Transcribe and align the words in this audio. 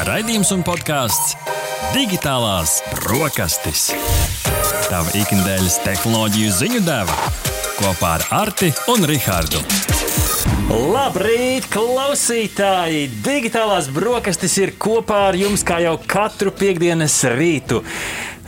Raidījums 0.00 0.48
un 0.54 0.62
podkāsts 0.64 1.34
Digitālās 1.92 2.78
brokastis. 2.94 3.90
Tava 4.86 5.12
ikdienas 5.12 5.76
tehnoloģiju 5.84 6.54
ziņu 6.56 6.80
deva 6.86 7.16
kopā 7.76 8.14
ar 8.16 8.24
Arti 8.38 8.70
un 8.88 9.04
Rihardu. 9.04 9.60
Labrīt, 10.70 11.66
klausītāji! 11.68 13.10
Digitālās 13.26 13.90
brokastis 13.92 14.56
ir 14.62 14.72
kopā 14.80 15.26
ar 15.32 15.36
jums 15.36 15.66
kā 15.68 15.82
jau 15.84 15.98
katru 16.08 16.54
piekdienas 16.56 17.18
rītu. 17.34 17.82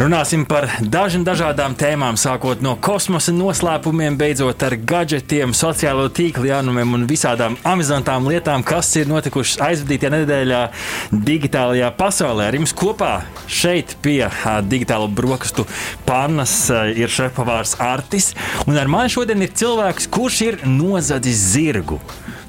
Runāsim 0.02 0.42
par 0.50 0.64
dažām 0.82 1.22
dažādām 1.22 1.76
tēmām, 1.78 2.16
sākot 2.18 2.58
no 2.64 2.72
kosmosa 2.82 3.30
noslēpumiem, 3.36 4.16
beidzot 4.18 4.64
ar 4.66 4.74
gadgetiem, 4.74 5.52
sociālo 5.54 6.08
tīklu 6.10 6.48
jaunumiem 6.48 6.96
un 6.96 7.04
visādām 7.06 7.54
amizantām 7.70 8.26
lietām, 8.26 8.64
kas 8.66 8.90
ir 8.98 9.06
notikušas 9.06 9.60
aizvadītajā 9.62 10.10
nedēļā 10.16 10.64
digitālajā 11.12 11.93
pasaulē. 12.00 12.48
Ar 12.50 12.58
jums 12.58 12.74
kopā 12.74 13.12
šeit 13.46 13.94
pie 14.02 14.24
digitālo 14.66 15.07
brokastu 15.07 15.68
pannas 16.08 16.57
ir 16.98 17.07
šefpavārs 17.07 17.79
Artis, 17.79 18.32
un 18.66 18.82
ar 18.82 18.90
mani 18.90 19.14
šodien 19.14 19.46
ir 19.46 19.54
cilvēks, 19.54 20.10
kurš 20.10 20.44
ir 20.50 20.62
nozadzis 20.66 21.46
zirgu. 21.54 22.02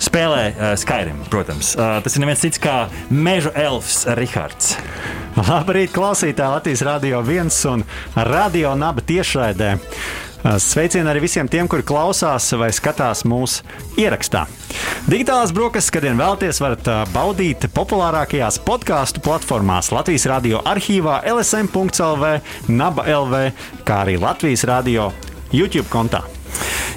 Spēlē 0.03 0.43
uh, 0.51 0.73
Skyrim, 0.79 1.21
protams. 1.31 1.73
Uh, 1.77 1.97
tas 2.03 2.17
ir 2.17 2.23
neviens 2.23 2.43
cits 2.43 2.59
kā 2.61 2.87
meža 3.13 3.53
elfs 3.55 4.03
Rihards. 4.19 4.75
Labrīt, 5.39 5.93
klausītāji 5.95 6.57
Latvijas 6.57 6.83
Rādio 6.85 7.23
1 7.23 7.55
un 7.71 7.85
Radio 8.29 8.75
Naba 8.77 9.01
tiešraidē. 9.01 9.77
Sveicieni 10.43 11.07
arī 11.07 11.21
visiem 11.23 11.47
tiem, 11.47 11.69
kuri 11.71 11.85
klausās 11.87 12.49
vai 12.59 12.67
skatās 12.75 13.23
mūsu 13.23 13.63
ierakstā. 13.95 14.43
Digitālās 15.07 15.55
brokastis, 15.55 15.93
kad 15.95 16.03
vien 16.03 16.19
vēlaties, 16.19 16.59
varat 16.59 16.89
baudīt 17.15 17.69
populārākajās 17.71 18.59
podkāstu 18.67 19.23
platformās 19.23 19.93
Latvijas 19.95 20.27
radio 20.27 20.59
arhīvā, 20.67 21.21
LSM.CLV, 21.31 22.35
Naba 22.75 23.07
LV, 23.07 23.43
kā 23.87 24.03
arī 24.03 24.19
Latvijas 24.19 24.67
radio 24.67 25.13
YouTube 25.55 25.87
kontā. 25.87 26.25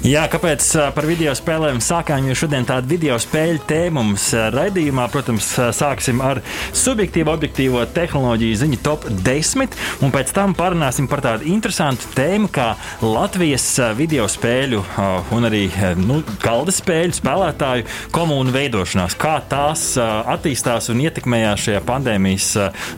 Jā, 0.05 0.21
kāpēc 0.31 0.63
par 0.95 1.07
video 1.09 1.33
spēlēm 1.35 1.79
sākām? 1.83 2.27
Jo 2.29 2.35
šodien 2.37 2.63
tāda 2.67 2.87
video 2.87 3.17
spēļu 3.19 3.63
tēma 3.67 4.03
mums 4.05 4.29
raidījumā, 4.53 5.07
protams, 5.11 5.49
sāksim 5.75 6.21
ar 6.23 6.39
subjektīvu, 6.77 7.31
objektīvo 7.33 7.81
tehnoloģiju 7.95 8.59
ziņu 8.61 8.79
top 8.85 9.07
10, 9.25 9.73
un 10.05 10.13
pēc 10.13 10.31
tam 10.37 10.53
parunāsim 10.55 11.09
par 11.09 11.23
tādu 11.25 11.49
interesantu 11.49 12.07
tēmu 12.15 12.47
kā 12.53 12.69
Latvijas 13.01 13.65
video 13.97 14.29
spēļu 14.31 14.83
un 15.35 15.49
arī 15.49 15.63
nu, 15.99 16.21
galda 16.45 16.71
spēļu 16.77 17.17
spēlētāju 17.17 17.87
komunu 18.15 18.53
veidošanās, 18.55 19.17
kā 19.19 19.39
tās 19.49 19.89
attīstās 19.97 20.91
un 20.93 21.01
ietekmējās 21.07 21.67
šajā 21.67 21.83
pandēmijas 21.89 22.51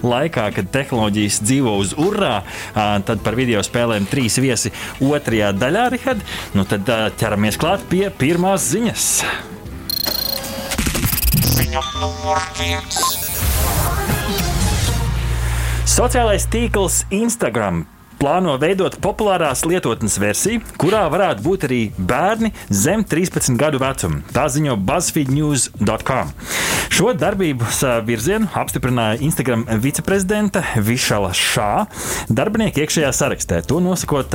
laikā, 0.03 0.49
kad 0.59 0.71
tehnoloģijas 0.75 1.41
dzīvo 1.47 1.77
uz 1.79 1.95
urā. 1.97 2.41
Tad 2.75 3.25
par 3.25 3.39
video 3.39 3.63
spēlēm 3.65 4.05
trīs 4.11 4.37
viesi 4.43 4.75
otrajā 4.99 5.55
daļā, 5.57 5.87
Rihard. 5.95 6.27
Nu, 6.57 6.65
tad 6.65 6.89
ķeramies 7.21 7.59
klāt 7.61 7.83
pie 7.91 8.07
pirmās 8.09 8.65
ziņas. 8.71 9.05
Ziņa 11.45 11.83
numur 12.01 12.41
viens. 12.57 12.99
Sociālais 15.89 16.47
tīkls 16.49 17.03
Instagram 17.13 17.83
plāno 18.19 18.55
veidot 18.59 18.97
populārās 19.03 19.63
lietotnes 19.67 20.17
versiju, 20.21 20.61
kurā 20.81 21.05
varētu 21.11 21.45
būt 21.45 21.65
arī 21.69 21.79
bērni 21.97 22.51
zem 22.73 23.05
13 23.07 23.55
gadu 23.59 23.79
vecuma. 23.81 24.23
Tā 24.35 24.47
ziņo 24.51 24.75
BuzzFeedNews.com. 24.89 26.33
Šo 26.89 27.13
darbības 27.13 27.79
virzienu 28.03 28.47
apstiprināja 28.57 29.19
Instagram 29.23 29.63
viceprezidenta 29.79 30.63
Višala 30.83 31.29
Šā 31.37 31.85
darbinieki 32.27 32.81
iekšējā 32.83 33.11
sarakstē. 33.15 33.59
To 33.69 33.77
nosakot 33.83 34.33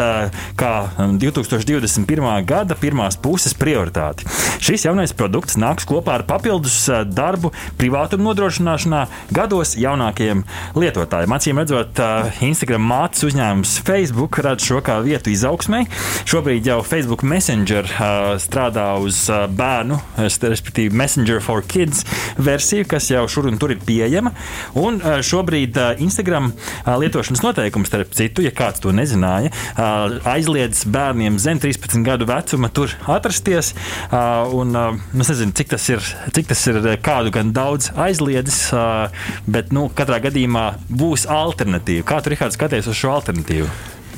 kā 0.58 0.72
2021. 1.20 2.28
gada 2.48 2.76
pirmās 2.78 3.18
puses 3.20 3.56
prioritāti. 3.58 4.24
Šis 4.64 4.86
jaunais 4.86 5.12
produkts 5.12 5.58
nāks 5.60 5.84
kopā 5.88 6.20
ar 6.20 6.24
papildus 6.28 6.78
darbu 7.10 7.50
privātuma 7.80 8.30
nodrošināšanā 8.30 9.02
gados 9.34 9.74
jaunākajiem 9.80 10.44
lietotājiem. 10.78 11.36
Acīm 11.36 11.60
redzot, 11.60 12.00
Instagram 12.46 12.86
mātes 12.88 13.26
uzņēmums 13.28 13.76
Facebook 13.84 14.40
redz 14.46 14.70
šo 14.70 14.80
kā 14.84 15.00
vietu 15.04 15.34
izaugsmai. 15.34 15.84
Šobrīd 16.24 16.70
jau 16.70 16.80
Facebook 16.86 17.26
Messenger 17.26 17.90
strādā 18.40 18.88
uz 19.02 19.26
bērnu, 19.28 20.00
respektīvi 20.22 20.94
Messenger 20.96 21.42
for 21.44 21.66
Kids 21.66 22.06
versiju, 22.44 22.86
kas 22.88 23.10
jau 23.10 23.24
šur 23.30 23.48
un 23.50 23.58
tur 23.60 23.74
ir 23.74 23.82
pieejama. 23.84 24.34
Un 24.80 25.00
uh, 25.00 25.18
šobrīd 25.24 25.78
uh, 25.80 26.02
Instagram 26.04 26.50
uh, 26.52 26.94
lietošanas 27.00 27.42
noteikums, 27.44 27.90
starp 27.90 28.14
citu, 28.16 28.44
ja 28.44 28.52
kāds 28.54 28.82
to 28.84 28.92
nezināja, 28.94 29.50
aizliedz 30.28 30.84
bērniem 30.90 31.38
zem 31.42 31.60
13 31.62 32.04
gadu 32.06 32.28
vecuma 32.28 32.70
tur 32.74 32.92
atrasties. 33.10 33.72
Un, 34.54 34.76
uh, 34.78 35.20
es 35.20 35.32
nezinu, 35.32 35.54
cik 35.56 35.72
tas 35.74 35.88
ir, 35.92 36.04
cik 36.34 36.50
tas 36.52 36.66
ir 36.70 36.80
kādu 37.04 37.32
gan 37.34 37.52
daudz 37.56 37.90
aizliedzis, 38.06 38.68
bet 39.50 39.74
nu, 39.74 39.88
katrā 39.96 40.20
gadījumā 40.28 40.68
būs 40.88 41.28
alternatīva. 41.30 42.06
Kā 42.08 42.22
tu, 42.22 42.34
Rihards, 42.34 42.58
skaties 42.58 42.90
uz 42.90 42.98
šo 42.98 43.14
alternatīvu? 43.18 43.70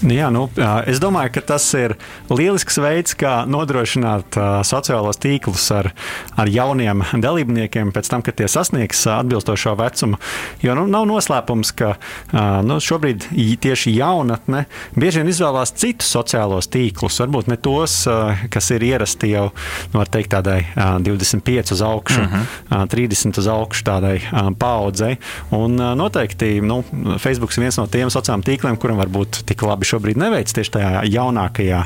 Jā, 0.05 0.29
nu, 0.29 0.45
es 0.85 0.99
domāju, 1.01 1.31
ka 1.37 1.43
tas 1.55 1.65
ir 1.79 1.95
lielisks 2.29 2.77
veids, 2.83 3.15
kā 3.17 3.47
nodrošināt 3.49 4.37
uh, 4.37 4.59
sociālos 4.67 5.17
tīklus 5.23 5.65
ar, 5.73 5.89
ar 6.37 6.51
jauniem 6.53 7.01
dalībniekiem 7.25 7.93
pēc 7.97 8.11
tam, 8.13 8.25
kad 8.27 8.37
tie 8.37 8.49
sasniegs 8.51 9.07
atbilstošo 9.09 9.73
vecumu. 9.81 10.21
Jo 10.65 10.75
nu, 10.77 10.85
nav 10.91 11.07
noslēpums, 11.09 11.73
ka 11.79 11.95
uh, 11.97 12.41
nu, 12.67 12.77
šobrīd 12.83 13.29
tieši 13.65 13.95
jaunatne 13.97 14.67
bieži 14.99 15.23
vien 15.23 15.33
izvēlās 15.33 15.73
citus 15.81 16.11
sociālos 16.13 16.69
tīklus, 16.73 17.17
varbūt 17.25 17.49
ne 17.53 17.57
tos, 17.57 18.03
uh, 18.11 18.45
kas 18.53 18.69
ir 18.77 18.85
ierasti 18.85 19.33
jau 19.33 19.49
nu, 19.95 20.05
teikt, 20.05 20.35
tādai 20.37 20.59
uh, 20.75 20.99
25 21.01 21.73
uz 21.73 21.85
augšu, 21.87 22.21
uh 22.21 22.37
-huh. 22.37 22.83
uh, 22.83 22.85
30 22.93 23.41
uz 23.41 23.49
augšu 23.49 23.89
tādai 23.89 24.21
uh, 24.21 24.53
paudzei. 24.59 25.17
Un 25.51 25.81
uh, 25.81 25.95
noteikti 25.97 26.61
nu, 26.61 26.83
Facebook 27.19 27.57
ir 27.57 27.65
viens 27.65 27.81
no 27.81 27.87
tiem 27.87 28.13
sociāliem 28.13 28.45
tīkliem, 28.45 28.77
kuram 28.77 29.01
var 29.01 29.09
būt 29.09 29.43
tik 29.47 29.63
labi 29.63 29.86
šobrīd 29.87 30.21
neveic 30.21 30.53
tieši 30.53 30.75
tajā 30.77 31.03
jaunākajā 31.11 31.83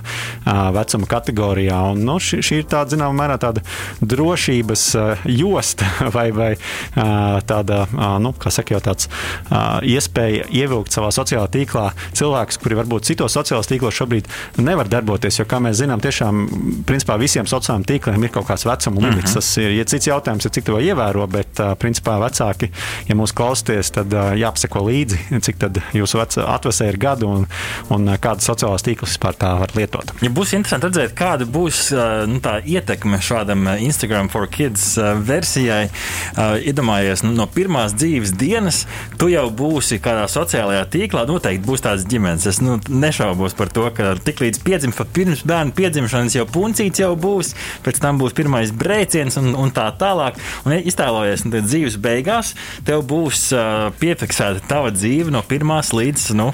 vecuma 0.77 1.11
kategorijā. 1.11 1.81
Un, 1.93 2.05
nu, 2.09 2.19
šī, 2.23 2.41
šī 2.45 2.61
ir 2.63 2.69
tāda, 2.71 2.95
zināmā 2.95 3.17
mērā, 3.23 3.39
tāda 3.43 3.65
drošības 4.01 4.85
josta 5.31 5.89
vai, 6.17 6.29
vai 6.37 6.51
tāda, 7.47 7.83
nu, 8.23 8.33
kā 8.41 8.53
saka, 8.55 8.77
jau 8.77 8.83
tāds 8.91 9.11
iespēja 9.87 10.49
ievilkt 10.63 10.95
savā 10.95 11.13
sociālajā 11.15 11.53
tīklā 11.57 11.87
cilvēkus, 12.17 12.61
kuri 12.63 12.79
varbūt 12.81 13.11
citos 13.11 13.37
sociālajos 13.37 13.71
tīklos 13.71 13.97
šobrīd 14.01 14.31
nevar 14.61 14.91
darboties. 14.91 15.41
Jo, 15.41 15.49
kā 15.51 15.61
mēs 15.63 15.81
zinām, 15.81 16.03
tiešām 16.03 16.47
principā 16.89 17.17
visiem 17.21 17.49
sociālajiem 17.51 17.87
tīkliem 17.89 18.27
ir 18.27 18.35
kaut 18.35 18.49
kāds 18.51 18.67
vecuma 18.69 19.07
limits. 19.07 19.31
Uh 19.31 19.41
-huh. 19.41 19.41
Tas 19.41 19.57
ir 19.59 19.71
ja 19.77 19.85
cits 19.85 20.07
jautājums, 20.07 20.45
ir, 20.45 20.51
cik 20.51 20.65
to 20.65 20.79
ievēro, 20.81 21.27
bet 21.27 21.61
principā 21.79 22.19
vecāki, 22.21 22.71
ja 23.09 23.15
mūs 23.15 23.35
klausties, 23.37 23.91
tad 23.91 24.13
jāpaseko 24.13 24.85
līdzi, 24.87 25.41
cik 25.47 25.59
tad 25.59 25.81
jūsu 25.93 26.21
atvesē 26.21 26.89
ir 26.89 26.99
gadu 27.01 27.29
un, 27.29 27.47
un 27.95 28.09
kādas 28.23 28.47
sociālās 28.49 28.85
tīklus 28.87 29.15
vispār 29.15 29.37
tā 29.41 29.51
var 29.61 29.73
lietot. 29.77 30.13
Ja 30.25 30.31
būs 30.35 30.55
interesanti 30.57 30.89
redzēt, 30.89 31.15
kāda 31.19 31.47
būs 31.51 31.91
nu, 32.31 32.39
tā 32.45 32.59
ietekme 32.65 33.21
šādam 33.25 33.67
Instagram 33.81 34.31
for 34.33 34.49
Kids 34.51 34.95
versijai. 35.27 35.89
Iedomājies, 36.39 37.25
nu, 37.27 37.33
no 37.37 37.47
pirmās 37.51 37.95
dzīves 37.99 38.35
dienas 38.39 38.85
tu 39.21 39.31
jau 39.33 39.47
būsi 39.55 40.01
kādā 40.03 40.27
sociālajā 40.31 40.87
tīklā. 40.95 41.27
Noteikti 41.31 41.67
būs 41.67 41.85
tāds 41.85 42.07
ģimenes. 42.11 42.47
Es 42.51 42.61
nu, 42.65 42.79
nešaubos 42.89 43.57
par 43.59 43.73
to, 43.75 43.87
ka 43.97 44.15
tiklīdz 44.25 44.63
piedzimst, 44.67 45.03
pirms 45.17 45.45
bērna 45.49 45.75
piedzimšanas 45.77 46.39
jau 46.39 46.47
puncīts 46.51 47.03
jau 47.03 47.13
būs, 47.19 47.55
pēc 47.85 48.01
tam 48.03 48.21
būs 48.21 48.37
pirmais 48.37 48.73
brēciens 48.75 49.39
un, 49.41 49.53
un 49.59 49.75
tā 49.75 49.89
tālāk. 50.01 50.39
Un 50.65 50.77
iztēlojies, 50.79 51.47
nu, 51.47 51.63
dzīves 51.65 51.99
beigās 52.03 52.55
tev 52.87 53.05
būs 53.11 53.51
uh, 53.57 53.91
piefiksēta 54.01 54.65
tava 54.71 54.93
dzīve 54.95 55.33
no 55.35 55.43
pirmās 55.47 55.95
līdz 55.97 56.31
nu, 56.39 56.51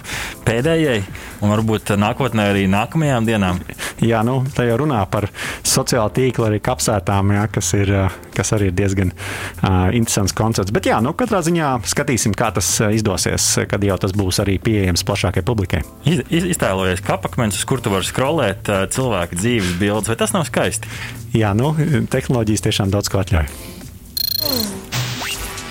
pēdējai 0.47 1.01
un 1.43 1.53
varbūt 1.53 1.95
nākotnē 2.01 2.51
arī 2.53 2.65
nākamajām 2.71 3.29
dienām. 3.29 3.61
Jā, 4.05 4.23
nu, 4.27 4.39
tā 4.55 4.67
jau 4.69 4.79
runā 4.83 5.01
par 5.11 5.29
sociālo 5.67 6.09
tīklu 6.15 6.49
arī 6.49 6.61
kapsētām, 6.65 7.33
jā, 7.37 7.45
kas, 7.53 7.73
ir, 7.79 7.93
kas 8.37 8.53
arī 8.57 8.71
ir 8.71 8.77
diezgan 8.77 9.13
uh, 9.13 9.89
interesants 9.97 10.35
koncepts. 10.37 10.75
Bet 10.75 10.89
jā, 10.91 10.99
nu, 11.05 11.15
katrā 11.19 11.43
ziņā 11.47 11.73
skatīsim, 11.89 12.37
kā 12.37 12.51
tas 12.57 12.69
izdosies, 12.87 13.49
kad 13.71 13.85
jau 13.85 13.99
tas 14.01 14.15
būs 14.17 14.41
arī 14.45 14.59
pieejams 14.63 15.07
plašākai 15.07 15.45
publikai. 15.47 15.83
Iz, 16.09 16.23
iztēlojies 16.57 17.05
kapakmens, 17.07 17.59
uz 17.59 17.69
kur 17.69 17.83
tu 17.83 17.93
vari 17.95 18.09
skrolēt 18.09 18.71
cilvēku 18.95 19.41
dzīves 19.41 19.77
bildes, 19.81 20.13
vai 20.13 20.19
tas 20.21 20.35
nav 20.37 20.47
skaisti? 20.49 20.91
Jā, 21.37 21.53
nu, 21.57 21.75
tehnoloģijas 22.13 22.69
tiešām 22.69 22.95
daudz 22.95 23.13
ko 23.13 23.25
atļauj. 23.25 23.51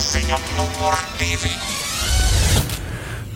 Ziņa 0.05 0.37
numur 0.57 1.01
divi. 1.19 1.84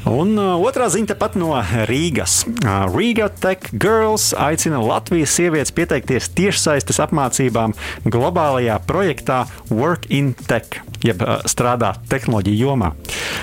Un 0.07 0.38
uh, 0.40 0.56
otrā 0.63 0.88
ziņa 0.88 1.12
tepat 1.12 1.36
no 1.36 1.51
Rīgas. 1.90 2.46
Uh, 2.48 2.88
Riga 2.94 3.28
Tech 3.28 3.68
Girls 3.75 4.31
aicina 4.31 4.80
Latvijas 4.80 5.34
sievietes 5.36 5.74
pieteikties 5.75 6.30
tiešsaistes 6.38 7.01
apmācībām 7.04 7.75
globālajā 8.07 8.78
projektā 8.88 9.42
Work 9.68 10.07
in 10.07 10.31
Tech, 10.48 10.80
jeb 11.04 11.19
uh, 11.25 11.42
strādā 11.51 11.98
tehnoloģiju 12.12 12.62
jomā. 12.63 12.94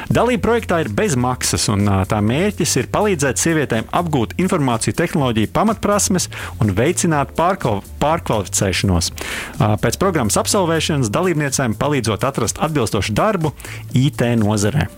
Dalība 0.08 0.46
projektā 0.48 0.80
ir 0.80 0.90
bez 0.96 1.18
maksas, 1.20 1.68
un 1.72 1.84
uh, 1.84 2.00
tā 2.08 2.22
mērķis 2.24 2.76
ir 2.80 2.88
palīdzēt 2.94 3.42
sievietēm 3.42 3.92
apgūt 3.92 4.38
informāciju 4.40 4.96
tehnoloģiju 4.96 5.52
pamatprasmes 5.52 6.30
un 6.64 6.72
veicināt 6.76 7.36
pārkval 7.36 7.84
pārkvalificēšanos. 8.00 9.12
Uh, 9.12 9.76
pēc 9.82 10.00
programmas 10.00 10.40
absolvēšanas 10.40 11.12
dalībniecēm 11.12 11.76
palīdzot 11.76 12.24
atrast 12.24 12.64
atbilstošu 12.64 13.12
darbu 13.16 13.52
IT 13.92 14.24
nozarē. 14.40 14.88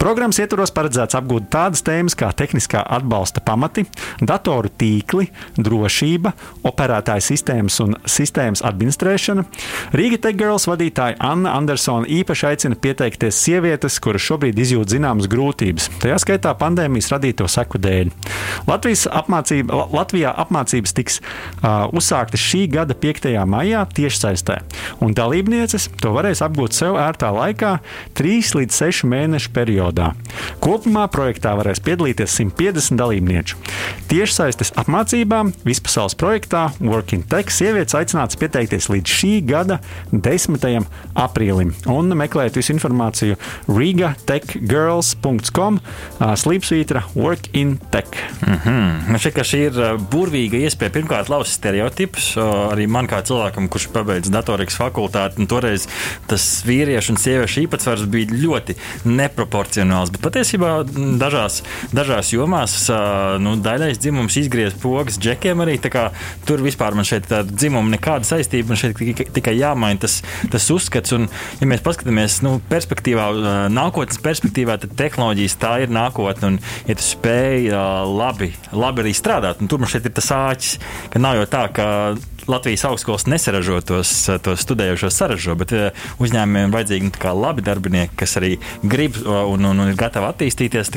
Programmas 0.00 0.40
ietvaros 0.40 0.72
paredzēts 0.74 1.01
apgūt 1.10 1.48
tādas 1.52 1.82
tēmas 1.86 2.14
kā 2.18 2.30
tehniskā 2.36 2.82
atbalsta 2.96 3.42
pamati, 3.44 3.84
datoru 4.20 4.70
tīkli, 4.78 5.28
drošība, 5.58 6.32
operētāja 6.68 7.24
sistēmas 7.26 7.78
un 7.84 7.96
sistēmas 8.06 8.62
administrēšana. 8.66 9.44
Rīga 9.96 10.20
Tech 10.26 10.38
Girls 10.38 10.68
vadītāja 10.70 11.18
Anna 11.22 11.56
Andersona 11.58 12.06
īpaši 12.06 12.48
aicina 12.52 12.78
pieteikties 12.78 13.40
sievietes, 13.42 13.98
kuras 14.02 14.24
šobrīd 14.24 14.58
izjūt 14.62 14.94
zināmas 14.94 15.28
grūtības, 15.32 15.88
tajā 16.02 16.20
skaitā 16.22 16.54
pandēmijas 16.58 17.10
radīto 17.14 17.48
seku 17.50 17.80
dēļ. 17.82 18.12
Latvijas 18.68 19.06
apmācība, 19.10 19.86
Latvijā 19.92 20.32
apmācības 20.44 20.94
tiks 20.96 21.18
uh, 21.20 21.88
uzsāktas 21.90 22.42
šī 22.42 22.66
gada 22.76 22.94
5. 22.98 23.30
maijā 23.48 23.82
tiešsaistē, 23.96 24.60
un 25.02 25.16
dalībnieces 25.16 25.88
to 26.02 26.14
varēs 26.14 26.44
apgūt 26.44 26.76
sev 26.76 26.98
ērtā 27.00 27.32
laikā, 27.34 27.76
3 28.18 28.54
līdz 28.60 28.78
6 28.84 29.08
mēnešu 29.08 29.52
periodā. 29.56 30.12
Kopumā 30.62 30.91
projektā 31.12 31.50
varēs 31.58 31.80
piedalīties 31.84 32.30
150 32.38 32.98
dalībnieku. 33.00 33.50
Tiešsaistes 34.10 34.72
apmācībām 34.80 35.46
vispasaules 35.66 36.16
projektā 36.18 36.62
Working 36.80 37.24
Tech 37.28 37.46
sievietes 37.54 37.96
aicināts 37.98 38.38
pieteikties 38.40 38.86
līdz 38.92 39.08
šī 39.18 39.32
gada 39.48 39.76
10. 40.12 40.86
aprīlim 41.18 41.70
un 41.90 42.04
meklēt 42.18 42.56
visu 42.58 42.70
informāciju 42.76 43.34
rigatechgirls.com 43.70 45.72
slīpsvītra 46.20 47.02
Working 47.14 47.78
Tech. 47.90 48.06
Mm 48.46 48.58
-hmm. 48.64 49.18
Šķiet, 49.18 49.34
ka 49.34 49.42
šī 49.46 49.58
ir 49.66 49.72
burvīga 50.12 50.56
iespēja 50.66 50.92
pirmkārt 50.92 51.28
lauzt 51.28 51.52
stereotipus. 51.52 52.36
Arī 52.36 52.88
man 52.88 53.06
kā 53.06 53.22
cilvēkam, 53.22 53.68
kurš 53.68 53.86
pabeidz 53.94 54.30
datorikas 54.30 54.78
fakultāti, 54.78 55.46
toreiz 55.46 55.88
tas 56.26 56.64
vīriešu 56.66 57.10
un 57.10 57.16
sieviešu 57.16 57.60
īpatsvars 57.66 58.06
bija 58.10 58.26
ļoti 58.32 58.74
neproporcionāls. 59.04 60.10
Bet 60.10 60.20
patiesībā 60.20 60.81
dažās, 61.20 61.60
dažās 61.94 62.32
jomās 62.34 62.76
nu, 63.42 63.54
daļais 63.62 64.00
dzimums 64.02 64.36
izgriež 64.40 64.76
pogas 64.82 65.18
džekiem 65.22 65.62
arī. 65.64 65.78
Tur 66.46 66.62
vispār 66.64 66.96
man 66.96 67.06
šeit 67.08 67.28
tāda 67.30 67.50
dzimuma 67.50 67.94
nekāda 67.94 68.28
saistība. 68.28 68.72
Man 68.72 68.80
šeit 68.80 69.00
tikai 69.34 69.54
jāmaina 69.58 70.04
tas, 70.04 70.20
tas 70.52 70.68
uzskats. 70.74 71.14
Un, 71.16 71.28
ja 71.60 71.68
mēs 71.70 71.84
paskatāmies 71.84 72.40
nu, 72.46 72.56
perspektīvā, 72.70 73.28
nākotnes 73.72 74.20
perspektīvā, 74.22 74.78
tad 74.82 74.96
tehnoloģijas 74.98 75.58
tā 75.62 75.74
ir 75.84 75.94
nākotne. 75.94 76.54
Un, 76.54 76.60
ja 76.88 76.98
tu 76.98 77.06
spēj 77.06 77.72
labi, 78.08 78.52
labi 78.72 79.06
arī 79.06 79.14
strādāt, 79.16 79.62
un 79.62 79.70
tur 79.70 79.82
man 79.82 79.90
šeit 79.92 80.08
ir 80.08 80.16
tas 80.16 80.30
āķis, 80.36 80.78
ka 81.12 81.22
nav 81.22 81.40
jau 81.40 81.48
tā, 81.56 81.66
ka 81.74 81.86
Latvijas 82.50 82.84
augstskolas 82.88 83.26
nesaražo 83.30 83.80
tos, 83.86 84.10
tos 84.42 84.62
studējošos 84.64 85.14
saražo, 85.14 85.54
bet 85.58 85.74
uzņēmumiem 86.22 86.68
ir 86.68 86.74
vajadzīgi 86.74 87.08
nu, 87.08 87.34
labi 87.38 87.64
darbinieki, 87.64 88.16
kas 88.18 88.36
arī 88.40 88.56
grib 88.82 89.18
un, 89.22 89.64
un, 89.68 89.82
un 89.84 89.90
ir 89.90 89.98
gatavi 89.98 90.28
attīstīties. 90.30 90.90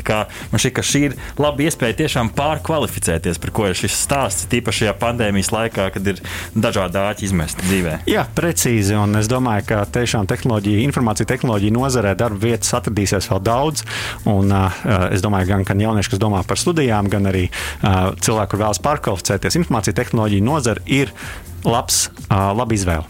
Man 0.52 0.62
šķiet, 0.62 0.74
ka 0.76 0.84
šī 0.86 1.02
ir 1.08 1.16
laba 1.40 1.64
iespēja 1.66 1.98
tiešām 2.02 2.32
pārkvalificēties, 2.36 3.40
par 3.42 3.52
ko 3.54 3.68
ir 3.70 3.78
šis 3.78 3.96
stāsts, 4.06 4.48
tīpaši 4.52 4.84
šajā 4.84 4.94
pandēmijas 5.00 5.52
laikā, 5.54 5.88
kad 5.94 6.10
ir 6.12 6.22
dažādi 6.54 7.00
āķi 7.00 7.28
izmesti 7.28 7.66
dzīvē. 7.66 7.98
Jā, 8.10 8.26
precīzi. 8.36 8.96
Un 8.98 9.18
es 9.20 9.30
domāju, 9.30 9.66
ka 9.70 9.82
tiešām 9.96 10.28
tehnoloģija, 10.30 10.82
informācija 10.86 11.28
tehnoloģija 11.30 11.76
nozarē 11.76 12.14
darba 12.18 12.42
vietas 12.48 12.74
atradīsies 12.78 13.30
vēl 13.32 13.42
daudz. 13.46 13.86
Un, 14.28 14.52
uh, 14.52 14.82
es 15.14 15.24
domāju, 15.24 15.50
gan, 15.52 15.66
gan 15.68 15.82
jaunieši, 15.86 16.14
kas 16.14 16.22
domā 16.22 16.42
par 16.46 16.60
studijām, 16.60 17.10
gan 17.12 17.30
arī 17.30 17.46
uh, 17.48 18.12
cilvēki, 18.20 18.52
kur 18.52 18.62
vēlas 18.64 18.82
pārkvalificēties, 18.84 19.58
informācija 19.62 19.96
tehnoloģija 20.02 20.46
nozara 20.46 20.84
ir 20.90 21.12
labs, 21.66 22.06
laba 22.30 22.74
izvēle. 22.74 23.04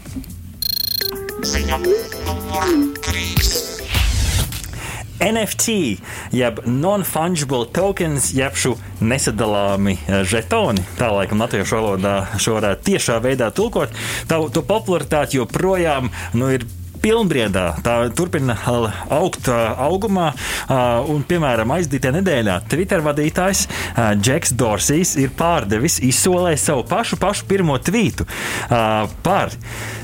NFT, 5.17 5.97
jeb 6.31 6.59
non-fungible 6.69 7.65
tokens, 7.73 8.29
jeb 8.37 8.57
šo 8.57 8.75
nesadalāmi 9.01 9.95
žetoni. 10.29 10.83
Tā 10.99 11.09
laikam 11.13 11.41
latviešu 11.41 11.79
valodā 11.79 12.15
šo 12.41 12.57
varētu 12.59 12.85
tiešā 12.91 13.17
veidā 13.23 13.49
tulkot. 13.49 13.93
Tā, 14.29 14.37
to 14.53 14.61
popularitāti 14.61 15.39
joprojām 15.39 16.11
nu, 16.37 16.51
ir 16.53 16.67
pilnbriedā. 17.01 17.67
Tā 17.85 17.97
turpina 18.17 18.57
augt 19.13 19.49
augumā. 19.51 20.31
Un, 21.11 21.23
piemēram, 21.27 21.71
aizdītajā 21.77 22.17
nedēļā 22.19 22.57
Twitter 22.71 23.03
vadītājs 23.05 23.65
Džeks 24.21 24.55
Dorsijs 24.57 25.15
ir 25.21 25.31
pārdevis, 25.37 25.99
izsolējis 26.05 26.67
savu 26.71 26.85
pašu, 26.89 27.19
pašu 27.21 27.47
pirmo 27.49 27.77
tvītu 27.79 28.27
par 29.23 29.55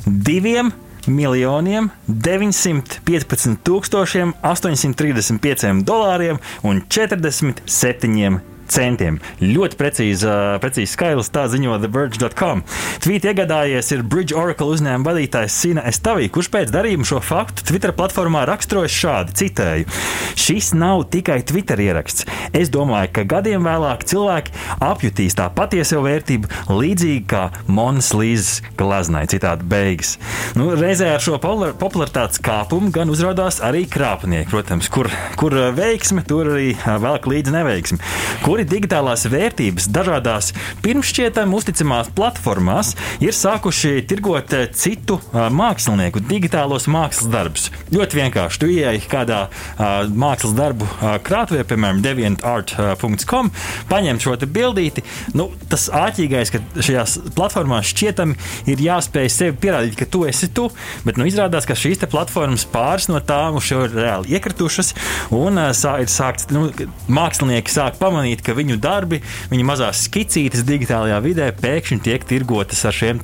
diviem 0.06 0.72
miljoniem 1.08 1.90
915 2.08 3.60
tūkstošiem 3.68 4.34
835 4.40 5.84
dolāriem 5.88 6.40
un 6.64 6.82
47 6.88 8.53
centiem. 8.72 9.20
Ļoti 9.42 9.80
precīzi, 9.80 10.30
precīzi 10.64 10.92
skaidrs, 10.94 11.32
tā 11.34 11.46
ziņo 11.52 11.80
TheVerge.com. 11.84 12.64
Tvīt 13.04 13.28
iegādājies 13.32 13.92
ir 13.96 14.06
Bridge 14.08 14.38
Oracle 14.38 14.70
uzņēmuma 14.74 15.10
vadītājs 15.12 15.60
Sina 15.64 15.86
Estavī, 15.90 16.30
kurš 16.34 16.52
pēc 16.54 16.74
darījuma 16.74 17.08
šo 17.08 17.22
faktu 17.24 17.68
Twitter 17.70 17.96
platformā 17.98 18.46
raksturojas 18.50 18.96
šādi: 19.04 19.38
citēju, 19.44 19.90
Šis 20.36 20.74
nav 20.74 21.04
tikai 21.14 21.42
Twitter 21.48 21.80
ieraksts. 21.80 22.26
Es 22.54 22.72
domāju, 22.74 23.12
ka 23.16 23.24
gadiem 23.36 23.64
vēlāk 23.66 24.04
cilvēki 24.10 24.54
apjutīs 24.84 25.38
tā 25.38 25.48
patieso 25.54 26.02
vērtību 26.04 26.50
līdzīgi 26.74 27.24
kā 27.32 27.44
Monas 27.68 28.12
Līzes 28.18 28.62
glaznai. 28.80 29.24
Citādi 29.32 29.66
beigas. 29.70 30.18
Nu, 30.60 30.72
reizē 30.78 31.14
ar 31.16 31.24
šo 31.24 31.40
popularitātes 31.42 32.42
kāpumu 32.44 32.92
gan 32.94 33.12
uzrādās 33.14 33.62
arī 33.64 33.86
krāpnieki, 33.90 34.50
protams, 34.52 34.90
kur, 34.94 35.10
kur 35.40 35.56
veiksme, 35.78 36.26
tur 36.28 36.52
arī 36.56 36.74
velk 37.04 37.30
līdzi 37.30 37.56
neveiksmi. 37.56 38.02
Kuri 38.44 38.53
kuri 38.54 38.68
digitālās 38.70 39.24
vērtības 39.34 39.88
dažādās 39.90 40.52
pirmšķietami 40.84 41.56
uzticamās 41.58 42.12
platformās 42.14 42.92
ir 43.24 43.34
sākuši 43.34 44.04
tirgot 44.06 44.54
eh, 44.54 44.68
citu 44.78 45.16
uh, 45.18 45.48
mākslinieku 45.50 46.22
digitālos 46.30 46.86
mākslas 46.86 47.32
darbus. 47.34 47.72
Ļoti 47.90 48.20
vienkārši. 48.20 48.60
Tu 48.62 48.70
ieej 48.76 49.00
kādā 49.10 49.40
uh, 49.48 50.04
mākslas 50.06 50.54
darbu 50.54 50.86
krātuvē, 51.26 51.64
piemēram, 51.66 52.04
deviantart.com, 52.06 53.50
paņem 53.90 54.22
šo 54.22 54.36
bildīti. 54.44 55.02
Nu, 55.34 55.48
tas 55.72 55.88
āķīgais, 55.90 56.54
ka 56.54 56.62
šajās 56.78 57.18
platformās 57.34 57.90
šķietami 57.90 58.38
ir 58.70 58.86
jāspēj 58.86 59.34
sevi 59.34 59.58
pierādīt, 59.66 59.98
ka 59.98 60.06
tu 60.06 60.28
esi 60.30 60.52
tu, 60.54 60.68
bet 61.08 61.18
nu, 61.18 61.26
izrādās, 61.26 61.66
ka 61.66 61.80
šīs 61.80 62.06
platformas 62.06 62.68
pāris 62.70 63.10
no 63.10 63.18
tām 63.18 63.58
jau 63.64 63.82
ir 63.88 63.98
reāli 63.98 64.38
iekritušas 64.38 64.94
un 65.34 65.58
sā, 65.74 65.98
ir 66.06 66.14
sākts, 66.14 66.52
nu, 66.54 66.68
mākslinieki 67.10 67.74
sāk 67.74 67.98
pamanīt, 68.04 68.43
ka 68.44 68.54
ka 68.54 68.58
viņu 68.60 68.78
darbi, 68.82 69.22
viņu 69.52 69.68
mazās 69.68 70.06
skicītes 70.08 70.66
digitālajā 70.68 71.20
vidē 71.26 71.50
pēkšņi 71.58 72.02
tiek 72.06 72.28
tirgotas 72.30 72.86
ar 72.86 72.94
šiem 72.96 73.22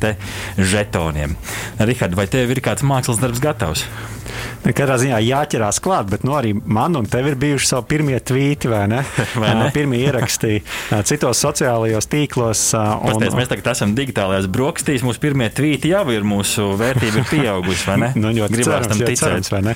žetoniem. 0.58 1.36
Rihard, 1.80 2.18
vai 2.18 2.30
tev 2.32 2.50
ir 2.50 2.64
kāds 2.66 2.86
mākslas 2.86 3.22
darbs 3.22 3.44
gatavs? 3.44 3.86
Katrā 4.60 4.98
ziņā 5.00 5.18
jāķerās 5.24 5.80
klāt, 5.82 6.10
bet 6.12 6.26
nu, 6.28 6.34
arī 6.38 6.52
man 6.54 6.98
un 7.00 7.08
tev 7.10 7.30
ir 7.32 7.38
bijuši 7.40 7.70
savi 7.70 7.88
pirmie 7.94 8.20
tvīti, 8.20 8.70
vai 8.72 8.84
ne? 8.92 9.00
Vai 9.42 9.54
ne? 9.56 9.70
Pirmie 9.76 10.02
ieraksti 10.04 10.60
citos 11.08 11.40
sociālajos 11.42 12.10
tīklos. 12.12 12.64
Un... 12.76 13.14
Pasties, 13.14 13.36
mēs 13.38 13.50
tagad 13.52 13.70
esam 13.72 13.94
digitālajās 13.98 14.50
brokastīs. 14.52 15.06
Mūsu 15.06 15.22
pirmie 15.24 15.48
tvīti 15.56 15.94
jau 15.94 16.04
ir 16.14 16.26
mūsu 16.28 16.74
vērtība 16.80 17.22
ir 17.24 17.30
pieaugusi, 17.30 17.86
vai 17.88 17.98
ne? 18.04 18.12
nu, 18.22 18.34
ļoti 18.36 18.58
Gribās 18.58 18.70
cerams, 18.70 18.92
tam 18.92 19.04
ticēt. 19.04 19.22
Cerams, 19.24 19.52
vai 19.54 19.62
ne? 19.70 19.76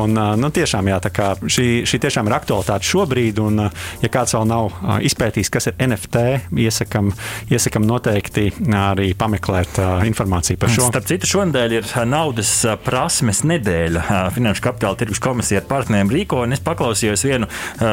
Un, 0.00 0.22
nu, 0.40 0.52
tiešām, 0.54 0.90
jā, 0.92 0.98
tā 1.04 1.12
kā 1.14 1.32
šī, 1.42 1.68
šī 1.88 2.02
tiešām 2.06 2.30
ir 2.30 2.36
aktualitāte 2.38 2.88
šobrīd, 2.88 3.42
un 3.44 3.66
ja 4.02 4.12
kāds 4.12 4.36
vēl 4.38 4.48
nav 4.48 4.81
izpētīs, 5.06 5.50
kas 5.52 5.68
ir 5.70 5.76
NFT, 5.82 6.22
iesakam, 6.62 7.10
iesakam 7.52 7.86
noteikti 7.88 8.48
arī 8.76 9.12
pameklēt 9.18 9.78
informāciju 10.08 10.60
par 10.60 10.72
šo. 10.72 10.88
Starp 10.90 11.08
citu, 11.10 11.28
šonadēļ 11.30 11.76
ir 11.78 11.88
naudas 12.08 12.50
prasmes 12.84 13.42
nedēļa. 13.48 14.04
Finanšu 14.36 14.64
kapitāla 14.64 14.98
tirgus 15.00 15.22
komisija 15.22 15.62
ar 15.62 15.68
partneriem 15.70 16.10
rīko, 16.12 16.42
un 16.46 16.56
es 16.56 16.62
paklausījos 16.64 17.24
vienu 17.28 17.48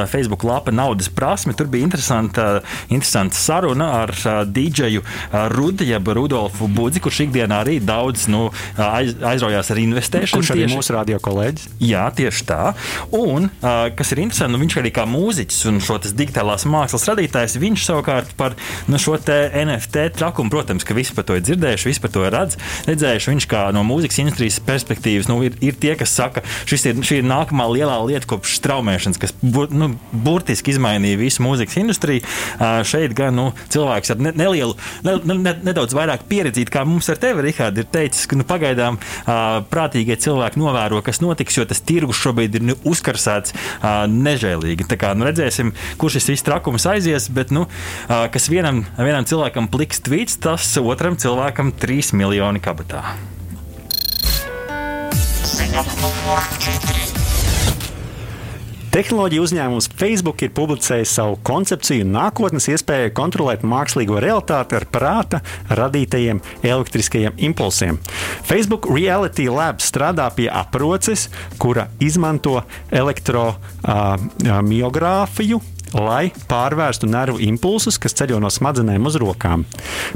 Facebook 0.10 0.46
lapa 0.48 0.74
naudas 0.76 1.12
prasmi. 1.14 1.56
Tur 1.58 1.70
bija 1.72 1.88
interesanta, 1.88 2.48
interesanta 2.90 3.38
saruna 3.38 3.90
ar 4.02 4.16
dīdžeju 4.50 5.06
Rudi, 5.56 5.90
jeb 5.94 6.12
Rudolfu 6.18 6.68
Budzi, 6.74 7.04
kurš 7.04 7.24
ikdienā 7.28 7.62
arī 7.64 7.78
daudz 7.84 8.28
nu, 8.32 8.48
aiz, 8.76 9.16
aizraujās 9.16 9.70
ar 9.74 9.82
investēšanu. 9.84 10.42
Kurš 10.42 10.54
arī 10.56 10.66
tieši, 10.66 10.76
mūsu 10.76 10.96
radio 10.98 11.20
kolēģis? 11.24 11.70
Jā, 11.84 12.06
tieši 12.16 12.46
tā. 12.50 12.62
Un, 13.16 13.50
kas 13.62 14.14
ir 14.16 14.24
interesanti, 14.26 14.54
nu, 14.56 14.62
viņš 14.64 14.80
arī 14.82 14.94
kā 14.96 15.06
mūziķis 15.10 15.62
un 15.70 15.80
šo 15.84 16.00
digitālās 16.10 16.66
mākslas 16.66 16.79
radītājs, 16.88 17.58
viņš 17.60 17.86
savukārt 17.90 18.36
par 18.40 18.56
nu, 18.88 19.00
šo 19.02 19.18
NFT 19.20 20.10
trakumu, 20.16 20.52
protams, 20.54 20.86
ka 20.88 20.96
visi 20.98 21.14
par 21.16 21.26
to 21.28 21.38
ir 21.38 21.44
dzirdējuši, 21.46 21.90
visi 21.90 22.04
par 22.04 22.14
to 22.14 22.26
ir 22.26 22.34
redz, 22.36 22.58
redzējuši. 22.88 23.32
Viņš 23.34 23.48
kā 23.50 23.66
no 23.76 23.84
mūzikas 23.88 24.22
industrijas 24.24 24.60
perspektīvas 24.66 25.30
nu, 25.30 25.40
ir, 25.48 25.58
ir 25.66 25.78
tie, 25.80 25.96
kas 26.00 26.14
saka, 26.16 26.44
ir, 26.66 27.02
šī 27.06 27.22
ir 27.22 27.28
nākamā 27.28 27.68
lielā 27.72 27.98
lieta 28.06 28.30
kopš 28.30 28.58
straumēšanas, 28.60 29.20
kas 29.22 29.36
bur, 29.42 29.70
nu, 29.74 29.92
burtiski 30.12 30.74
izmainīja 30.74 31.20
visu 31.20 31.44
mūzikas 31.46 31.80
industriju. 31.82 32.24
Uh, 32.60 32.80
šeit 32.88 33.16
gan 33.18 33.36
nu, 33.36 33.50
cilvēks 33.74 34.14
ar 34.14 34.24
ne, 34.24 34.34
nelielu, 34.38 34.76
ne, 35.06 35.18
ne, 35.34 35.56
nedaudz 35.70 35.96
vairāk 35.98 36.26
pieredzīti, 36.30 36.72
kā 36.74 36.86
mums 36.88 37.10
ar 37.12 37.20
tevi, 37.22 37.44
Rihard, 37.50 37.80
ir 37.80 37.90
teicis, 37.92 38.28
ka 38.30 38.38
nu, 38.40 38.46
pagaidām 38.48 39.00
uh, 39.00 39.60
prātīgie 39.70 40.18
cilvēki 40.20 40.62
novēro, 40.62 41.02
kas 41.06 41.22
notiks, 41.24 41.58
jo 41.60 41.66
tas 41.70 41.82
tirgus 41.86 42.20
šobrīd 42.22 42.60
ir 42.60 42.68
nu, 42.72 42.78
uzkarsēts 42.90 43.56
uh, 43.56 44.06
nežēlīgi. 44.10 44.88
Tā 44.90 45.00
kā 45.00 45.14
nu, 45.18 45.28
redzēsim, 45.30 45.74
kur 46.00 46.14
šis 46.14 46.30
viss 46.34 46.46
trakums 46.46 46.69
aizies, 46.90 47.30
bet 47.34 47.54
nu, 47.56 47.66
kas 48.08 48.50
vienam, 48.52 48.84
vienam 49.00 49.26
cilvēkam 49.26 49.70
pliks 49.72 50.04
tvīts, 50.06 50.38
tas 50.44 50.76
otram 50.82 51.18
cilvēkam 51.20 51.74
3 51.82 52.14
miljoni 52.20 52.62
kabatā. 52.64 53.04
Tehnoloģija 58.90 59.44
uzņēmums 59.46 59.86
Facebook 60.00 60.42
ir 60.42 60.50
publicējis 60.58 61.12
savu 61.20 61.36
koncepciju 61.46 62.08
nākotnes 62.10 62.66
iespējai 62.74 63.12
kontrolēt 63.14 63.62
mākslīgo 63.62 64.18
realitāti 64.24 64.74
ar 64.80 64.86
prāta 64.90 65.44
radītajiem 65.78 66.42
elektriskajiem 66.66 67.38
impulsiem. 67.52 68.02
Facebook 68.50 68.90
Reality 68.90 69.46
Lab 69.54 69.78
strādā 69.86 70.26
pie 70.34 70.50
aproces, 70.50 71.30
kura 71.62 71.86
izmanto 72.02 72.66
elektromiogrāfiju. 72.90 75.62
Uh, 75.62 75.79
lai 75.94 76.30
pārvērstu 76.50 77.10
nervu 77.10 77.40
impulsus, 77.44 77.98
kas 78.02 78.16
ceļo 78.20 78.40
no 78.42 78.52
smadzenēm 78.54 79.08
uz 79.10 79.18
rokām. 79.22 79.66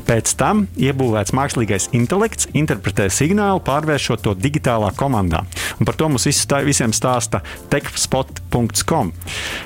Pēc 0.08 0.36
tam 0.40 0.66
iebūvēts 0.78 1.34
mākslīgais 1.36 1.90
intelekts 1.98 2.50
interpretē 2.54 3.10
signālu, 3.14 3.62
pārvēršot 3.66 4.24
to 4.26 4.36
digitālā 4.38 4.92
komandā. 4.98 5.44
Un 5.80 5.88
par 5.90 5.98
to 6.00 6.10
mums 6.12 6.28
tā, 6.50 6.62
visiem 6.66 6.94
stāsta 6.96 7.42
techspot.com. 7.74 9.12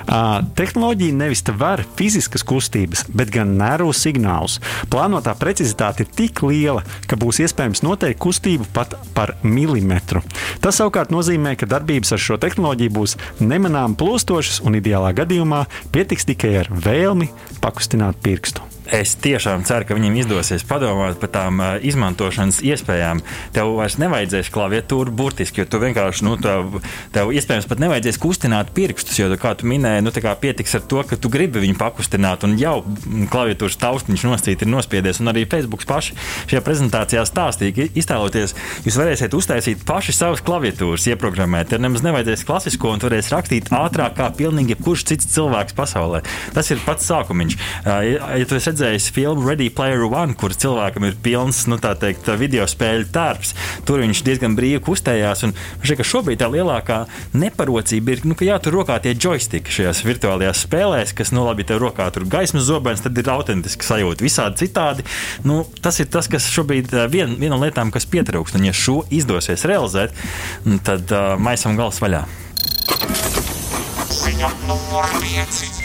Uh, 0.07 0.39
tehnoloģija 0.57 1.17
nevis 1.17 1.43
var 1.57 1.83
fiziskas 1.97 2.43
kustības, 2.47 3.05
bet 3.13 3.31
gan 3.33 3.55
nervu 3.59 3.93
signālus. 3.95 4.59
Plānotā 4.91 5.33
precizitāte 5.39 6.03
ir 6.03 6.11
tik 6.15 6.41
liela, 6.45 6.83
ka 7.07 7.19
būs 7.19 7.41
iespējams 7.43 7.83
noteikt 7.85 8.19
kustību 8.23 8.67
pat 8.75 8.95
par 9.15 9.35
milimetru. 9.43 10.23
Tas 10.63 10.79
savukārt 10.79 11.11
nozīmē, 11.13 11.55
ka 11.59 11.69
darbības 11.69 12.13
ar 12.15 12.23
šo 12.23 12.39
tehnoloģiju 12.41 12.95
būs 12.97 13.17
nemanām 13.39 13.95
plūstošas 13.99 14.61
un 14.67 14.79
ideālā 14.79 15.13
gadījumā 15.17 15.63
Pietiks 15.97 16.27
tikai 16.29 16.51
ar 16.59 16.67
vēlmi 16.69 17.25
pakustināt 17.57 18.19
pirkstu. 18.21 18.61
Es 18.87 19.17
tiešām 19.19 19.65
ceru, 19.67 19.83
ka 19.83 19.95
viņiem 19.97 20.15
izdosies 20.21 20.63
padomāt 20.67 21.17
par 21.19 21.31
tām 21.33 21.59
uh, 21.59 21.73
izmantošanas 21.83 22.61
iespējām. 22.63 23.19
Tev 23.55 23.73
vairs 23.75 23.97
nevajadzēs 23.99 24.51
klaviatūru 24.53 25.11
burtiski, 25.11 25.59
jo 25.59 25.65
tu 25.67 25.81
vienkārši, 25.81 26.23
nu, 26.23 26.37
tev, 26.39 26.77
tev 27.11 27.33
iespējams 27.35 27.67
pat 27.67 27.81
nevajadzēs 27.83 28.19
kustināt 28.23 28.71
pirkstus, 28.77 29.17
jo, 29.19 29.27
kā 29.41 29.51
tu 29.59 29.67
minēji, 29.67 30.05
nu, 30.05 30.13
pietiks 30.39 30.77
ar 30.79 30.85
to, 30.87 31.01
ka 31.03 31.17
tu 31.19 31.31
gribi 31.33 31.65
viņu 31.65 31.75
pakustināt, 31.81 32.45
un 32.47 32.55
jau 32.61 32.77
klaviatūras 33.33 33.75
taustiņš 33.81 34.23
noscīt 34.29 34.63
ir 34.63 34.71
nospiedies. 34.71 35.19
Un 35.19 35.33
arī 35.33 35.43
Facebook 35.49 35.83
paši 35.87 36.15
šajā 36.47 36.63
prezentācijā 36.63 37.25
stāstīja, 37.27 37.75
ka 37.75 37.89
iztēloties, 37.99 38.55
jūs 38.87 38.99
varēsiet 39.01 39.35
uztaisīt 39.35 39.83
paši 39.87 40.15
savas 40.15 40.43
klaviatūras, 40.47 41.09
ieprogrammēt. 41.11 41.73
Tad 41.73 41.83
nemaz 41.83 42.05
nevajadzēs 42.07 42.47
klasisko, 42.47 42.95
un 42.95 43.03
varēs 43.03 43.33
rakstīt 43.35 43.71
ātrāk 43.75 44.15
kā 44.21 44.31
pilnīgi 44.37 44.77
jebkurš 44.77 45.07
cits 45.11 45.31
cilvēks 45.35 45.75
pasaulē. 45.77 46.23
Tas 46.55 46.71
ir 46.71 46.81
pats 46.85 47.07
sākumiņš. 47.11 47.59
Ja, 47.87 47.99
ja 48.05 48.47
redzējis 48.77 49.09
filmu 49.09 49.47
Ready 49.47 49.71
Player 49.73 50.03
One, 50.05 50.35
kur 50.37 50.53
cilvēkam 50.53 51.07
ir 51.07 51.15
pilns 51.23 51.63
nu, 51.69 51.79
teikt, 51.81 52.27
video 52.37 52.65
spēļu 52.69 53.07
tērps. 53.13 53.53
Tur 53.87 54.03
viņš 54.03 54.21
diezgan 54.27 54.53
brīvi 54.57 54.81
kustējās. 54.85 55.41
Un 55.47 55.55
šeit, 55.81 56.03
šobrīd 56.05 56.41
tā 56.43 56.49
lielākā 56.53 56.99
neparocība 57.33 58.13
ir, 58.13 58.21
nu, 58.27 58.37
ka 58.37 58.45
jātur 58.45 58.77
rokā 58.77 58.99
tie 59.01 59.15
joystiki 59.15 59.73
šajās 59.73 60.03
virtuālajās 60.05 60.61
spēlēs, 60.67 61.15
kas, 61.17 61.33
nu, 61.33 61.47
labi, 61.47 61.65
tev 61.65 61.81
rokā 61.81 62.05
tur 62.13 62.27
gaismas 62.29 62.67
zobens, 62.69 63.01
tad 63.01 63.17
ir 63.17 63.31
autentiski 63.33 63.87
sajūta. 63.87 64.25
Visādi 64.27 64.67
citādi. 64.67 65.07
Nu, 65.47 65.63
tas 65.81 65.97
ir 66.03 66.11
tas, 66.13 66.29
kas 66.29 66.49
šobrīd 66.53 66.93
ir 66.93 67.09
vien, 67.13 67.33
viena 67.41 67.55
no 67.55 67.63
lietām, 67.63 67.89
kas 67.95 68.05
pietrūkst. 68.13 68.59
Un, 68.59 68.69
ja 68.69 68.75
šo 68.77 68.99
izdosies 69.09 69.65
realizēt, 69.65 70.13
tad 70.85 71.09
uh, 71.09 71.33
maisam 71.41 71.79
gals 71.79 71.97
vaļā. 72.03 72.27
Ziņa 74.21 74.53
numur 74.69 75.09
5. 75.17 75.76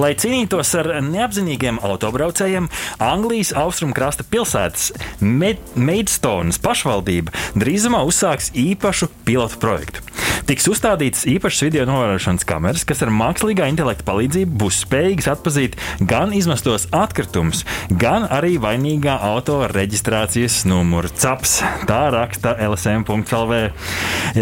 Lai 0.00 0.12
cīnītos 0.16 0.72
ar 0.80 0.88
neapzinīgiem 1.04 1.80
autobraucējiem, 1.84 2.68
Anglijas 3.02 3.52
austrumkrasta 3.58 4.24
pilsētas 4.28 4.92
Maidstonas 5.20 6.60
pašvaldība 6.62 7.34
drīzumā 7.58 8.00
uzsāks 8.08 8.52
īpašu 8.56 9.10
pilotu 9.26 9.60
projektu. 9.62 10.04
Tiks 10.42 10.66
uzstādītas 10.66 11.22
īpašas 11.30 11.62
video 11.68 11.84
novērošanas 11.86 12.46
kameras, 12.48 12.82
kas 12.88 13.02
ar 13.04 13.12
mākslīgā 13.14 13.68
intelekta 13.70 14.06
palīdzību 14.08 14.56
būs 14.58 14.80
spējīgas 14.82 15.28
atpazīt 15.36 15.76
gan 16.08 16.32
izmestos 16.34 16.88
atkritumus, 16.90 17.62
gan 18.00 18.26
arī 18.26 18.56
vainīgā 18.62 19.14
auto 19.22 19.60
reģistrācijas 19.70 20.62
numuru 20.66 21.12
CAPS. 21.14 21.54
Tā 21.86 22.00
raksta 22.14 22.56
LSM.CLV. 22.66 23.60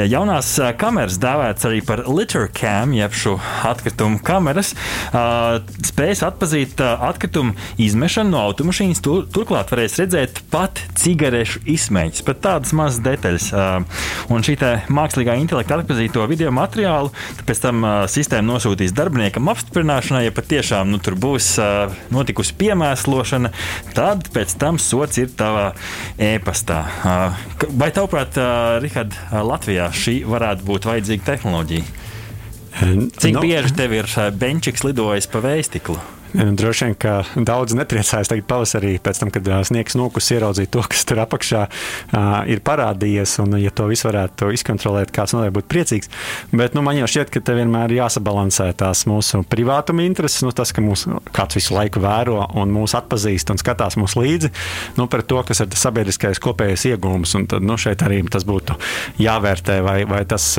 Jaunās 0.09 0.54
kameras 0.80 1.19
dēvētas 1.21 1.69
arī 1.69 1.83
par 1.85 2.04
litter 2.09 2.49
cam, 2.57 2.95
jeb 2.97 3.12
šo 3.16 3.37
atkritumu 3.69 4.23
kameras, 4.25 4.73
spēs 5.87 6.25
atpazīt 6.26 6.80
atkritumu 6.80 7.54
izmešanu 7.80 8.35
no 8.35 8.44
automašīnas. 8.50 9.02
Tur, 9.04 9.26
turklāt 9.32 9.73
varēs 9.73 9.99
redzēt 10.00 10.42
pat 10.52 10.80
cigarešu 11.00 11.62
izmēģinājumus, 11.64 12.25
pat 12.26 12.42
tādas 12.44 12.75
mazas 12.76 13.02
detaļas. 13.04 13.50
Un 14.30 14.47
šī 14.47 14.56
mākslīgā 14.92 15.37
intelekta 15.40 15.80
atpazīto 15.80 16.25
video 16.30 16.52
materiālu, 16.54 17.12
pēc 17.49 17.62
tam 17.62 17.85
sistēma 18.11 18.47
nosūtīs 18.54 18.94
darbiniekam 18.97 19.50
apstiprināšanai, 19.52 20.26
ja 20.26 20.35
patiešām 20.35 20.90
nu, 20.92 21.00
tur 21.02 21.16
būs 21.20 21.52
notikusi 22.14 22.56
piemēslošana, 22.61 23.52
tad 23.97 24.28
pēc 24.35 24.56
tam 24.61 24.80
sots 24.82 25.20
ir 25.23 25.32
tavā 25.37 25.70
e-pastā. 26.20 26.82
Vai 27.70 27.90
tavuprāt, 27.94 28.38
Rihard, 28.82 29.16
Latvijā 29.30 29.90
šī 29.94 30.20
varētu 30.28 30.68
būt 30.68 30.90
vajadzīga 30.90 31.32
tehnoloģija? 31.32 32.00
Cik 32.80 33.37
no. 33.37 33.42
bieži 33.44 33.75
tev 33.76 33.92
ir 33.92 34.08
benčiks 34.40 34.84
lidojis 34.87 35.28
pa 35.30 35.42
vējstiklu? 35.44 35.99
Droši 36.60 36.87
vien, 36.88 36.96
ka 37.00 37.14
daudz 37.37 37.75
nepriecājas 37.78 38.30
tagad 38.30 38.46
pavasarī, 38.50 38.94
pēc 39.02 39.22
tam, 39.22 39.30
kad 39.34 39.46
sniegs 39.66 39.96
nokus 39.99 40.30
ieraudzīt 40.34 40.70
to, 40.75 40.82
kas 40.90 41.06
tur 41.08 41.22
apakšā 41.25 41.62
ir 42.50 42.62
parādījies. 42.66 43.37
Un, 43.44 43.56
ja 43.60 43.72
to 43.75 43.88
visu 43.90 44.08
varētu 44.08 44.50
izkontrolēt, 44.54 45.12
kāds 45.14 45.34
noteikti 45.34 45.56
būtu 45.58 45.70
priecīgs. 45.72 46.10
Bet 46.54 46.76
nu, 46.76 46.84
man 46.87 46.99
jau 47.00 47.08
šķiet, 47.10 47.32
ka 47.34 47.42
te 47.44 47.56
vienmēr 47.58 47.92
ir 47.92 48.02
jāsabalansē 48.02 48.68
tās 48.80 49.04
mūsu 49.10 49.42
privātuma 49.50 50.04
intereses, 50.06 50.44
nu, 50.46 50.52
tas, 50.56 50.75
ka 50.76 50.84
mūs 50.84 51.06
kāds 51.34 51.58
visu 51.58 51.75
laiku 51.76 52.02
vēro 52.04 52.44
un 52.60 52.75
mūs 52.75 52.94
atpazīst 52.99 53.54
un 53.54 53.60
skatās 53.60 53.99
mūs 54.00 54.16
līdzi, 54.18 54.52
nu, 54.99 55.08
par 55.10 55.25
to, 55.26 55.42
kas 55.46 55.64
ir 55.64 55.75
sabiedriskais 55.78 56.42
kopējais 56.42 56.87
iegūms. 56.92 57.34
Un 57.38 57.49
tad 57.50 57.66
nu, 57.66 57.78
šeit 57.80 58.04
arī 58.06 58.22
tas 58.30 58.46
būtu 58.46 58.76
jāvērtē, 59.22 59.80
vai, 59.87 59.99
vai 60.08 60.22
tas 60.28 60.52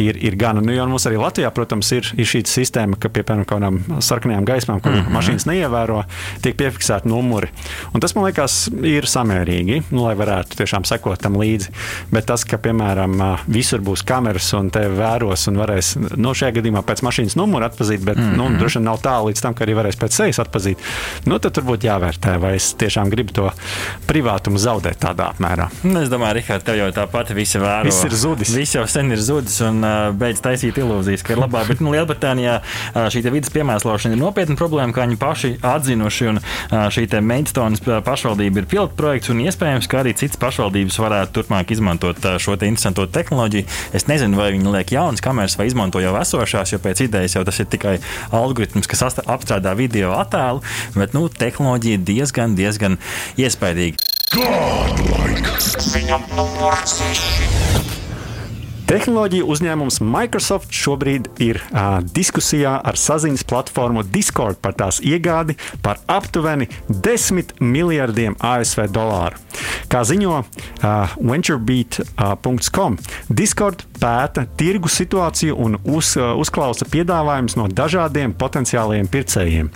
ir, 0.00 0.16
ir 0.16 0.38
gan. 0.40 0.62
Nu, 0.64 0.72
jo 0.74 0.86
mums 0.88 1.08
arī 1.10 1.20
Latvijā, 1.20 1.50
protams, 1.54 1.90
ir, 1.96 2.08
ir 2.16 2.28
šī 2.28 2.44
sistēma, 2.48 2.98
ka 3.00 3.10
pie 3.12 3.24
piemēram 3.26 3.48
kādām 3.48 4.02
sarkanajām 4.04 4.46
gaismām, 4.48 4.80
mm 4.94 5.00
-hmm. 5.00 5.16
mašīnas 5.16 5.46
neievēro, 5.50 6.02
tiek 6.42 6.56
piefiksēti 6.56 7.08
numuri. 7.08 7.48
Un 7.92 8.00
tas 8.00 8.14
man 8.14 8.24
liekas, 8.24 8.70
ir 8.82 9.04
samērīgi, 9.04 9.82
nu, 9.90 10.04
lai 10.06 10.14
varētu 10.14 10.56
tiešām 10.60 10.84
sekot 10.84 11.20
tam 11.20 11.36
līdzi. 11.40 11.70
Bet 12.10 12.26
tas, 12.26 12.44
ka, 12.44 12.58
piemēram, 12.58 13.22
visur 13.46 13.80
būs 13.80 14.04
kameras 14.06 14.52
un 14.52 14.70
te 14.70 14.86
vēros 14.88 15.48
un 15.48 15.56
varēs, 15.62 15.94
nu, 16.16 16.34
šajā 16.34 16.58
gadījumā 16.58 16.82
pēc 16.82 17.02
mašīnas 17.02 17.36
numura 17.36 17.66
atpazīt, 17.66 18.04
bet, 18.04 18.16
mm 18.16 18.32
-hmm. 18.32 18.36
nu, 18.36 18.58
droši 18.58 18.78
vien 18.78 18.84
nav 18.84 19.00
tā 19.02 19.16
līdz 19.24 19.42
tam, 19.42 19.54
ka 19.54 19.64
arī 19.64 19.74
varēs 19.80 19.98
pēc 20.00 20.12
sejas 20.12 20.38
atpazīt, 20.38 20.78
nu, 21.24 21.38
tad 21.38 21.56
turbūt 21.56 21.84
jāvērtē, 21.84 22.38
vai 22.40 22.54
es 22.56 22.74
tiešām 22.78 23.10
gribu 23.10 23.32
to 23.32 23.50
privātumu 24.06 24.58
zaudēt 24.58 25.00
tādā 25.00 25.30
apmērā. 25.32 25.68
Nu, 25.82 26.02
es 26.02 26.08
domāju, 26.12 26.34
Rihard, 26.34 26.64
tev 26.64 26.76
jau 26.76 26.90
tāpat 26.92 27.32
visi 27.34 27.58
vēro. 27.58 27.84
Viss 27.88 28.04
ir 28.04 28.14
zudis. 28.14 28.52
Viss 28.54 28.74
jau 28.74 28.86
sen 28.86 29.12
ir 29.12 29.18
zudis 29.18 29.60
un 29.64 29.80
beidz 30.18 30.42
taisīt 30.44 30.78
ilūzijas, 30.78 31.22
ka 31.22 31.32
ir 31.32 31.38
labāk. 31.38 31.68
Bet 31.68 31.80
nu, 31.80 31.94
Lielbritānijā 31.94 32.60
šī 32.94 33.24
vidas 33.30 33.52
piemērošana 33.54 34.16
ir 34.16 34.20
nopietna 34.20 34.56
problēma, 34.58 34.83
kā 34.92 35.06
viņi 35.06 35.18
paši 35.20 35.50
atzinuši. 35.64 36.28
Un, 36.32 36.40
šī 36.94 37.06
Maidstonas 37.24 37.82
pašvaldība 38.04 38.62
ir 38.62 38.68
pilota 38.68 38.96
projekts 38.98 39.32
un 39.32 39.40
iespējams, 39.44 39.88
ka 39.88 40.02
arī 40.02 40.14
citas 40.18 40.40
pašvaldības 40.42 40.98
varētu 41.00 41.38
turpmāk 41.38 41.72
izmantot 41.74 42.20
šo 42.42 42.56
te 42.60 42.68
interesanto 42.68 43.06
tehnoloģiju. 43.06 43.68
Es 43.96 44.08
nezinu, 44.10 44.38
vai 44.40 44.50
viņi 44.56 44.74
liek 44.74 44.94
jaunas 44.96 45.24
kameras 45.24 45.56
vai 45.60 45.68
izmanto 45.70 46.02
jau 46.02 46.14
esošās, 46.20 46.74
jo 46.74 46.82
pēc 46.82 47.06
idejas 47.06 47.38
jau 47.38 47.44
tas 47.46 47.60
ir 47.62 47.70
tikai 47.70 47.96
algoritms, 48.34 48.90
kas 48.90 49.06
apstrādā 49.22 49.76
video 49.78 50.14
attēlu, 50.18 50.64
bet 50.98 51.16
nu, 51.16 51.28
tehnoloģija 51.28 52.02
diezgan, 52.04 52.58
diezgan 52.58 52.98
iespaidīga. 53.40 54.00
Godlike. 54.34 55.58
Ziņam 55.84 56.24
numur 56.34 56.74
6. 56.88 57.53
Tehnoloģiju 58.84 59.46
uzņēmums 59.48 59.96
Microsoft 60.04 60.74
šobrīd 60.76 61.30
ir 61.40 61.56
uh, 61.62 62.02
diskusijā 62.04 62.74
ar 62.84 62.98
saziņas 63.00 63.46
platformu 63.48 64.02
Discord 64.12 64.58
par 64.60 64.74
tās 64.76 64.98
iegādi 65.00 65.56
par 65.80 66.02
aptuveni 66.04 66.68
10 66.90 67.54
miljardiem 67.64 68.36
ASV 68.44 68.84
dolāru. 68.92 69.40
Kā 69.88 70.02
ziņo 70.04 70.34
uh, 70.36 71.14
venturebeat.com, 71.16 72.98
Discord 73.32 73.86
pēta 73.96 74.44
tirgu 74.60 74.92
situāciju 74.92 75.56
un 75.64 75.78
uz, 75.80 76.12
uh, 76.20 76.34
uzklausa 76.36 76.84
piedāvājumus 76.84 77.56
no 77.56 77.70
dažādiem 77.72 78.36
potenciāliem 78.36 79.08
pircējiem. 79.08 79.72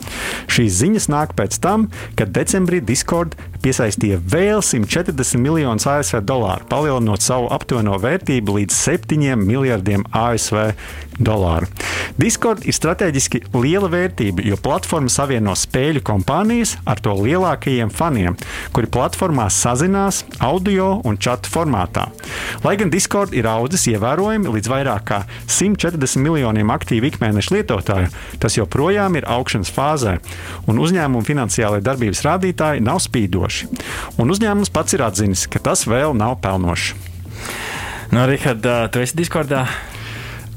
Šīs 0.52 0.82
ziņas 0.82 1.08
nāk 1.14 1.32
pēc 1.38 1.56
tam, 1.64 1.88
kad 2.18 2.34
decembrī 2.36 2.82
Discord 2.84 3.38
piesaistīja 3.64 4.20
vēl 4.20 4.60
140 4.60 5.40
miljonus 5.40 5.88
ASV 5.88 6.20
dolāru, 6.28 6.68
palielinot 6.68 7.24
savu 7.24 7.48
aptuveno 7.56 7.96
vērtību 8.02 8.60
līdz 8.60 8.76
7 8.76 8.97
7 8.98 9.36
miljardiem 9.46 10.04
ASV 10.12 10.72
dolāru. 11.18 11.66
Discord 12.18 12.64
ir 12.66 12.74
strateģiski 12.74 13.40
liela 13.54 13.88
vērtība, 13.90 14.42
jo 14.46 14.58
platforma 14.62 15.10
savieno 15.12 15.54
spēļu 15.58 16.02
kompānijas 16.06 16.76
ar 16.88 17.02
to 17.02 17.14
lielākajiem 17.18 17.90
faniem, 17.94 18.38
kuri 18.74 18.90
platformā 18.90 19.48
sazinās 19.54 20.24
audio 20.42 20.96
un 21.06 21.18
chatu 21.18 21.50
formātā. 21.52 22.08
Lai 22.64 22.76
gan 22.80 22.90
Discord 22.90 23.34
ir 23.38 23.48
audzis 23.50 23.88
ievērojami 23.92 24.54
līdz 24.54 24.72
vairāk 24.72 25.06
kā 25.10 25.20
140 25.46 26.22
miljoniem 26.22 26.72
aktīvu 26.74 27.12
ikmēneša 27.12 27.54
lietotāju, 27.56 28.10
tas 28.42 28.58
joprojām 28.58 29.18
ir 29.18 29.28
augšanas 29.30 29.74
fāzē, 29.74 30.18
un 30.70 30.82
uzņēmuma 30.82 31.26
finansiālajie 31.26 31.86
darbības 31.86 32.24
rādītāji 32.26 32.86
nav 32.86 33.02
spīdoši. 33.04 33.70
Un 34.18 34.34
uzņēmums 34.34 34.74
pats 34.74 34.98
ir 34.98 35.06
atzinis, 35.06 35.46
ka 35.50 35.62
tas 35.62 35.86
vēl 35.88 36.16
nav 36.18 36.38
pelnošs. 36.42 37.17
Nu, 38.08 38.24
Rihard, 38.28 38.64
tu 38.92 39.04
esi 39.04 39.16
Discordā? 39.18 39.66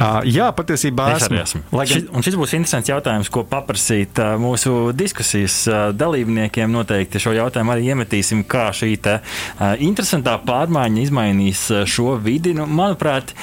Uh, 0.01 0.23
jā, 0.25 0.47
patiesībā 0.57 1.11
es 1.13 1.27
esmu. 1.27 1.37
esmu. 1.43 1.59
Gan... 1.69 1.89
Šis, 1.91 2.05
un 2.09 2.23
šis 2.25 2.37
būs 2.39 2.55
interesants 2.57 2.89
jautājums, 2.89 3.29
ko 3.29 3.43
paprasīt 3.45 4.17
uh, 4.17 4.33
mūsu 4.41 4.89
diskusijas 4.97 5.57
uh, 5.69 5.81
dalībniekiem. 5.93 6.71
Noteikti 6.73 7.21
šo 7.21 7.35
jautājumu 7.37 7.75
arī 7.75 7.91
iemetīsim, 7.93 8.41
kā 8.49 8.69
šī 8.73 8.95
te, 9.03 9.19
interesantā 9.83 10.39
pārmaiņa 10.47 11.03
izmainīs 11.03 11.67
šo 11.91 12.15
vidi. 12.23 12.55
Nu, 12.57 12.65
manuprāt, 12.65 13.35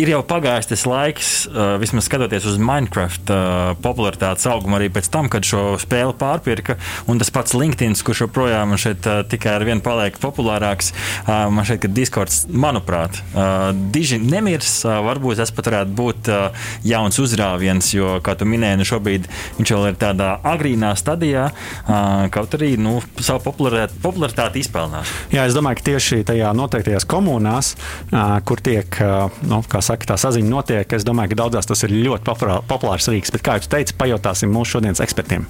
ir 0.00 0.10
jau 0.10 0.20
pagājis 0.26 0.68
tas 0.70 0.84
laiks, 0.88 1.28
uh, 1.46 1.76
vismaz 1.82 2.08
skatoties 2.08 2.46
uz 2.50 2.58
Minecraft 2.58 3.30
uh, 3.30 3.74
popularitātes 3.82 4.46
augumu, 4.50 4.78
arī 4.78 4.88
pēc 4.92 5.08
tam, 5.12 5.28
kad 5.30 5.46
šo 5.46 5.76
spēli 5.80 6.16
pārpirka. 6.18 6.76
Un 7.10 7.20
tas 7.22 7.30
pats 7.34 7.54
LinkedIn, 7.54 7.94
kurš 8.02 8.24
joprojām 8.26 8.74
šeit 8.80 9.06
uh, 9.06 9.22
tikai 9.30 9.54
ar 9.54 9.66
vienu 9.66 9.84
paliek 9.84 10.18
populārāks, 10.22 10.90
uh, 10.94 11.46
man 11.54 11.66
šeit, 11.68 11.82
ka 11.84 11.90
Discords, 11.94 12.42
manuprāt, 12.50 13.20
uh, 13.34 13.70
diži 13.94 14.18
nemirs. 14.22 14.80
Uh, 14.82 14.98
varbūt 15.06 15.38
tas 15.42 15.54
pat 15.54 15.70
varētu 15.70 15.94
būt 15.98 16.32
uh, 16.32 16.66
jauns 16.86 17.20
uzrāviens, 17.22 17.92
jo, 17.94 18.16
kā 18.24 18.34
tu 18.38 18.48
minēji, 18.50 18.80
nu 18.80 18.88
šobrīd 18.88 19.30
viņš 19.60 19.74
vēl 19.76 19.88
ir 19.92 20.00
tādā 20.02 20.32
agrīnā 20.54 20.94
stadijā, 20.98 21.46
uh, 21.54 22.26
kaut 22.34 22.58
arī 22.58 22.74
nu, 22.80 22.96
savu 23.20 23.44
popularitāti, 23.46 24.02
popularitāti 24.02 24.64
izpelnās. 24.64 25.14
Jā, 25.34 25.46
es 25.46 25.54
domāju, 25.54 25.78
ka 25.78 25.88
tieši 25.92 26.22
tajā 26.26 26.50
noteiktajās 26.58 27.06
komunās, 27.06 27.74
uh, 28.10 28.40
kur 28.46 28.62
tiek, 28.64 28.90
uh, 29.04 29.42
nu, 29.46 29.62
saka, 29.84 30.08
tā 30.12 30.18
saziņa 30.20 30.50
notiek. 30.50 30.96
Es 30.96 31.06
domāju, 31.06 31.34
ka 31.34 31.40
daudzās 31.44 31.68
tas 31.70 31.84
ir 31.86 31.94
ļoti 31.94 32.26
populārs 32.70 33.10
rīks. 33.12 33.34
Bet, 33.34 33.44
kā 33.44 33.58
jau 33.58 33.70
teicu, 33.76 33.98
pajautāsim 34.00 34.52
mūsu 34.54 34.78
šodienas 34.78 35.04
ekspertiem. 35.04 35.46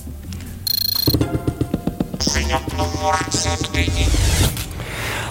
Ziņa 2.24 2.60
numur 2.78 3.18
7. 3.30 4.63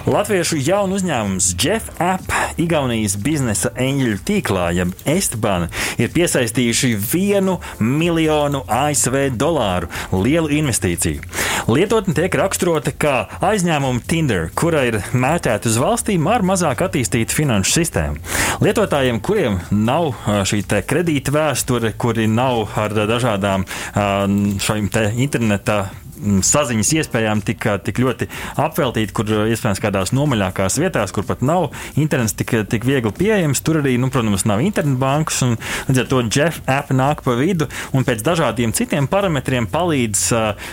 Latviešu 0.03 0.57
jaunu 0.59 0.97
uzņēmums 0.99 1.45
Jeff 1.55 2.01
App, 2.03 2.33
Igaunijas 2.59 3.13
biznesa 3.23 3.69
eņģeļu 3.79 4.17
tīklā, 4.27 4.65
jeb 4.75 4.91
Estbana, 5.07 5.69
ir 5.95 6.11
piesaistījuši 6.11 6.89
vienu 6.99 7.53
miljonu 7.79 8.65
ASV 8.67 9.29
dolāru 9.39 9.87
lielu 10.11 10.51
investīciju. 10.59 11.23
Lietotne 11.71 12.17
tiek 12.17 12.35
raksturota 12.35 12.91
kā 12.91 13.15
aizņēmuma 13.47 14.03
Tinder, 14.03 14.49
kura 14.59 14.83
ir 14.89 14.99
mētēta 15.15 15.71
uz 15.71 15.79
valstīm 15.79 16.27
ar 16.27 16.43
mazāk 16.43 16.83
attīstītu 16.83 17.39
finanšu 17.39 17.77
sistēmu. 17.79 18.19
Lietotājiem, 18.59 19.23
kuriem 19.23 19.61
nav 19.71 20.11
šī 20.51 20.65
kredīta 20.83 21.31
vēsture, 21.31 21.95
kuri 21.95 22.27
nav 22.27 22.75
ar 22.75 22.99
dažādām 23.07 23.63
šīm 23.95 24.91
interneta 25.15 25.85
saziņas 26.23 26.93
iespējām 26.99 27.43
tik, 27.45 27.67
tik 27.85 28.01
ļoti 28.03 28.29
apveltīti, 28.61 29.13
kur 29.15 29.29
iespējams 29.51 29.81
kādās 29.83 30.13
nomaļākās 30.15 30.79
vietās, 30.81 31.13
kur 31.15 31.27
pat 31.27 31.43
nav 31.45 31.69
internets 31.99 32.35
tik, 32.39 32.55
tik 32.71 32.87
viegli 32.87 33.13
pieejams. 33.17 33.61
Tur 33.65 33.81
arī, 33.81 33.95
nu, 34.01 34.09
protams, 34.13 34.45
nav 34.49 34.63
internetbankas, 34.63 35.41
un 35.45 35.57
līdz 35.89 36.03
ar 36.03 36.09
to 36.11 36.21
Jeff 36.27 36.63
app 36.69 36.93
nāk 36.93 37.23
pa 37.25 37.35
vidu 37.39 37.67
un 37.93 38.05
pēc 38.07 38.23
dažādiem 38.25 38.73
citiem 38.75 39.07
parametriem 39.11 39.67
palīdz 39.71 40.25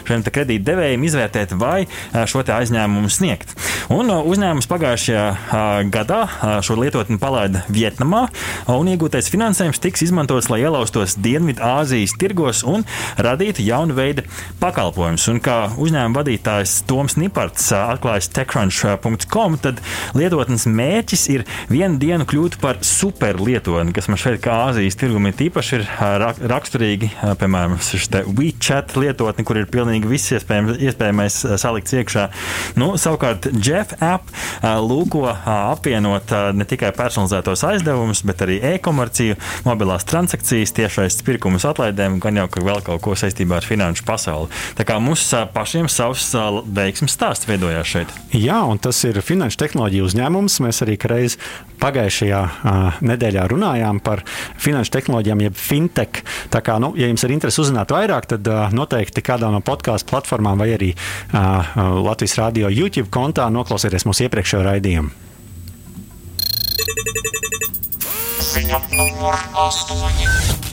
šiem 0.08 0.24
kredītdevējiem 0.30 1.06
izvērtēt, 1.08 1.54
vai 1.60 1.84
šo 2.30 2.44
aizņēmumu 2.50 3.10
sniegt. 3.12 3.52
Un 3.92 4.10
uzņēmums 4.10 4.68
pagājušajā 4.70 5.24
gadā 5.92 6.20
šo 6.64 6.76
lietotni 6.80 7.18
palaida 7.20 7.64
Vietnamā, 7.72 8.26
un 8.70 8.90
iegūtais 8.90 9.30
finansējums 9.32 9.82
tiks 9.82 10.04
izmantots, 10.06 10.50
lai 10.52 10.62
ielaustos 10.64 11.16
Dienvidāzijas 11.20 12.16
tirgos 12.20 12.62
un 12.68 12.86
radītu 13.20 13.64
jaunu 13.66 13.96
veidu 13.96 14.24
pakalpojumus. 14.62 15.26
Un 15.32 15.39
kā 15.44 15.56
uzņēmuma 15.80 16.20
vadītājs 16.20 16.76
Toms 16.88 17.16
Niparts 17.20 17.70
atklājis 17.76 18.30
techcrunch.com, 18.36 19.56
tad 19.62 19.80
lietotnes 20.16 20.66
mērķis 20.70 21.26
ir 21.34 21.44
vienu 21.70 21.98
dienu 22.00 22.26
kļūt 22.28 22.58
par 22.62 22.80
superlietotni, 22.86 23.94
kas 23.96 24.10
man 24.10 24.20
šeit 24.20 24.40
kā 24.44 24.58
Āzijas 24.68 24.98
tirgumi 25.00 25.32
tīpaši 25.36 25.78
ir 25.78 25.86
raksturīgi. 26.50 27.10
Piemēram, 27.40 27.78
šis 27.84 28.10
WeChat 28.38 28.96
lietotni, 29.00 29.44
kur 29.46 29.60
ir 29.60 29.68
pilnīgi 29.70 30.10
viss 30.10 30.34
iespējamais, 30.36 30.80
iespējamais 30.90 31.38
salikts 31.62 31.96
iekšā. 31.96 32.26
Nu, 32.80 32.92
savukārt 33.00 33.48
Jeff 33.56 33.96
app 34.04 34.30
lūko 34.62 35.26
apvienot 35.30 36.34
ne 36.56 36.66
tikai 36.68 36.92
personalizētos 36.96 37.64
aizdevumus, 37.70 38.24
bet 38.28 38.44
arī 38.46 38.58
e-komerciju, 38.74 39.38
mobilās 39.66 40.06
transakcijas, 40.08 40.74
tiešais 40.76 41.20
pirkumus 41.26 41.66
atlaidēm, 41.68 42.20
gan 42.22 42.42
jau 42.42 42.48
vēl 42.60 42.82
kaut 42.86 43.02
ko 43.04 43.16
saistībā 43.18 43.60
ar 43.60 43.66
finanšu 43.66 44.04
pasauli. 44.08 44.50
Tā 44.78 44.86
kā 44.88 44.98
mums 45.02 45.29
pašiem 45.54 45.88
savs 45.90 46.30
veiksmes 46.76 47.14
stāsts 47.14 47.48
veidojās 47.48 47.88
šeit. 47.88 48.12
Jā, 48.36 48.60
un 48.68 48.80
tas 48.82 48.98
ir 49.08 49.20
finanšu 49.24 49.60
tehnoloģiju 49.62 50.06
uzņēmums. 50.08 50.58
Mēs 50.64 50.82
arī 50.84 50.96
reiz 51.10 51.36
pagājušajā 51.80 52.40
uh, 52.40 53.00
nedēļā 53.04 53.46
runājām 53.50 54.00
par 54.04 54.24
finanšu 54.60 54.94
tehnoloģijām, 54.98 55.44
jeb 55.46 55.58
fintech. 55.58 56.22
Tā 56.52 56.62
kā, 56.64 56.78
nu, 56.82 56.92
ja 56.98 57.08
jums 57.10 57.24
ir 57.26 57.34
interesi 57.36 57.62
uzzināt 57.62 57.94
vairāk, 57.94 58.28
tad 58.34 58.50
uh, 58.50 58.68
noteikti 58.74 59.24
kādā 59.24 59.50
no 59.52 59.62
podkāstu 59.64 60.10
platformām 60.12 60.60
vai 60.60 60.72
arī 60.76 60.92
uh, 60.94 61.74
Latvijas 62.04 62.38
Rādio 62.40 62.70
YouTube 62.72 63.10
kontā 63.14 63.48
noklausieties 63.52 64.06
mūsu 64.08 64.28
iepriekšējo 64.28 64.64
raidījumu. 64.66 65.14
Ziņa 68.50 68.82
numur 68.96 69.36
8. 69.54 70.69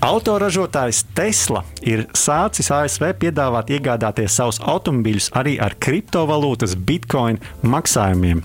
Autoražotājs 0.00 1.02
Tesla 1.12 1.60
ir 1.84 2.06
sācis 2.16 2.70
ASV 2.72 3.10
piedāvāt 3.20 3.68
iegādāties 3.76 4.32
savus 4.32 4.56
automobīļus 4.64 5.26
arī 5.36 5.58
ar 5.60 5.74
kriptovalūtas 5.76 6.72
bitcoin 6.88 7.36
maksājumiem, 7.60 8.40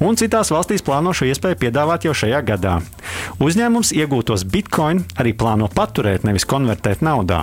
un 0.00 0.16
citās 0.16 0.48
valstīs 0.54 0.84
plāno 0.86 1.12
šo 1.12 1.28
iespēju 1.28 1.60
piedāvāt 1.60 2.08
jau 2.08 2.14
šajā 2.16 2.40
gadā. 2.48 2.78
Uzņēmums 3.44 3.92
iegūtos 3.92 4.46
bitcoin 4.48 5.02
arī 5.20 5.34
plāno 5.36 5.68
paturēt, 5.68 6.24
nevis 6.24 6.48
konvertēt 6.48 7.04
naudā. 7.04 7.42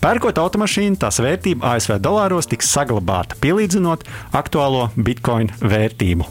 Pērkot 0.00 0.40
automašīnu, 0.40 0.96
tās 1.04 1.20
vērtība 1.20 1.74
ASV 1.76 1.98
dolāros 2.00 2.48
tiks 2.48 2.72
saglabāta, 2.72 3.36
pielīdzinot 3.44 4.08
aktuālo 4.40 4.88
bitcoin 4.96 5.52
vērtību. 5.60 6.28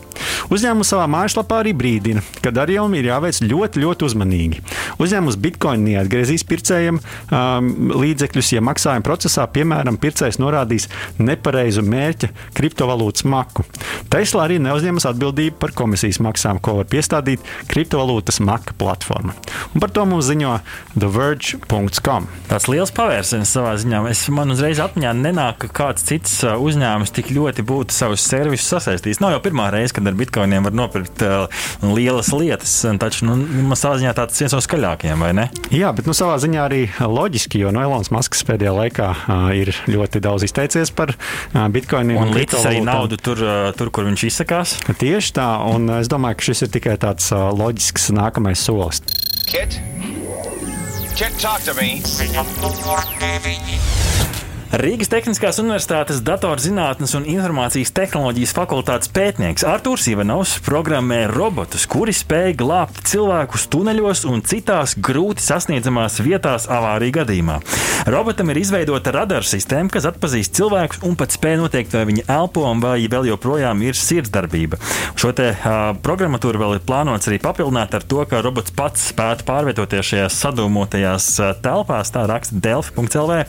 Uzņēmums 0.52 0.89
savā 0.94 1.06
mājaslapā 1.12 1.62
arī 1.62 1.74
brīdina, 1.78 2.24
ka 2.41 2.52
darījumi 2.54 3.00
ir 3.00 3.12
jāveic 3.12 3.41
ļoti, 3.46 3.86
ļoti 3.86 4.08
uzmanīgi. 4.08 4.62
Uzņēmums 5.02 5.38
bitcoin 5.41 5.86
neatgriezīs 5.86 6.46
pircējiem 6.71 6.99
um, 6.99 7.69
līdzekļus, 7.99 8.53
ja 8.55 8.63
maksājuma 8.63 9.03
procesā, 9.05 9.45
piemēram, 9.51 9.99
pircējs 10.01 10.39
norādīs 10.41 10.88
nepareizu 11.19 11.84
mērķa 11.84 12.31
kriptovalūtas 12.57 13.25
maku. 13.27 13.65
Tesla 14.12 14.45
arī 14.47 14.60
neuzņemas 14.63 15.07
atbildību 15.12 15.60
par 15.62 15.75
komisijas 15.75 16.21
maksām, 16.23 16.62
ko 16.63 16.79
var 16.79 16.89
piestādīt 16.91 17.43
kriptovalūtas 17.71 18.41
maka 18.43 18.75
platforma. 18.77 19.36
Un 19.75 19.84
par 19.84 19.91
to 19.93 20.05
mums 20.07 20.29
ziņo 20.29 20.57
TheVerge.com. 20.95 22.29
Tas 22.49 22.67
liels 22.71 22.93
pavērsiens 22.95 23.51
savā 23.51 23.75
ziņā. 23.81 24.03
Es 24.12 24.23
man 24.34 24.53
uzreiz 24.53 24.81
atmiņā 24.84 25.13
nenāk, 25.19 25.65
ka 25.65 25.71
kāds 25.81 26.07
cits 26.07 26.39
uh, 26.45 26.57
uzņēmums 26.62 27.13
tik 27.15 27.31
ļoti 27.36 27.65
būtu 27.67 27.95
savus 27.95 28.25
servisus 28.27 28.71
sasaistījis. 28.71 29.21
Nav 29.23 29.36
jau 29.36 29.43
pirmā 29.43 29.69
reize, 29.73 29.95
kad 29.95 30.07
ar 30.07 30.17
bitkoiniem 30.19 30.67
var 30.67 30.75
nopirkt 30.75 31.23
uh, 31.25 31.63
lielas 31.84 32.31
lietas, 32.36 32.73
taču 33.01 33.27
nu, 33.27 33.38
man 33.69 33.79
savā 33.79 33.99
ziņā 34.01 34.15
tāds 34.17 34.39
viens 34.43 34.55
no 34.55 34.62
skaļākajiem, 34.63 35.23
vai 35.23 35.31
ne? 35.38 35.47
Jā, 35.73 35.91
bet 35.95 36.10
nu, 36.10 36.15
savā 36.17 36.36
ziņā 36.41 36.61
arī 36.63 36.82
loģiski, 37.00 37.62
jo 37.63 37.71
no 37.74 37.84
Elonas 37.84 38.12
Maskas 38.13 38.43
pēdējā 38.47 38.74
laikā 38.78 39.10
uh, 39.12 39.47
ir 39.58 39.74
ļoti 39.91 40.21
daudz 40.24 40.45
izteicies 40.47 40.93
par 40.95 41.13
uh, 41.15 41.65
bitkoiniem. 41.74 42.19
Un, 42.21 42.32
un 42.32 42.38
licis 42.38 42.65
arī 42.67 42.84
naudu 42.86 43.19
tur, 43.21 43.41
uh, 43.45 43.69
tur, 43.78 43.91
kur 43.93 44.08
viņš 44.10 44.28
izsakās. 44.32 44.76
Tieši 45.02 45.36
tā, 45.38 45.47
un 45.71 45.89
es 46.00 46.12
domāju, 46.12 46.39
ka 46.41 46.50
šis 46.52 46.67
ir 46.67 46.74
tikai 46.78 46.97
tāds 47.02 47.32
uh, 47.36 47.50
loģisks 47.56 48.12
nākamais 48.17 48.62
solis. 48.62 49.04
Kit? 49.50 49.80
Kit, 51.15 51.34
talk 51.41 51.62
to 51.62 51.74
me. 51.78 52.02
Rīgas 54.71 55.10
Tehniskās 55.12 55.57
Universitātes 55.60 56.21
datorzinātnes 56.23 57.12
un 57.17 57.25
informācijas 57.27 57.89
tehnoloģijas 57.91 58.53
fakultātes 58.55 59.10
pētnieks 59.12 59.65
Artūrs 59.67 60.05
Ivanovs 60.07 60.53
programmē 60.63 61.25
robotus, 61.27 61.84
kuri 61.91 62.13
spēj 62.15 62.53
glābt 62.62 63.01
cilvēkus 63.12 63.65
tuneļos 63.73 64.23
un 64.31 64.39
citās 64.47 64.93
grūti 64.95 65.43
sasniedzamās 65.43 66.21
vietās 66.23 66.69
avāriju 66.71 67.17
gadījumā. 67.17 67.57
Robotam 68.15 68.53
ir 68.53 68.62
izveidota 68.62 69.12
radara 69.12 69.43
sistēma, 69.43 69.91
kas 69.91 70.07
atpazīst 70.07 70.55
cilvēkus 70.55 71.03
un 71.03 71.19
pat 71.19 71.36
spēj 71.36 71.60
noteikt, 71.60 71.97
vai 71.99 72.05
viņi 72.07 72.23
elpo 72.31 72.63
vai 72.79 72.95
vēl 73.12 73.27
joprojām 73.34 73.84
ir 73.84 73.99
sirdsdarbība. 73.99 74.79
Šo 75.19 75.34
te 75.36 75.49
uh, 75.51 75.91
programmatūru 75.99 76.63
vēl 76.63 76.77
ir 76.77 76.86
plānots 76.88 77.27
arī 77.27 77.41
papildināt 77.43 77.99
ar 77.99 78.07
to, 78.07 78.23
ka 78.23 78.39
robots 78.39 78.71
pats 78.71 79.10
spētu 79.12 79.43
pārvietoties 79.51 80.13
šajās 80.13 80.39
sadūmotajās 80.45 81.29
telpās, 81.60 82.15
tā 82.15 82.23
raksta 82.31 82.63
Delfi.CLV. 82.63 83.43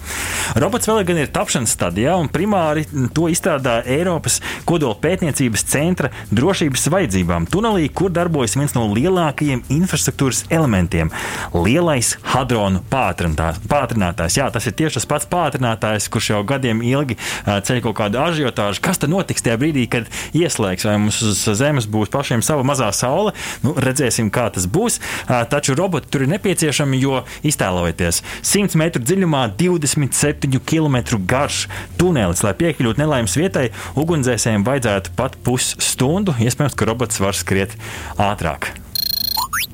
Robots 0.59 0.91
vēl 0.91 1.05
ir 1.05 1.12
gan 1.13 1.21
ir 1.21 1.31
tapšanas 1.33 1.75
stadijā, 1.77 2.15
un 2.17 2.31
primāri 2.33 2.87
to 3.13 3.29
izstrādā 3.29 3.83
Eiropas 3.85 4.39
kodola 4.69 4.97
pētniecības 5.03 5.65
centra 5.69 6.09
drošības 6.33 6.87
vajadzībām. 6.95 7.47
Tunelī, 7.53 7.91
kur 7.93 8.13
darbojas 8.15 8.57
viens 8.57 8.73
no 8.73 8.87
lielākajiem 8.89 9.65
infrastruktūras 9.77 10.47
elementiem- 10.49 11.11
lielais 11.67 12.15
hadronu 12.33 12.81
pātrinātājs. 12.89 14.39
Jā, 14.41 14.51
tas 14.53 14.67
ir 14.67 14.73
tieši 14.73 14.95
tas 14.95 15.07
pats 15.07 15.27
pātrinātājs, 15.27 16.09
kurš 16.09 16.31
jau 16.33 16.43
gadiem 16.47 16.81
ilgi 16.81 17.19
ceļ 17.45 17.83
kaut 17.83 17.97
kādu 17.97 18.17
ažiotāžu. 18.23 18.81
Kas 18.81 18.99
tad 18.99 19.11
notiks 19.11 19.43
tajā 19.43 19.59
brīdī, 19.59 19.89
kad 19.91 20.09
ieslēgs, 20.33 20.85
vai 20.85 20.97
mums 20.97 21.21
uz 21.23 21.45
Zemes 21.45 21.87
būs 21.87 22.09
pašiem 22.09 22.43
sava 22.43 22.63
mazā 22.63 22.93
saule? 22.95 23.33
Nu, 23.63 23.75
redzēsim, 23.75 24.31
kā 24.31 24.51
tas 24.53 24.67
būs. 24.67 24.99
Taču 25.29 25.77
roboti 25.77 26.09
tur 26.09 26.23
ir 26.23 26.29
nepieciešami, 26.29 27.01
jo 27.01 27.25
iztēlojieties 27.43 28.23
100 28.43 28.77
metru 28.77 29.03
dziļumā, 29.03 29.57
27 29.59 30.61
km 30.65 31.02
garš 31.29 31.67
tunelis. 31.99 32.45
Lai 32.47 32.55
piekļūtu 32.59 33.03
nelaimes 33.03 33.37
vietai, 33.39 33.71
ugunsdzēsējiem 33.99 34.65
vajadzētu 34.67 35.17
pat 35.19 35.37
pusstundu. 35.45 36.37
Iespējams, 36.39 36.79
ka 36.79 36.89
robots 36.89 37.21
var 37.23 37.35
skriet 37.39 37.77
ātrāk. 38.21 38.73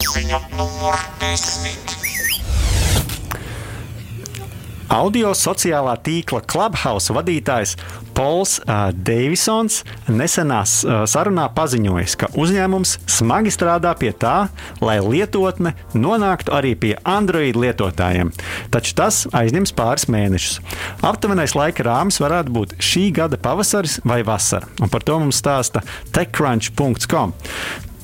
Ziņa 0.09 0.41
numur 0.57 0.97
10. 1.21 1.99
Audio 4.89 5.35
sociālā 5.37 5.99
tīkla 6.01 6.41
Clubhouse 6.49 7.13
vadītājs 7.13 7.75
Pols 8.19 8.57
uh, 8.65 8.89
Deivisons 8.91 9.85
nesenā 10.11 10.65
uh, 10.67 11.05
sarunā 11.07 11.45
paziņojis, 11.55 12.17
ka 12.19 12.29
uzņēmums 12.35 12.97
smagi 13.07 13.53
strādā 13.55 13.93
pie 14.01 14.11
tā, 14.11 14.49
lai 14.83 14.97
lietotne 14.99 15.77
nonāktu 15.95 16.51
arī 16.59 16.75
pie 16.75 16.93
Android 17.07 17.55
lietotājiem. 17.55 18.33
Taču 18.75 18.97
tas 18.99 19.23
aizņems 19.31 19.75
pāris 19.79 20.09
mēnešus. 20.11 20.59
Aptuvenais 21.07 21.55
laika 21.55 21.87
rāmis 21.87 22.19
varētu 22.19 22.57
būt 22.59 22.79
šī 22.83 23.09
gada 23.21 23.39
pavasaris 23.39 24.01
vai 24.03 24.25
vasara, 24.27 24.67
un 24.83 24.91
par 24.91 25.07
to 25.07 25.21
mums 25.23 25.39
stāsta 25.39 25.87
techcrunch.com. 26.11 27.37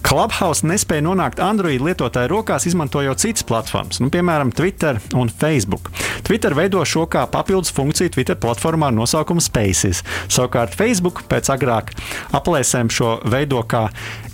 Clubhouse 0.04 0.66
nespēja 0.68 1.00
nonākt 1.06 1.40
Android 1.40 1.80
lietotāju 1.80 2.28
rokās, 2.28 2.66
izmantojot 2.68 3.22
citas 3.22 3.46
platformas, 3.48 4.02
nu, 4.04 4.10
piemēram, 4.12 4.50
Twitter 4.52 5.00
un 5.16 5.30
Facebook. 5.32 5.88
Twitter 6.24 6.52
veido 6.56 6.82
šo 6.84 7.06
kā 7.08 7.24
papildus 7.32 7.72
funkciju 7.72 8.12
Twitter 8.12 8.36
platformā 8.40 8.90
ar 8.92 8.98
nosaukumu 8.98 9.40
Spaces. 9.44 10.02
Savukārt 10.28 10.76
Facebook 10.76 11.24
pēc 11.30 11.48
agrāk 11.56 11.94
aplēsēm 12.36 12.92
šo 12.92 13.16
veido 13.32 13.62
kā 13.64 13.86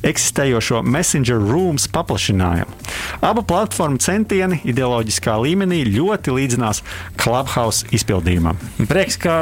eksistējošo 0.07 0.83
Messenger 0.83 1.39
Rooms 1.39 1.87
paplašinājumu. 1.95 2.79
Abu 3.27 3.45
platformu 3.47 4.01
centieni 4.03 4.59
ideoloģiskā 4.67 5.37
līmenī 5.39 5.85
ļoti 5.87 6.35
līdzinās 6.35 6.83
Clubhouse 7.21 7.87
izpildījumam. 7.95 8.59
Prieks, 8.91 9.21
ka 9.23 9.35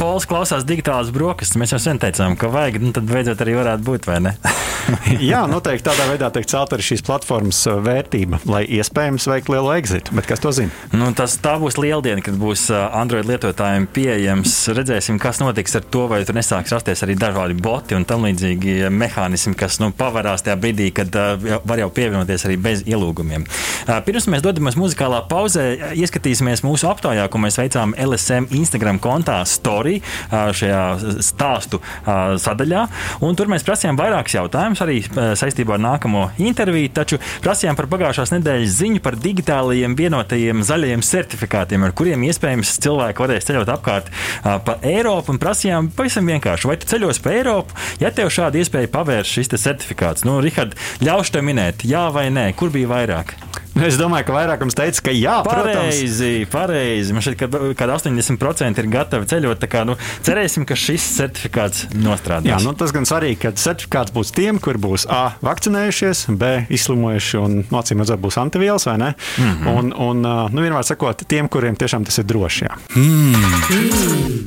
Pols 0.00 0.24
klausās 0.30 0.64
digitālās 0.68 1.12
brokastis. 1.12 1.58
Mēs 1.60 1.74
jau 1.76 1.82
sen 1.82 2.00
teicām, 2.00 2.38
ka 2.40 2.48
vajag, 2.52 2.80
nu 2.80 2.94
tad 2.96 3.10
beidzot 3.10 3.42
arī 3.44 3.58
varētu 3.60 3.90
būt, 3.90 4.08
vai 4.08 4.22
ne? 4.30 4.38
Jā, 5.30 5.44
noteikti 5.50 5.73
tādā 5.82 6.04
veidā 6.06 6.28
tiek 6.30 6.46
celt 6.46 6.72
arī 6.76 6.84
šīs 6.84 7.02
platformas 7.06 7.58
uh, 7.66 7.80
vērtība, 7.82 8.38
lai 8.46 8.62
iespējams 8.78 9.26
veikt 9.30 9.48
lielu 9.50 9.72
exitu. 9.74 10.14
Bet 10.14 10.28
kas 10.28 10.42
to 10.44 10.52
zina? 10.54 10.70
Nu, 10.94 11.08
tas 11.16 11.34
tā 11.42 11.56
būs 11.58 11.78
lieldiena, 11.80 12.22
kad 12.24 12.36
būs 12.38 12.68
uh, 12.70 12.84
Android 12.94 13.26
lietotājiem 13.26 13.88
pieejams. 13.94 14.52
Redzēsim, 14.76 15.18
kas 15.22 15.40
notiks 15.42 15.74
ar 15.78 15.86
to, 15.88 16.04
vai 16.10 16.20
tur 16.28 16.36
nesāks 16.38 16.74
rasties 16.74 17.02
arī 17.06 17.16
dažādi 17.18 17.56
boti 17.58 17.96
un 17.98 18.06
tam 18.06 18.26
līdzīgi 18.28 18.90
mehānismi, 18.94 19.56
kas 19.58 19.80
nu, 19.82 19.90
pavarās 19.96 20.44
tajā 20.44 20.58
brīdī, 20.60 20.90
kad 20.94 21.18
uh, 21.18 21.58
var 21.66 21.82
jau 21.82 21.90
pievienoties 21.96 22.46
arī 22.48 22.58
bez 22.68 22.84
ielūgumiem. 22.86 23.48
Uh, 23.88 23.96
pirms 24.06 24.28
mēs 24.30 24.44
dodamies 24.44 24.78
muzikālā 24.78 25.24
pauzē, 25.30 25.66
ieskatīsimies 25.96 26.62
mūsu 26.66 26.90
aptaujā, 26.92 27.26
ko 27.32 27.42
mēs 27.42 27.58
veicām 27.62 27.96
LSM 28.06 28.50
Instagram 28.54 29.00
kontā 29.02 29.40
Story 29.48 29.98
uh, 29.98 30.52
šajā 30.54 30.84
stāstu 31.24 31.80
sadaļā. 32.04 32.84
Un 33.24 33.36
tur 33.38 33.48
mēs 33.50 33.64
prasījām 33.66 33.98
vairākus 33.98 34.36
jautājumus 34.36 34.82
arī 34.84 35.00
uh, 35.04 35.32
saistībā 35.64 35.76
ar 35.76 35.82
nākamo 35.82 36.24
interviju, 36.38 36.90
taču 36.92 37.18
prasījām 37.42 37.76
par 37.76 37.88
pagājušās 37.88 38.32
nedēļas 38.34 38.76
ziņu 38.78 39.00
par 39.02 39.16
digitālajiem 39.16 39.96
vienotajiem 39.96 40.62
zaļajiem 40.62 41.02
certifikātiem, 41.02 41.84
ar 41.84 41.94
kuriem 41.96 42.22
iespējams 42.28 42.80
cilvēki 42.84 43.24
varēs 43.24 43.48
ceļot 43.48 43.72
apkārt 43.72 44.10
uh, 44.10 44.60
pa 44.64 44.78
Eiropu. 44.82 45.32
Un 45.32 45.40
prasījām 45.40 45.90
pavisam 45.94 46.28
vienkārši, 46.28 46.68
vai 46.68 46.76
tu 46.76 46.90
ceļos 46.90 47.22
pa 47.24 47.34
Eiropu, 47.34 47.74
ja 48.00 48.12
tev 48.12 48.30
šāda 48.30 48.60
iespēja 48.60 48.92
pavērst 48.92 49.38
šis 49.38 49.54
certifikāts. 49.56 50.26
Nu, 50.28 50.40
Rihard, 50.44 50.76
ļaušu 51.04 51.38
tev 51.38 51.48
minēt, 51.48 51.86
jā 51.88 52.08
vai 52.12 52.28
nē, 52.34 52.50
kur 52.58 52.74
bija 52.74 52.92
vairāk? 52.92 53.36
Es 53.88 53.98
domāju, 53.98 54.28
ka 54.28 54.34
vairākums 54.36 54.76
teica, 54.78 55.02
ka 55.08 55.14
jā, 55.14 55.34
pareizi. 55.46 56.44
pareizi. 56.50 57.14
Man 57.14 57.24
šķiet, 57.24 57.38
ka, 57.40 57.62
ka 57.78 57.88
80% 57.90 58.82
ir 58.82 58.90
gatavi 58.92 59.28
ceļot. 59.30 59.66
Kā, 59.70 59.82
nu, 59.88 59.96
cerēsim, 60.26 60.66
ka 60.68 60.76
šis 60.78 61.06
certifikāts 61.18 61.88
nostrādās. 61.96 62.50
Jā, 62.52 62.60
nu, 62.64 62.74
tas 62.78 62.94
gan 62.94 63.08
svarīgi, 63.08 63.40
ka 63.46 63.54
certifikāts 63.58 64.14
būs 64.14 64.30
tiem, 64.36 64.60
kur 64.62 64.78
būs 64.82 65.08
A, 65.10 65.34
vakcinējušies, 65.44 66.26
B, 66.38 66.54
izslimojuši 66.74 67.40
un 67.40 67.58
acīm 67.74 68.04
redzot, 68.04 68.22
būs 68.22 68.38
antivielas 68.42 68.86
vai 68.86 68.98
ne. 69.00 69.14
Mm 69.38 69.50
-hmm. 69.50 69.74
Un, 69.74 69.92
un 70.08 70.22
nu, 70.54 70.62
vienmēr 70.62 70.86
sakot, 70.86 71.26
tiem, 71.28 71.48
kuriem 71.48 71.76
tiešām 71.76 72.04
tas 72.04 72.18
ir 72.18 72.24
droši. 72.24 72.64
Jā. 72.64 72.78
Mm. 72.96 73.34
Mm. 73.70 74.44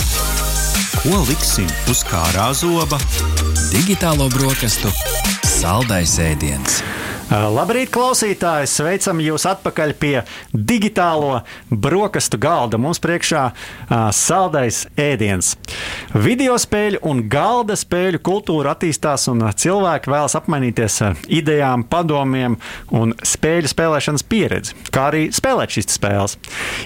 Ko 1.03 1.23
liksim 1.29 1.67
uz 1.91 2.03
kārā 2.03 2.53
zoba? 2.53 2.97
Digitālo 3.71 4.29
brokastu 4.29 4.91
saldais 5.43 6.19
ēdiens. 6.19 6.81
Labrīt, 7.27 7.89
klausītāji! 7.91 8.69
Sveicam 8.71 9.19
jūs 9.19 9.43
atpakaļ 9.49 9.91
pie 9.99 10.13
digitālo 10.55 11.41
brokastu 11.67 12.37
galda. 12.39 12.79
Mums 12.79 13.01
priekšā 13.03 13.41
uh, 13.51 13.95
saldais 14.15 14.85
ēdiens. 14.95 15.57
Video 16.15 16.55
spēļu 16.55 17.01
un 17.03 17.25
galda 17.27 17.75
spēļu 17.75 18.21
kultūra 18.23 18.71
attīstās, 18.77 19.25
un 19.27 19.43
cilvēki 19.43 20.13
vēlas 20.13 20.37
apmainīties 20.39 20.95
ar 21.03 21.17
idejām, 21.27 21.83
padomiem 21.91 22.55
un 22.95 23.11
spēļu 23.19 23.73
spēlēšanas 23.73 24.23
pieredzi, 24.31 24.77
kā 24.95 25.09
arī 25.11 25.25
spēlēt 25.35 25.75
šīs 25.75 25.91
spēles. 25.97 26.37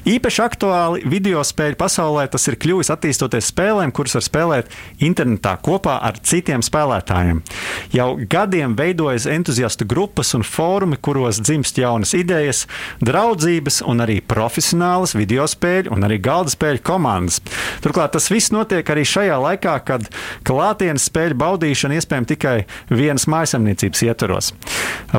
Īpaši 0.10 0.43
aktuāli 0.47 1.06
video 1.06 1.45
spēļu 1.45 1.77
pasaulē 1.77 2.25
tas 2.34 2.49
ir 2.49 2.58
kļuvis 2.65 2.89
attīstoties 2.97 3.51
spēlēm, 3.54 3.93
kuras 3.93 4.17
var 4.17 4.25
spēlēt 4.25 4.73
internetā 5.06 5.54
kopā 5.62 5.99
ar 6.01 6.17
citiem 6.17 6.65
spēlētājiem. 6.65 7.45
Jau 7.93 8.10
gadiem 8.25 8.73
veidojas 8.80 9.30
entuziastu 9.30 9.86
grupas 9.86 10.31
un 10.38 10.46
fórumi, 10.48 10.98
kuros 11.02 11.41
dzimst 11.41 11.78
jaunas 11.82 12.13
idejas, 12.17 12.65
draudzības 13.04 13.82
un 13.88 14.04
arī 14.06 14.20
profesionālas 14.22 15.15
video 15.17 15.46
spēļu 15.50 15.94
un 15.96 16.08
arī 16.08 16.20
galda 16.24 16.54
spēļu 16.54 16.84
komandas. 16.86 17.41
Turklāt 17.84 18.15
tas 18.15 18.30
viss 18.32 18.54
notiek 18.54 18.88
arī 18.94 19.06
šajā 19.08 19.38
laikā, 19.41 19.76
kad 19.88 20.08
klātienes 20.48 21.08
spēļu 21.10 21.39
baudīšana 21.41 21.98
iespējama 22.00 22.32
tikai 22.34 22.56
vienas 22.89 23.28
mājasemniecības 23.32 24.04
ietvaros. 24.08 24.52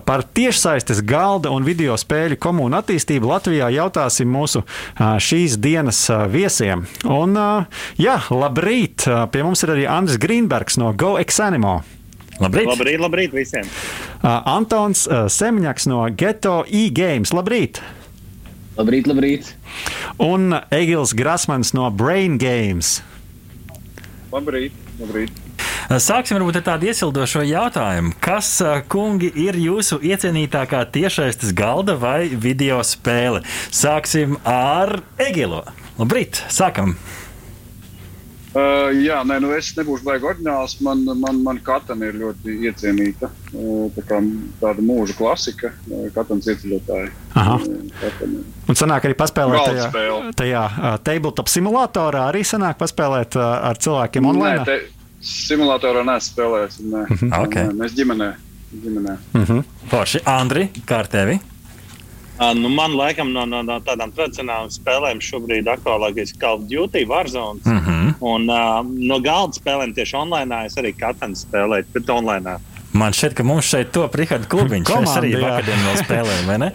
Par 0.07 0.25
tiešsaistes 0.25 1.03
galda 1.07 1.53
un 1.53 1.67
video 1.67 1.97
spēļu 2.01 2.39
komunu 2.43 2.79
attīstību 2.81 3.29
Latvijā 3.33 3.71
jautāsim 3.77 4.31
mūsu 4.33 4.65
šīs 4.99 5.59
dienas 5.63 6.05
viesiem. 6.33 6.87
Un, 7.09 7.39
jā, 8.01 8.19
labrīt! 8.31 9.09
Pie 9.33 9.43
mums 9.47 9.65
ir 9.65 9.75
arī 9.77 9.89
Andris 9.91 10.21
Grīnbergs 10.23 10.81
no 10.81 10.93
GoExanimo. 10.97 11.81
Labrīt! 12.43 12.67
Labrīt, 12.67 12.99
labrīt 13.03 13.35
visiem! 13.37 13.69
Uh, 14.23 14.41
Antons 14.57 15.05
uh, 15.07 15.27
Semņaks 15.31 15.87
no 15.91 16.03
Geto 16.19 16.63
e-games. 16.67 17.35
Labrīt! 17.37 17.83
Labrīt, 18.79 19.07
labrīt! 19.11 19.53
Un 20.23 20.57
Egils 20.73 21.15
Grasmans 21.15 21.75
no 21.77 21.91
Brain 21.95 22.39
Games. 22.43 23.01
Labrīt, 24.33 24.75
labrīt! 24.99 25.39
Sāksim 26.03 26.39
varbūt 26.39 26.61
ar 26.63 26.65
tādu 26.71 26.89
iesildošo 26.89 27.43
jautājumu. 27.45 28.15
Kas, 28.23 28.55
kungi, 28.91 29.29
ir 29.45 29.59
jūsu 29.61 29.99
iecienītākā 30.01 30.87
tiešaistes 30.95 31.53
galda 31.59 31.99
vai 32.01 32.31
video 32.33 32.81
spēle? 32.87 33.43
Sāksim 33.69 34.39
ar 34.49 35.03
Egilo. 35.21 35.67
Labrīt! 36.01 36.41
Sākam! 36.49 36.97
Uh, 38.53 38.91
jā, 39.01 39.17
nē, 39.25 39.39
nu 39.41 39.55
es 39.57 39.71
nebūšu 39.79 40.05
baigts 40.05 40.27
oriģināls. 40.29 40.75
Man, 40.85 41.07
man, 41.23 41.39
man 41.41 41.61
katana 41.65 42.11
ir 42.11 42.19
ļoti 42.21 42.57
iecienīta. 42.69 43.31
Uh, 43.53 43.87
tā 43.97 44.05
kā 44.11 44.19
tāda 44.61 44.85
mūža 44.85 45.17
klasika, 45.17 45.71
uh. 46.13 47.07
Aha. 47.41 47.57
Uh, 47.57 47.87
katana. 48.01 48.43
Un 48.69 48.79
sanāk 48.79 49.09
arī 49.09 49.17
paspēlēt 49.17 49.71
tajā, 49.71 49.87
tajā 50.37 50.65
uh, 50.69 50.89
tabletop 51.05 51.49
simulatorā. 51.49 52.27
Arī 52.29 52.45
sanāk 52.45 52.77
paspēlēt 52.83 53.39
uh, 53.41 53.47
ar 53.71 53.81
cilvēkiem 53.81 54.29
online. 54.35 54.67
Nē, 54.67 54.69
te 54.69 55.25
simulatorā 55.33 56.05
nespēlēs. 56.11 56.77
Nē. 56.93 57.07
Ok. 57.41 57.57
Nē, 57.57 57.79
mēs 57.81 57.97
ģimenē. 57.97 58.29
ģimenē. 58.85 59.17
Forši, 59.89 60.23
Andri, 60.29 60.69
kā 60.85 61.01
ar 61.07 61.11
tevi? 61.13 61.41
Ā, 62.39 62.53
Nu, 62.57 62.69
man 62.73 62.97
laikam 62.97 63.33
no, 63.33 63.45
no, 63.47 63.63
no 63.67 63.79
tādām 63.85 64.13
tradicionālām 64.17 64.71
spēlēm 64.73 65.21
šobrīd 65.21 65.69
aktuālākais 65.69 66.33
ir 66.33 66.41
Call 66.41 66.61
of 66.61 66.69
Duty, 66.71 67.05
Warzone. 67.07 67.61
Mm 67.65 67.81
-hmm. 67.81 68.15
Un 68.21 68.49
uh, 68.51 68.81
no 69.09 69.21
galda 69.21 69.59
spēlēm 69.59 69.95
tieši 69.95 70.17
online 70.17 70.67
es 70.67 70.77
arī 70.77 70.95
katru 70.97 71.35
spēlēju, 71.35 71.85
bet 71.93 72.11
online. 72.11 72.59
Man 72.93 73.13
šķiet, 73.13 73.35
ka 73.35 73.43
mums 73.43 73.65
šeit 73.65 73.93
top 73.93 74.15
Rihards 74.15 74.49
Klubiņš. 74.53 74.87
Komanda, 74.87 75.15
arī 75.21 75.33
vakardien 75.41 75.79
vēl 75.87 76.03
spēlēju, 76.05 76.47
vai 76.47 76.59
ne? 76.59 76.73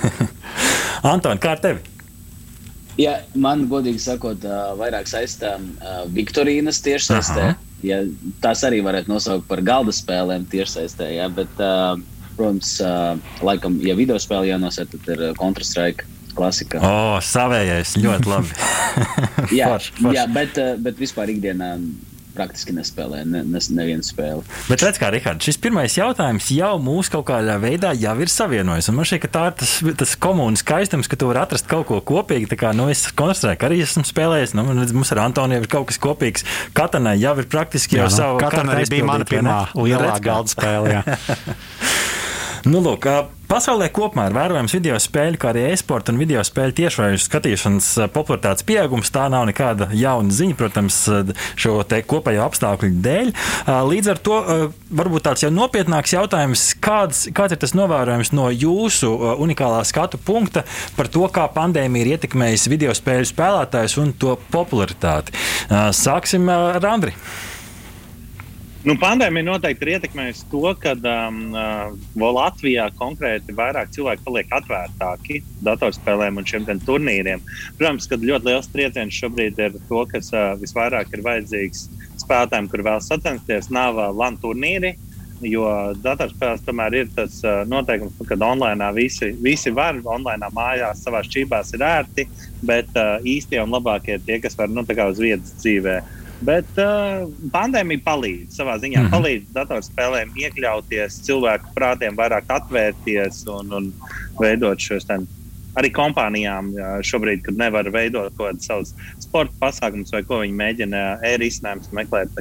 Anton, 1.12 1.38
kā 1.38 1.56
ar 1.56 1.62
tevi? 1.62 1.80
Ja, 3.00 3.16
man, 3.34 3.64
godīgi 3.70 3.98
sakot, 4.02 4.44
ā, 4.44 4.60
vairāk 4.78 5.08
saistām 5.08 5.70
ā, 5.80 6.04
Viktorīnas 6.14 6.82
tiešsaistē. 6.84 7.42
Aha. 7.48 7.58
Ja, 7.86 8.02
tās 8.44 8.62
arī 8.66 8.82
varētu 8.84 9.08
nosaukt 9.08 9.46
par 9.48 9.62
galda 9.64 9.92
spēlēm 9.94 10.44
tiešsaistē. 10.52 11.08
Ja, 11.16 11.28
bet, 11.32 11.52
ā, 11.58 11.96
protams, 12.36 12.76
laikam, 13.44 13.80
ja 13.84 13.96
video 13.98 14.18
spēle 14.22 14.50
jānosaka, 14.50 14.98
tad 14.98 15.12
ir 15.14 15.26
Counter-Strike 15.40 16.08
klasika. 16.36 16.80
O, 16.80 16.92
oh, 16.92 17.16
savējais, 17.24 17.96
ļoti 18.00 18.30
labi. 18.30 18.54
jā, 19.58 19.72
forši, 19.72 19.96
forši. 19.98 20.14
jā 20.16 20.28
bet, 20.34 20.62
bet 20.84 21.02
vispār 21.02 21.34
ikdienā 21.34 21.74
praktiski 22.30 22.74
nespēlēju 22.74 23.26
ne, 23.28 23.42
ne, 23.42 23.60
nevienu 23.74 24.04
spēli. 24.06 24.44
Bet 24.70 24.84
redz, 24.84 25.00
kā 25.00 25.10
Rihards, 25.12 25.44
šis 25.46 25.58
pirmais 25.60 25.96
jautājums 25.98 26.50
jau 26.54 26.72
mūs 26.82 27.10
kaut 27.12 27.26
kādā 27.30 27.56
veidā 27.62 27.90
jau 27.98 28.14
ir 28.22 28.30
savienojis. 28.32 28.90
Un 28.90 28.98
man 28.98 29.08
šķiet, 29.08 29.22
ka 29.24 29.32
tā 29.34 29.44
ir 29.50 29.56
tas, 29.62 29.74
tas 30.02 30.14
komunas 30.26 30.62
skaistums, 30.64 31.10
ka 31.10 31.18
tu 31.20 31.30
vari 31.30 31.42
atrast 31.42 31.68
kaut 31.70 31.88
ko 31.90 32.00
kopīgu. 32.12 32.50
Tā 32.52 32.60
kā 32.60 32.72
nu, 32.76 32.86
es 32.92 33.06
konstruēju, 33.18 33.60
arī 33.66 33.82
esmu 33.84 34.06
spēlējis. 34.08 34.54
Nu, 34.58 34.66
redz, 34.78 34.94
mums 34.96 35.12
ar 35.14 35.24
Antoni 35.26 35.58
jau 35.58 35.64
ir 35.64 35.72
kaut 35.72 35.90
kas 35.90 36.00
kopīgs. 36.02 36.46
Katanai 36.76 37.18
jau 37.20 37.34
ir 37.42 37.50
praktiski 37.50 37.98
jau 37.98 38.06
Jā, 38.06 38.12
nu, 38.12 38.20
savu 38.20 38.40
Katana 38.44 38.78
arī 38.78 38.86
bija 38.94 39.10
mana 39.10 39.28
pirmā 39.28 39.60
lielā 39.74 40.14
galda 40.24 40.54
spēle. 40.54 41.02
Nu, 42.68 42.82
lūk, 42.84 43.06
pasaulē 43.48 43.86
kopumā 43.88 44.26
ir 44.28 44.34
vērojams 44.36 44.74
video 44.76 44.98
spēļu, 45.00 45.38
kā 45.40 45.48
arī 45.54 45.62
e-sporta 45.70 46.12
un 46.12 46.18
video 46.20 46.42
spēļu 46.44 46.74
tiešraidžu 46.76 47.22
skatīšanas 47.24 47.86
popularitātes 48.12 48.66
pieaugums. 48.68 49.08
Tā 49.14 49.30
nav 49.32 49.46
nekāda 49.48 49.88
jauna 49.96 50.34
ziņa, 50.34 50.56
protams, 50.58 50.98
šo 51.56 51.78
te 51.88 52.02
kopējo 52.04 52.44
apstākļu 52.44 52.90
dēļ. 53.06 53.32
Līdz 53.88 54.10
ar 54.12 54.20
to 54.28 54.40
varbūt 55.00 55.24
tāds 55.30 55.44
jau 55.46 55.52
nopietnāks 55.56 56.12
jautājums, 56.12 56.66
kāds, 56.84 57.22
kāds 57.36 57.56
ir 57.56 57.62
tas 57.62 57.72
novērojums 57.78 58.34
no 58.36 58.50
jūsu 58.52 59.14
unikālā 59.40 59.80
skatu 59.88 60.20
punkta 60.20 60.66
par 60.98 61.08
to, 61.08 61.24
kā 61.32 61.46
pandēmija 61.54 62.04
ir 62.04 62.12
ietekmējusi 62.18 62.74
video 62.74 62.92
spēļu 62.96 63.30
spēlētājus 63.32 63.96
un 64.04 64.12
to 64.20 64.36
popularitāti. 64.52 65.32
Sāksim 65.96 66.52
ar 66.52 66.92
Andri. 66.92 67.16
Nu, 68.80 68.94
pandēmija 68.96 69.44
noteikti 69.44 69.84
ir 69.84 69.90
ietekmējusi 69.98 70.46
to, 70.48 70.62
ka 70.80 70.94
um, 70.96 71.40
uh, 71.52 72.30
Latvijā 72.32 72.86
konkrēti 72.96 73.52
vairāk 73.52 73.90
cilvēki 73.92 74.24
paliek 74.24 74.54
atvērtāki 74.56 75.42
datorspēlēm 75.66 76.38
un 76.40 76.46
šiem 76.48 76.64
turnīriem. 76.86 77.42
Protams, 77.76 78.06
ka 78.08 78.16
ļoti 78.16 78.48
liels 78.48 78.70
trieciens 78.72 79.18
šobrīd 79.20 79.60
ir 79.60 79.76
to, 79.90 80.00
kas 80.08 80.32
uh, 80.32 80.54
visvairāk 80.62 81.12
ir 81.12 81.24
vajadzīgs 81.26 81.82
spēlētājiem, 82.22 82.70
kur 82.72 82.84
vēl 82.86 83.02
sacensties, 83.04 83.68
nav 83.68 84.00
uh, 84.00 84.08
LAN 84.16 84.40
turnīri. 84.40 84.94
Jo 85.44 85.66
datorspēles 86.00 86.64
tomēr 86.64 86.96
ir 87.02 87.12
tas 87.12 87.36
uh, 87.44 87.60
noteikums, 87.68 88.16
ka 88.28 88.38
online 88.48 88.88
visi, 88.96 89.28
visi 89.44 89.74
var, 89.76 90.00
online 90.08 90.48
mājās, 90.56 91.04
savā 91.04 91.20
šķībās 91.28 91.74
ir 91.76 91.84
ērti, 91.84 92.26
bet 92.64 92.96
uh, 92.96 93.20
īstie 93.28 93.60
un 93.60 93.76
labākie 93.76 94.16
ir 94.16 94.24
tie, 94.24 94.40
kas 94.40 94.56
var 94.56 94.72
nu, 94.72 94.88
uz 94.88 95.20
vietas 95.20 95.52
dzīvēm. 95.60 96.16
Bet 96.40 96.78
uh, 96.80 97.26
pandēmija 97.52 98.00
palīdz 98.04 98.56
savā 98.56 98.78
ziņā, 98.80 99.02
mm. 99.02 99.06
-hmm. 99.06 99.12
palīdz 99.12 99.50
datorspēlēm 99.56 100.32
iekļauties, 100.40 101.20
cilvēku 101.26 101.74
prātiem 101.76 102.16
vairāk 102.16 102.48
atvērties 102.48 103.42
un, 103.52 103.74
un 103.76 103.90
veidot 104.40 104.80
šos 104.80 105.04
ten, 105.08 105.26
arī 105.76 105.92
kompānijām. 105.92 106.72
jā, 106.78 106.94
Šobrīd, 107.04 107.44
kad 107.44 107.60
nevar 107.60 107.90
veidot 107.92 108.32
kaut 108.38 108.54
kādus 108.54 108.70
savus 108.70 108.94
sporta 109.20 109.52
pasākumus 109.60 110.14
vai 110.16 110.22
ko 110.24 110.40
viņi 110.40 110.56
mēģina 110.62 111.02
e-risinājumus 111.32 111.92
meklēt. 111.92 112.40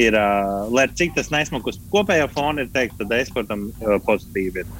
Ir, 0.00 0.16
uh, 0.16 0.72
lai 0.72 0.86
cik 0.88 1.12
tas 1.14 1.28
nesmukus 1.28 1.76
kopējo 1.92 2.30
fonu 2.32 2.64
ir 2.64 2.70
teikt, 2.72 2.96
tad 2.96 3.12
e-sportam 3.12 3.66
uh, 3.68 3.98
pozitīvi 4.02 4.64
ir. 4.64 4.76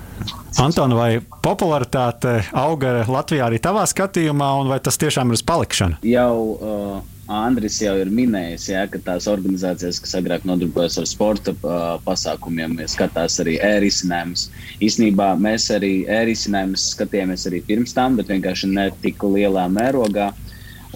Antona, 0.59 0.97
vai 0.97 1.11
popularitāte 1.45 2.39
auga 2.57 3.03
Latvijā 3.05 3.51
arī 3.51 3.61
tavā 3.61 3.85
skatījumā, 3.87 4.49
un 4.63 4.73
vai 4.73 4.81
tas 4.81 4.97
tiešām 4.97 5.29
ir 5.29 5.37
uz 5.37 5.45
palikšanu? 5.45 6.01
Jau 6.09 6.33
uh, 6.57 7.12
Andris 7.31 7.77
jau 7.79 7.93
ir 8.03 8.09
minējis, 8.11 8.65
jā, 8.73 8.83
ka 8.91 8.99
tās 9.07 9.29
organizācijas, 9.31 10.01
kas 10.03 10.17
agrāk 10.19 10.43
nodarbojas 10.49 10.99
ar 10.99 11.07
sporta 11.07 11.55
uh, 11.55 11.95
pasākumiem, 12.03 12.75
skatās 12.91 13.39
arī 13.43 13.61
e-risinājumus. 13.63 14.49
Īsnībā 14.83 15.29
mēs 15.39 15.69
arī 15.71 15.93
e-risinājumus 16.11 16.89
skatījāmies 16.97 17.47
arī 17.47 17.63
pirms 17.69 17.95
tam, 17.95 18.19
bet 18.19 18.33
vienkārši 18.33 18.73
ne 18.75 18.89
tik 19.05 19.23
lielā 19.23 19.69
mērogā. 19.71 20.33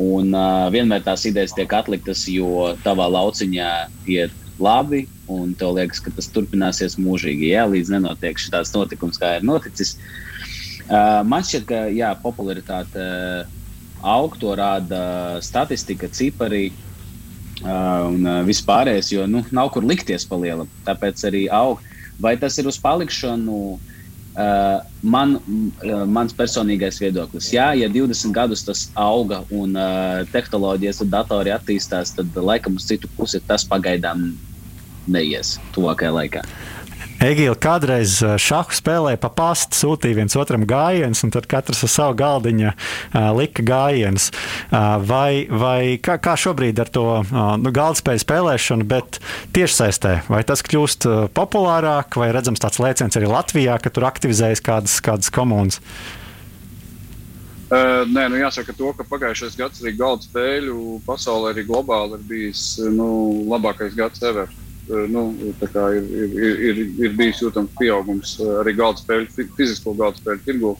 Un 0.02 0.34
uh, 0.34 0.66
vienmēr 0.74 1.06
tās 1.06 1.24
idejas 1.30 1.54
tiek 1.56 1.70
atliktas, 1.72 2.26
jo 2.28 2.74
tavā 2.82 3.06
lauciņā 3.14 3.70
iet 4.10 4.34
labi, 4.58 5.06
un 5.30 5.54
tev 5.54 5.76
liekas, 5.78 6.02
ka 6.02 6.10
tas 6.16 6.26
turpināsies 6.34 6.98
mūžīgi, 6.98 7.52
jā, 7.54 7.68
līdz 7.70 7.94
nenotiek 7.94 8.40
šis 8.40 8.74
notikums, 8.74 9.20
kā 9.22 9.36
ir 9.38 9.46
noticis. 9.46 9.94
Uh, 10.86 11.22
man 11.26 11.46
šķiet, 11.46 11.64
ka 11.70 11.86
jā, 11.94 12.10
popularitāte 12.22 13.06
uh, 13.06 13.55
aug, 14.02 14.36
to 14.40 14.54
rāda 14.58 15.40
statistika, 15.44 16.08
cipari 16.12 16.70
un 17.64 18.26
vispārējais, 18.44 19.10
jo 19.14 19.26
nu, 19.30 19.42
nav 19.54 19.70
kur 19.72 19.86
likties 19.86 20.26
pa 20.28 20.36
lielam. 20.36 20.68
Tāpēc 20.86 21.24
arī 21.28 21.46
aug. 21.52 21.80
Vai 22.20 22.36
tas 22.40 22.56
ir 22.60 22.68
uz 22.68 22.78
palikšanu? 22.80 23.60
Man, 25.00 25.38
mans 26.12 26.34
personīgais 26.36 27.00
viedoklis. 27.00 27.48
Jā, 27.54 27.70
ja 27.72 27.88
20 27.88 28.34
gadus 28.36 28.66
tas 28.66 28.82
auga 28.92 29.38
un 29.48 29.72
uh, 29.80 30.26
tehnoloģijas 30.28 31.00
un 31.06 31.08
datori 31.14 31.54
attīstās, 31.54 32.12
tad 32.18 32.36
laikam 32.36 32.76
uz 32.76 32.84
citu 32.84 33.08
pusi 33.16 33.40
tas 33.40 33.64
pagaidām 33.64 34.34
neies 35.08 35.56
tuvākajā 35.72 36.12
laikā. 36.12 36.44
Egīla 37.16 37.56
kādreiz 37.56 38.18
šāhu 38.20 38.76
spēlēja 38.76 39.16
pa 39.22 39.30
pastu, 39.32 39.78
sūtīja 39.78 40.18
viens 40.18 40.36
otram 40.36 40.66
gājienus, 40.68 41.22
un 41.24 41.32
tad 41.32 41.46
katrs 41.48 41.80
ar 41.86 41.92
savu 41.92 42.16
galdiņu 42.20 42.66
uh, 42.68 42.76
lika 43.38 43.64
gājienus. 43.64 44.28
Uh, 44.68 44.98
vai 45.00 45.46
vai 45.48 45.96
kā, 46.02 46.18
kā 46.20 46.34
šobrīd 46.36 46.82
ar 46.82 46.90
to 46.92 47.06
uh, 47.22 47.40
nu, 47.56 47.72
galdspēju 47.72 48.20
spēlēšanu, 48.20 48.84
bet 48.90 49.20
tiešsaistē? 49.56 50.26
Vai 50.28 50.42
tas 50.44 50.60
kļūst 50.66 51.08
uh, 51.08 51.24
populārāk, 51.32 52.20
vai 52.20 52.28
redzams 52.36 52.60
tāds 52.60 52.82
lēciens 52.84 53.16
arī 53.16 53.32
Latvijā, 53.32 53.78
ka 53.80 53.94
tur 53.96 54.08
aktivizējas 54.10 54.64
kādas, 54.68 55.00
kādas 55.00 55.32
komunas? 55.32 55.80
Uh, 57.66 58.04
nē, 58.12 58.28
nu 58.30 58.36
jāsaka, 58.38 58.76
to, 58.76 58.92
ka 58.94 59.08
pagājušais 59.08 59.56
gads 59.58 59.80
arī 59.80 59.96
galda 59.96 60.28
spēļu 60.28 61.00
pasaulē, 61.08 61.56
arī 61.56 61.64
globāli 61.66 62.20
ir 62.20 62.28
bijis 62.28 62.68
nu, 62.92 63.08
labākais 63.48 63.96
gads 63.96 64.22
ever. 64.22 64.52
Eh, 64.52 64.65
nu, 64.88 65.26
ir, 65.42 66.06
ir, 66.38 66.56
ir, 66.70 66.80
ir 67.06 67.18
bijis 67.18 67.42
jūtams 67.42 67.74
pieaugums 67.78 68.36
eh, 68.40 68.54
arī 68.62 68.76
galda 68.78 69.02
spēļu, 69.02 69.50
fizisko 69.58 69.94
galda 69.98 70.20
spēļu 70.20 70.42
tirgu. 70.46 70.72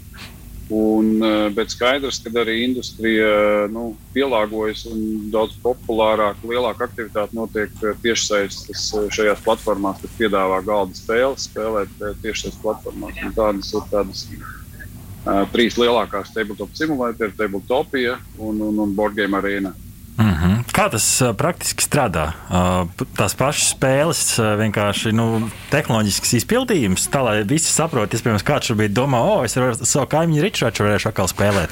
Un, 0.77 1.11
eh, 1.23 1.49
bet 1.55 1.71
skaidrs, 1.71 2.19
ka 2.25 2.33
arī 2.43 2.57
industrija 2.65 3.67
nu, 3.71 3.93
pielāgojas 4.15 4.85
un 4.91 5.31
daudz 5.31 5.55
populārāk, 5.63 6.43
lielāka 6.43 6.89
aktivitāte 6.89 7.39
notiek 7.39 7.73
tiešsaistes 8.03 8.89
šajās 9.15 9.43
platformās, 9.47 10.03
kas 10.03 10.19
piedāvā 10.19 10.61
galda 10.67 10.99
spēles, 10.99 11.47
spēlēt 11.51 11.95
tiešsaistes 12.23 12.63
platformās. 12.63 13.23
Un 13.23 13.35
tādas 13.39 13.73
ir 13.75 13.87
tādas 13.93 14.27
uh, 14.35 15.45
trīs 15.55 15.79
lielākās 15.79 16.35
tabletop 16.35 16.75
simulātori, 16.75 17.35
tabletopija 17.39 18.19
un, 18.39 18.63
un, 18.67 18.83
un 18.87 18.95
board 18.99 19.15
game 19.19 19.39
arēna. 19.39 19.75
Mm 20.17 20.35
-hmm. 20.35 20.65
Kā 20.73 20.91
tas 20.91 21.23
uh, 21.23 21.35
praktiski 21.37 21.85
strādā? 21.85 22.33
Uh, 22.49 22.89
tās 23.17 23.35
pašas 23.37 23.75
spēles, 23.75 24.39
uh, 24.41 24.57
vienkārši 24.57 25.13
nu, 25.13 25.51
tehnoloģisks 25.71 26.33
izpildījums, 26.33 27.11
tā 27.13 27.21
lai 27.25 27.45
visi 27.45 27.73
saprotu, 27.73 28.17
iespējams, 28.17 28.45
kāds 28.45 28.67
šobrīd 28.71 28.97
domā, 28.97 29.21
o, 29.21 29.39
oh, 29.39 29.45
es 29.45 29.57
ar 29.57 29.77
savu 29.77 30.07
kaimiņu 30.07 30.43
Ričardu 30.43 30.85
varēšu 30.85 31.09
atkal 31.09 31.29
spēlēt. 31.29 31.71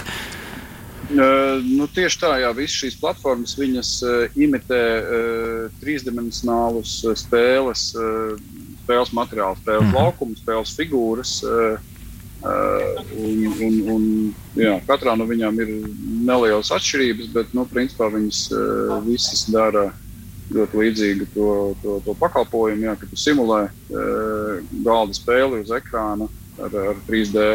Uh, 1.10 1.64
nu, 1.64 1.86
tieši 1.86 2.20
tā, 2.20 2.36
jā, 2.40 2.52
visas 2.56 2.76
šīs 2.76 3.00
platformas 3.00 3.56
viņas, 3.58 4.02
uh, 4.02 4.36
imitē 4.36 4.82
uh, 4.98 5.70
trīsdimensionālus 5.80 7.04
spēles, 7.14 7.94
uh, 7.96 8.36
spēles 8.84 9.12
materiālus, 9.12 9.58
spēles 9.64 9.82
mm 9.82 9.90
-hmm. 9.90 9.96
laukumus, 9.96 10.38
spēles 10.44 10.76
figūras. 10.76 11.42
Uh, 11.44 11.78
Uh, 12.44 13.00
un, 13.16 13.54
un, 13.64 13.76
un, 13.88 14.02
jā, 14.52 14.74
katrā 14.84 15.14
no 15.16 15.24
viņām 15.24 15.60
ir 15.64 15.70
nelielas 16.24 16.72
atšķirības, 16.74 17.30
bet 17.34 17.52
nu, 17.56 17.66
principā 17.70 18.08
viņas 18.12 18.40
uh, 18.54 18.96
visas 19.04 19.44
dara 19.52 19.90
ļoti 20.54 20.80
līdzīgu 20.80 21.28
to, 21.34 21.50
to, 21.82 21.98
to 22.04 22.14
pakalpojumu. 22.20 22.88
Jā, 22.88 22.96
kad 23.00 23.12
tu 23.12 23.18
simulē 23.18 23.62
uh, 23.68 24.58
galda 24.86 25.16
spēli 25.16 25.62
uz 25.64 25.72
ekrāna 25.74 26.28
ar, 26.60 26.76
ar 26.92 27.00
3D 27.08 27.46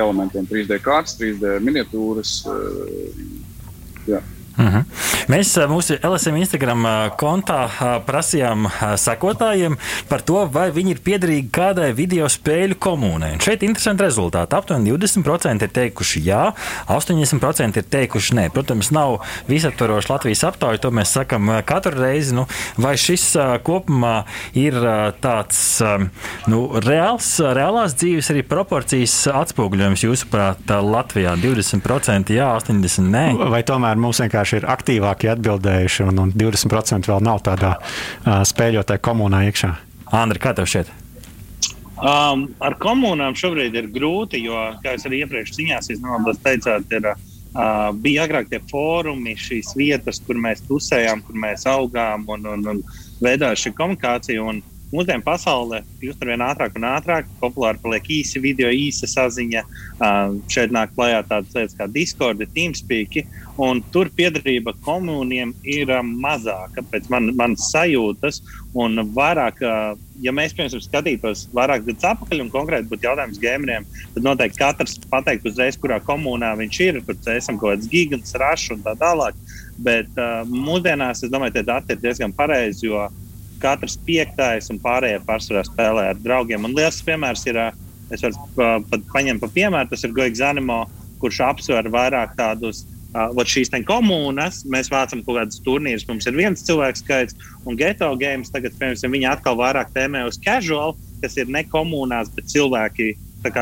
elementiem, 0.00 0.48
3D 0.50 0.80
kārtas, 0.84 1.16
3D 1.20 1.58
miniatūras. 1.64 2.40
Uh, 2.48 4.10
jā. 4.10 4.22
Mhm. 4.60 4.76
-huh. 4.76 4.84
Mēs 5.30 5.52
mūsu 5.70 5.94
LSM 6.02 6.36
Instagram 6.42 6.86
kontā 7.20 7.68
prasījām 8.06 8.66
sekotājiem 8.98 9.76
par 10.08 10.24
to, 10.26 10.40
vai 10.52 10.70
viņi 10.74 10.90
ir 10.90 11.00
piederīgi 11.04 11.50
kādai 11.54 11.92
video 11.94 12.26
spēļu 12.26 12.74
komunai. 12.82 13.32
Un 13.36 13.40
šeit 13.44 13.62
ir 13.62 13.70
interesanti 13.70 14.02
rezultāti. 14.02 14.56
Aptuveni 14.58 14.90
20% 14.92 15.62
ir 15.62 15.68
teikuši 15.68 16.22
jā, 16.24 16.52
80% 16.88 17.76
ir 17.76 17.86
teikuši 17.94 18.34
nē. 18.34 18.48
Protams, 18.50 18.90
nav 18.90 19.20
visaptvaroša 19.48 20.12
Latvijas 20.12 20.44
aptauja, 20.44 20.78
to 20.82 20.90
mēs 20.90 21.14
sakam 21.14 21.46
katru 21.64 21.94
reizi. 22.00 22.34
Nu, 22.34 22.46
vai 22.76 22.96
šis 22.96 23.36
kopumā 23.62 24.24
ir 24.54 24.74
tāds 25.22 25.62
nu, 26.50 26.60
reāls, 26.74 27.30
reālās 27.38 27.94
dzīves 27.94 28.32
arī 28.34 28.42
proporcijas 28.42 29.14
atspoguļojums 29.44 30.04
jūsuprāt 30.08 30.74
Latvijā? 30.82 31.36
20% 31.38 32.34
jā, 32.34 32.50
80% 32.58 33.10
nē. 33.14 33.24
Vai 33.54 33.62
tomēr 33.62 34.00
mums 34.00 34.20
vienkārši 34.24 34.49
vienkārši 34.50 34.58
ir 34.58 34.66
aktīvāki 34.70 35.30
atbildējuši, 35.30 36.06
un, 36.08 36.18
un 36.18 36.32
20% 36.34 37.08
vēl 37.08 37.22
nav 37.22 37.42
tādā 37.42 37.78
uh, 37.78 38.42
spēļotajā 38.44 39.00
komunā 39.00 39.44
iekšā. 39.48 39.76
Andri, 40.12 40.40
kā 40.40 40.54
tev 40.54 40.66
šķiet? 40.66 40.90
Um, 42.00 42.48
ar 42.60 42.76
komunām 42.80 43.34
šobrīd 43.36 43.74
ir 43.76 43.90
grūti, 43.92 44.40
jo, 44.42 44.56
kā 44.82 44.94
jūs 44.96 45.06
arī 45.06 45.22
iepriekš 45.24 45.52
ziņās 45.58 45.90
teicāt, 46.42 46.90
ir, 46.90 47.10
uh, 47.12 47.92
bija 47.92 48.24
agrāk 48.24 48.48
tie 48.48 48.60
fórumi, 48.70 49.36
šīs 49.36 49.74
vietas, 49.76 50.20
kur 50.24 50.36
mēs 50.36 50.64
tusējām, 50.66 51.22
kur 51.26 51.36
mēs 51.36 51.66
augām 51.68 52.24
un, 52.28 52.46
un, 52.46 52.66
un 52.72 52.82
veidojām 53.20 53.56
šī 53.56 53.74
komunikācija. 53.76 54.42
Un, 54.42 54.62
Mūsdienu 54.90 55.22
pasaulē 55.22 55.84
kļūst 56.00 56.22
ar 56.24 56.30
vien 56.32 56.42
ātrāk 56.42 56.78
un 56.78 56.86
ātrāk. 56.88 57.28
Populāri 57.38 57.78
paliek 57.78 58.08
īsi 58.10 58.40
video, 58.42 58.72
īsa 58.74 59.06
saziņa. 59.06 59.62
Šeit 60.50 60.74
nāk 60.74 60.96
klajā 60.96 61.20
tādas 61.28 61.54
lietas 61.54 61.76
kā 61.78 61.86
Discord, 61.94 62.42
Teamspeak. 62.56 63.20
Tur 63.94 64.10
piedarība 64.16 64.74
komuniem 64.82 65.52
ir 65.68 65.92
mazāka 66.02 66.82
pēc 66.90 67.06
man, 67.12 67.30
manas 67.38 67.68
sajūtas. 67.70 68.40
Un 68.74 69.04
vairāk, 69.14 69.62
ja 70.24 70.34
mēs, 70.34 70.56
piemēram, 70.58 70.82
skatītos 70.82 71.46
vairāk 71.54 71.86
gadus 71.86 72.10
atpakaļ 72.10 72.44
un 72.48 72.50
konkrēti 72.50 72.90
būtu 72.90 73.06
jautājums 73.06 73.38
gameriem, 73.42 73.86
tad 74.16 74.26
noteikti 74.26 74.58
katrs 74.58 74.98
pateikt 75.10 75.46
uzreiz, 75.50 75.78
kurā 75.78 76.00
komunā 76.02 76.56
viņš 76.58 76.82
ir. 76.88 77.02
Tur 77.06 77.34
esam 77.36 77.62
kaut 77.62 77.76
kāds 77.76 77.90
gigants, 77.94 78.34
rašs 78.42 78.74
un 78.74 78.82
tā 78.82 78.98
tālāk. 78.98 79.38
Bet 79.80 80.10
uh, 80.18 80.42
mūsdienās, 80.50 81.22
es 81.22 81.30
domāju, 81.30 81.60
tie 81.60 81.66
dati 81.70 81.94
ir 81.94 82.02
diezgan 82.02 82.34
pareizi. 82.34 82.88
Jo 82.90 83.06
katrs 83.62 83.98
piektais 84.06 84.70
un 84.72 84.80
pārējie 84.82 85.20
pārsvarā 85.26 85.64
spēlē 85.68 86.10
ar 86.12 86.22
draugiem. 86.22 86.64
Un 86.66 86.76
liels 86.76 87.00
piemērs 87.06 87.46
ir, 87.50 87.60
es 88.14 88.24
varu 88.24 88.84
pat 88.90 89.04
paņemt 89.12 89.42
pa 89.42 89.50
piemēru, 89.54 89.90
tas 89.92 90.06
ir 90.06 90.16
Goigs 90.16 90.40
Zanimo, 90.40 90.84
kurš 91.20 91.42
apsver 91.50 91.90
vairāk 91.92 92.36
tādus. 92.38 92.86
Uh, 93.10 93.34
šīs 93.42 93.72
komunas, 93.88 94.60
mēs 94.70 94.86
vācam 94.86 95.24
kaut 95.26 95.40
kādus 95.40 95.58
turnīrus, 95.66 96.04
mums 96.06 96.28
ir 96.30 96.36
viens 96.38 96.62
cilvēks 96.62 97.02
skaits, 97.02 97.34
un 97.66 97.74
geto 97.74 98.06
games 98.14 98.52
tagad, 98.54 98.76
piemēram, 98.78 99.16
viņi 99.16 99.26
atkal 99.26 99.58
vairāk 99.58 99.90
tēmē 99.90 100.22
uz 100.28 100.38
casual, 100.38 100.94
kas 101.20 101.34
ir 101.36 101.50
ne 101.50 101.64
komunās, 101.66 102.30
bet 102.30 102.46
cilvēki 102.52 103.16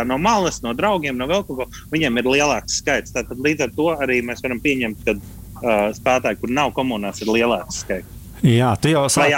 no 0.05 0.19
malas, 0.19 0.61
no 0.63 0.75
draugiem, 0.75 1.17
no 1.17 1.27
vēl 1.27 1.47
kaut 1.47 1.57
ko. 1.57 1.67
Viņiem 1.93 2.19
ir 2.19 2.29
lielāks 2.29 2.83
skaits. 2.83 3.15
Tātad 3.15 3.39
līdz 3.39 3.69
ar 3.69 3.75
to 3.77 3.89
arī 3.97 4.21
mēs 4.23 4.43
varam 4.43 4.61
pieņemt, 4.61 5.05
ka 5.07 5.17
uh, 5.17 5.89
spēlētāji, 5.95 6.41
kur 6.43 6.51
nav 6.51 6.73
komunās, 6.75 7.23
ir 7.23 7.33
lielāks 7.33 7.85
skaits. 7.85 8.18
Jā, 8.47 8.71
tu 8.79 8.91
jau 8.93 9.05
sāki, 9.11 9.35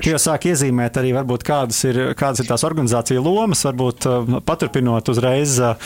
tu 0.00 0.10
jau 0.12 0.18
sāki 0.20 0.52
iezīmēt 0.54 0.96
arī, 1.00 1.12
varbūt, 1.16 1.44
kādas, 1.46 1.82
ir, 1.88 1.98
kādas 2.16 2.40
ir 2.40 2.48
tās 2.48 2.64
organizācijas 2.64 3.24
lomas. 3.24 3.64
Varbūt 3.66 4.06
uh, 4.08 4.36
paturpinot 4.46 5.10
uzreiz, 5.12 5.58
uh, 5.60 5.76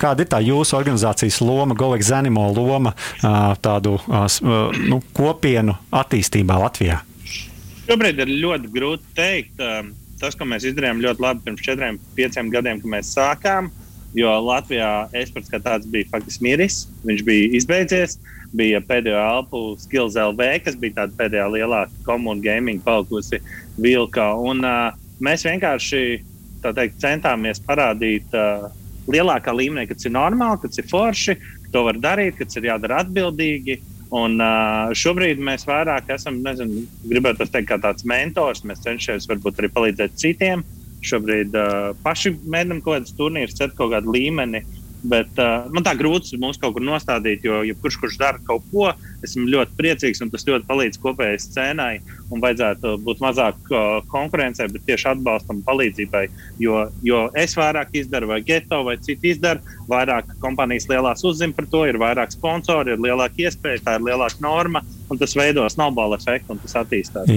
kāda 0.00 0.24
ir 0.24 0.30
tā 0.34 0.42
jūsu 0.44 0.76
organizācijas 0.78 1.40
loma, 1.40 1.76
Goleks 1.78 2.10
Zanimo 2.10 2.44
loma 2.52 2.92
uh, 2.92 3.54
tādu 3.64 3.96
nu, 4.88 5.00
kopienu 5.16 5.78
attīstībā 5.94 6.58
Latvijā? 6.60 7.00
Šobrīd 7.88 8.20
ir 8.24 8.36
ļoti 8.44 8.72
grūti 8.74 9.08
pateikt. 9.08 9.64
Um, 9.64 9.92
tas, 10.20 10.36
ko 10.36 10.48
mēs 10.50 10.66
izdarījām 10.68 11.00
ļoti 11.04 11.24
labi 11.24 11.44
pirms 11.46 11.64
četriem, 11.64 12.00
pieciem 12.18 12.50
gadiem, 12.52 12.82
kad 12.82 12.92
mēs 12.98 13.12
sākām, 13.14 13.70
jo 14.18 14.32
Latvijā 14.44 14.90
esports 15.16 15.52
kā 15.52 15.60
tāds 15.62 15.88
bija 15.88 16.08
faktiski 16.10 16.44
miris, 16.44 16.82
viņš 17.08 17.24
bija 17.28 17.54
izbeidzies. 17.60 18.18
Uh, 18.18 18.37
bija 18.56 18.80
pēdējā 18.84 19.20
alpu 19.20 19.60
Skills 19.80 20.16
LV, 20.18 20.46
kas 20.64 20.78
bija 20.80 21.02
tāda 21.02 21.16
pēdējā 21.18 21.46
lielā 21.52 21.82
komunāla 22.06 22.44
gaming 22.44 22.82
palikusi 22.84 23.40
vilka. 23.80 24.30
Un, 24.40 24.64
uh, 24.64 24.96
mēs 25.24 25.44
vienkārši 25.48 26.02
teikt, 26.64 26.98
centāmies 27.02 27.60
parādīt 27.64 28.32
uh, 28.36 28.68
lielākā 29.10 29.54
līmenī, 29.54 29.86
kas 29.90 30.08
ir 30.08 30.16
normāli, 30.16 30.62
kas 30.64 30.80
ir 30.80 30.88
forši, 30.90 31.36
ka 31.66 31.76
to 31.76 31.84
var 31.88 32.00
darīt, 32.00 32.38
kas 32.40 32.58
ir 32.58 32.70
jādara 32.70 33.02
atbildīgi. 33.04 33.78
Un, 34.18 34.38
uh, 34.40 34.88
šobrīd 34.96 35.40
mēs 35.44 35.66
vairāk 35.68 36.08
esam, 36.14 36.40
nezinu, 36.44 36.86
gribētu 37.10 37.44
teikt, 37.44 37.68
kā 37.68 37.76
tāds 37.82 38.06
mentors. 38.08 38.64
Mēs 38.64 38.80
cenšamies 38.86 39.28
varbūt 39.28 39.60
arī 39.60 39.72
palīdzēt 39.74 40.16
citiem. 40.16 40.64
Šobrīd 41.04 41.52
uh, 41.54 41.92
paši 42.02 42.32
mēģinām 42.40 42.80
kaut 42.82 42.96
kādus 42.96 43.16
turnīrus, 43.18 43.58
cet 43.60 43.76
kaut 43.76 43.92
kādu 43.92 44.16
līmeni. 44.16 44.64
Uh, 44.64 44.77
Bet 45.02 45.30
uh, 45.38 45.68
man 45.70 45.84
tā 45.86 45.92
grūti 45.98 46.38
mums 46.42 46.58
kaut 46.58 46.74
kur 46.74 46.82
nostādīt, 46.82 47.44
jo 47.46 47.60
jebkurš, 47.68 47.98
kurš 48.02 48.16
dara 48.18 48.42
kaut 48.42 48.64
ko, 48.72 48.88
esmu 49.26 49.48
ļoti 49.50 49.76
priecīgs 49.78 50.22
un 50.24 50.32
tas 50.32 50.46
ļoti 50.48 50.68
palīdz 50.68 51.00
kopējai 51.02 51.40
scēnai. 51.44 51.92
Un 52.28 52.42
vajadzētu 52.44 52.94
būt 53.06 53.22
mazāk 53.24 53.70
uh, 53.72 53.86
konkurencei, 54.12 54.68
bet 54.72 54.84
tieši 54.88 55.08
atbalstam, 55.14 55.62
palīdzībai. 55.64 56.26
Jo, 56.60 56.84
jo 57.04 57.24
es 57.38 57.56
vairāk 57.56 57.94
izdaru, 57.96 58.28
vai 58.34 58.42
geto, 58.44 58.82
vai 58.84 58.98
citi 59.00 59.32
izdara, 59.32 59.64
vairāk 59.88 60.36
kompānijas 60.42 60.90
lielās 60.90 61.24
uzzina 61.24 61.56
par 61.56 61.70
to, 61.72 61.86
ir 61.88 62.00
vairāk 62.00 62.36
sponsori, 62.36 62.94
ir 62.94 63.04
lielāka 63.06 63.46
iespēja, 63.46 63.84
tā 63.86 63.96
ir 63.96 64.08
lielāka 64.10 64.44
norma 64.44 64.84
un 65.08 65.18
tas 65.18 65.34
veido 65.36 65.64
snowball 65.70 66.14
efektu 66.16 66.52
un 66.52 66.60
tas 66.62 66.76
attīstās. 66.82 67.30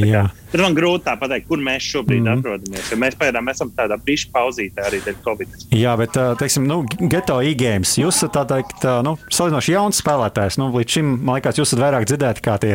Tur 0.51 0.63
man 0.65 0.75
grūti 0.75 1.13
pateikt, 1.19 1.47
kur 1.47 1.61
mēs 1.63 1.85
šobrīd 1.93 2.25
mm. 2.25 2.39
atrodamies. 2.39 2.89
Ja 2.91 2.99
mēs 2.99 3.15
pagaidām 3.19 3.47
esam 3.51 3.71
tādā 3.75 3.97
bišķi 4.03 4.31
pauzītē 4.33 4.87
arī 4.89 4.99
dēļ 5.05 5.19
Covid. 5.23 5.55
Jā, 5.77 5.95
bet, 5.99 6.17
teiksim, 6.41 6.67
nu, 6.67 6.81
geto 7.11 7.39
e-games, 7.45 7.95
jūs 8.01 8.19
esat 8.19 8.35
tā 8.35 8.43
teikt, 8.49 8.85
nu, 9.07 9.15
salīdzinoši 9.31 9.75
jauns 9.75 10.01
spēlētājs. 10.03 10.59
Nu, 10.59 10.69
līdz 10.75 10.97
šim, 10.97 11.13
man 11.21 11.39
liekas, 11.39 11.61
jūs 11.61 11.70
esat 11.71 11.81
vairāk 11.81 12.07
dzirdēti 12.09 12.43
kā 12.45 12.57
tie 12.61 12.73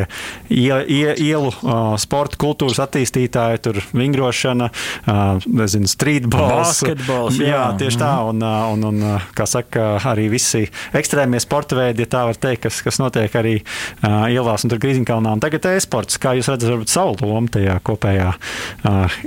ie, 0.49 0.73
ie, 0.89 1.13
ielu 1.29 1.51
uh, 1.51 1.93
sporta 2.01 2.39
kultūras 2.41 2.81
attīstītāji, 2.83 3.61
tur 3.67 3.79
vingrošana, 3.97 4.69
uh, 4.71 5.47
nezinu, 5.47 5.89
streetballs. 5.91 6.81
Basketbols, 6.81 7.39
jā. 7.41 7.51
jā, 7.53 7.63
tieši 7.81 8.01
tā. 8.01 8.11
Un, 8.31 8.41
un, 8.43 8.87
un, 8.89 9.05
kā 9.37 9.47
saka, 9.49 9.89
arī 10.11 10.27
visi 10.33 10.65
ekstrēmie 10.97 11.41
sporta 11.43 11.77
veidi, 11.79 12.05
ja 12.05 12.13
tā 12.17 12.25
var 12.29 12.41
teikt, 12.41 12.65
kas, 12.67 12.81
kas 12.85 13.01
notiek 13.03 13.37
arī 13.39 13.59
uh, 13.61 14.25
ielās 14.31 14.65
un 14.65 14.73
tur 14.73 14.81
Grīziņkalnā. 14.83 15.37
Un 15.37 15.43
tagad 15.43 15.69
e-sports, 15.75 16.19
kā 16.21 16.35
jūs 16.37 16.51
redzat, 16.51 16.71
varbūt 16.73 16.93
savu 16.93 17.17
lomu 17.27 17.53
tajā 17.53 17.79
kopējā 17.87 18.33
uh, 18.33 19.19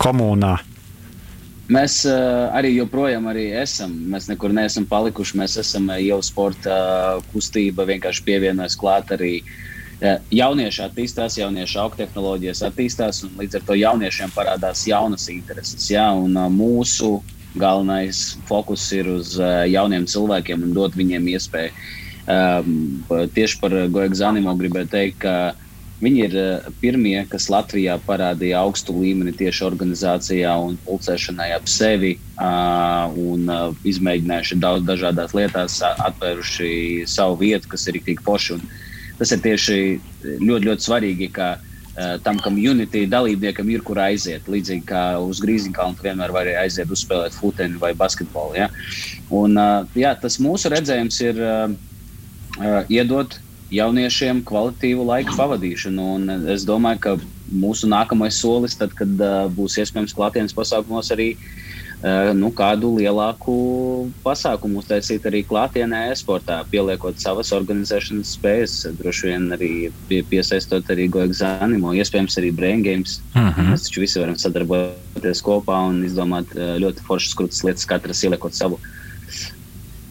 komunā. 0.00 0.58
Mēs 1.70 2.00
uh, 2.08 2.50
arī 2.56 2.72
joprojām 2.74 3.28
arī 3.30 3.50
esam. 3.60 3.92
Mēs 4.10 4.26
nekur 4.30 4.50
neesam 4.54 4.86
palikuši. 4.90 5.38
Mēs 5.38 5.54
esam 5.60 5.86
uh, 5.86 6.00
jau 6.02 6.18
sporta 6.26 6.76
uh, 6.76 7.28
kustība, 7.30 7.86
vienkārši 7.86 8.24
pievienojas 8.26 8.74
klāt 8.80 9.12
arī. 9.14 9.36
Uh, 10.00 10.16
jaunieši 10.34 10.82
attīstās, 10.88 11.36
jaunieši 11.38 11.78
augstu 11.78 12.02
tehnoloģijas 12.02 12.64
attīstās, 12.70 13.22
un 13.26 13.36
līdz 13.38 13.60
ar 13.60 13.66
to 13.68 13.76
jauniešiem 13.78 14.34
parādās 14.34 14.82
jaunas 14.88 15.28
intereses. 15.30 15.86
Ja? 15.92 16.08
Un, 16.16 16.34
uh, 16.34 16.50
mūsu 16.50 17.20
galvenais 17.60 18.38
fokus 18.50 18.88
ir 18.96 19.10
uz 19.10 19.36
uh, 19.38 19.62
jauniem 19.70 20.08
cilvēkiem 20.10 20.66
un 20.66 20.74
dot 20.74 20.98
viņiem 20.98 21.30
iespēju. 21.36 21.74
Um, 22.30 23.02
tieši 23.34 23.58
par 23.62 23.74
Goja 23.90 24.10
Zanimo 24.14 24.52
gribēju 24.58 24.90
teikt, 24.90 25.22
ka 25.22 25.34
Viņi 26.00 26.20
ir 26.24 26.34
eh, 26.40 26.68
pirmie, 26.80 27.18
kas 27.28 27.50
Latvijā 27.52 27.98
parādīja 28.06 28.62
augstu 28.64 28.94
līmeni 28.96 29.34
tieši 29.36 29.66
organizācijā 29.68 30.54
un 30.64 30.78
pulcēšanai 30.86 31.50
ap 31.56 31.68
sevi 31.68 32.16
un 32.40 33.50
izmēģinājuši 33.84 34.56
daudz 34.62 34.86
dažādās 34.88 35.34
lietās, 35.36 35.74
atvēruši 35.84 36.70
savu 37.10 37.36
vietu, 37.42 37.68
kas 37.74 37.84
ir 37.90 37.98
tik 38.06 38.22
forši. 38.24 38.56
Un 38.56 38.62
tas 39.18 39.34
ir 39.36 39.42
tieši 39.44 39.76
ļoti, 40.40 40.70
ļoti 40.70 40.86
svarīgi, 40.86 41.28
ka 41.36 41.50
tam 42.24 42.40
community 42.40 43.04
dalībniekam 43.10 43.68
ir 43.68 43.84
kur 43.84 44.00
aiziet. 44.00 44.48
Līdzīgi 44.48 44.86
kā 44.88 45.04
uz 45.20 45.42
Grīziņkalnu 45.44 46.00
vienmēr 46.00 46.32
var 46.32 46.48
aiziet 46.62 46.88
uzspēlēt 46.88 47.36
futeni 47.36 47.76
vai 47.82 47.92
basketbolu. 47.98 48.56
Ja? 48.56 48.70
Un, 49.28 49.60
jā, 49.92 50.14
tas 50.22 50.40
mūsu 50.40 50.72
redzējums 50.72 51.20
ir 51.26 51.44
iedot 52.88 53.36
jauniešiem 53.70 54.42
kvalitīvu 54.46 55.06
laiku 55.06 55.36
pavadīšanu. 55.38 56.06
Un 56.16 56.48
es 56.50 56.66
domāju, 56.68 57.00
ka 57.04 57.16
mūsu 57.50 57.88
nākamais 57.90 58.38
solis, 58.42 58.76
tad, 58.78 58.94
kad 58.98 59.10
uh, 59.22 59.48
būs 59.54 59.78
iespējams 59.82 60.14
klātienes 60.16 60.54
pasākumos, 60.56 61.10
arī 61.14 61.28
uh, 61.36 62.30
nu, 62.36 62.50
kādu 62.54 62.92
lielāku 62.98 63.54
pasākumu 64.24 64.82
uztaisīt 64.82 65.26
arī 65.30 65.42
klātienē, 65.46 66.10
esportā, 66.14 66.60
pieliekot 66.70 67.18
savas 67.22 67.52
organizēšanas 67.56 68.36
spējas, 68.38 68.76
droši 69.00 69.32
vien 69.32 69.50
arī 69.56 69.72
pie, 70.08 70.22
piesaistot 70.30 70.90
arī 70.94 71.08
go 71.10 71.24
eksāmenu, 71.26 71.94
iespējams 72.02 72.38
arī 72.42 72.54
brain 72.54 72.82
games. 72.86 73.20
Uh 73.34 73.40
Mhm. 73.40 73.60
-huh. 73.60 73.72
Mēs 73.72 73.86
taču 73.88 74.00
visi 74.00 74.20
varam 74.20 74.36
sadarboties 74.36 75.42
kopā 75.42 75.88
un 75.88 76.04
izdomāt 76.04 76.46
uh, 76.54 76.78
ļoti 76.82 77.06
foršas 77.06 77.34
krūtis 77.34 77.64
lietas, 77.64 77.86
katrs 77.86 78.24
ieliekot 78.24 78.54
savu 78.54 78.78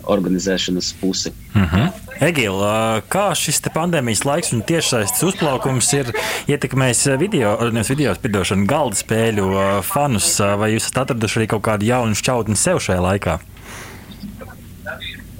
organizēšanas 0.10 0.94
pusi. 1.02 1.34
Uh 1.56 1.74
-huh. 1.74 1.90
Egīla, 2.20 3.02
kā 3.08 3.30
šis 3.36 3.62
pandēmijas 3.74 4.26
laiks 4.28 4.52
un 4.54 4.62
tiešsaistes 4.62 5.24
uzplaukums 5.24 5.94
ir 5.94 6.12
ietekmējis 6.52 7.18
video, 7.20 7.54
nevis 7.72 7.90
video 7.94 8.14
spēļošanu, 8.14 8.66
galda 8.68 8.96
spēļu 8.96 9.46
fanus? 9.88 10.40
Vai 10.40 10.74
jūs 10.74 10.90
esat 10.90 11.06
atraduši 11.06 11.40
arī 11.40 11.48
kaut 11.48 11.64
kādu 11.64 11.88
jaunu 11.88 12.16
šķautni 12.20 12.60
sev 12.60 12.84
šajā 12.84 13.00
laikā? 13.06 13.40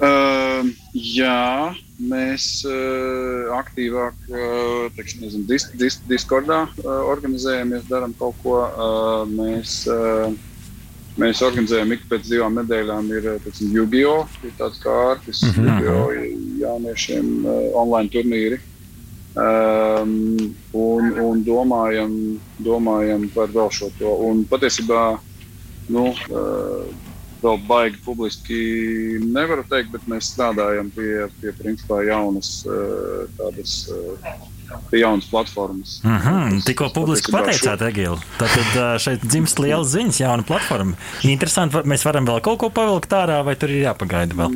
Uh, 0.00 0.70
jā, 0.96 1.74
mēs 2.00 2.62
uh, 2.64 3.50
aktīvāk 3.58 4.30
uh, 4.32 4.86
teiksim, 4.96 5.26
nezinu, 5.26 5.44
dis, 5.50 5.66
dis, 5.76 5.98
Discordā 6.08 6.62
uh, 6.64 7.02
organizējamies, 7.10 7.84
darām 7.90 8.14
kaut 8.16 8.38
ko. 8.40 8.62
Uh, 8.64 9.28
mēs, 9.28 9.82
uh, 9.92 10.32
Mēs 11.18 11.40
organizējam 11.42 11.92
ik 11.96 12.04
pēc 12.10 12.28
divām 12.30 12.54
nedēļām, 12.60 13.08
ir 13.16 13.26
teiksim, 13.44 13.72
Yu-Gi-Oh! 13.74 14.28
Ir 14.46 14.52
tāds 14.58 14.78
kā 14.82 14.92
ārpus 15.10 15.42
mm 15.42 15.50
-hmm. 15.56 15.80
Yu-Gi-Oh! 15.84 16.10
jauniešiem 16.60 17.46
uh, 17.46 17.70
online 17.74 18.12
turnīri. 18.12 18.60
Um, 19.34 20.54
un, 20.74 21.12
un 21.22 21.42
domājam, 21.46 22.14
domājam 22.58 23.28
par 23.34 23.52
vēl 23.54 23.70
šo 23.70 23.90
to. 23.98 24.14
Un 24.26 24.44
patiesībā, 24.50 25.18
nu, 25.88 26.06
uh, 26.30 26.86
vēl 27.42 27.60
baigi 27.66 28.02
publiski 28.04 28.60
nevaru 29.22 29.64
teikt, 29.70 29.92
bet 29.94 30.08
mēs 30.10 30.32
strādājam 30.34 30.90
pie, 30.94 31.28
pie 31.40 31.54
principā 31.58 32.02
jaunas 32.08 32.60
uh, 32.66 33.26
tādas. 33.38 33.88
Uh, 33.90 34.58
pie 34.90 35.00
jaunas 35.00 35.26
platformas. 35.30 36.00
Mm 36.04 36.18
-hmm. 36.18 36.64
Tikko 36.64 36.90
publiski 36.94 37.32
pateicāt, 37.32 37.80
Egīla. 37.80 38.18
Tad 38.38 39.00
šeit 39.00 39.24
dzimst 39.24 39.58
liels 39.58 39.94
ziņas, 39.94 40.20
jauna 40.20 40.42
platforma. 40.42 40.94
Interesanti, 41.22 41.76
mēs 41.76 42.04
varam 42.04 42.26
vēl 42.26 42.40
kaut 42.40 42.58
ko 42.58 42.70
pavilkt 42.70 43.12
ārā, 43.12 43.44
vai 43.44 43.56
tur 43.56 43.70
ir 43.70 43.84
jāpagaida 43.84 44.34
vēl? 44.34 44.54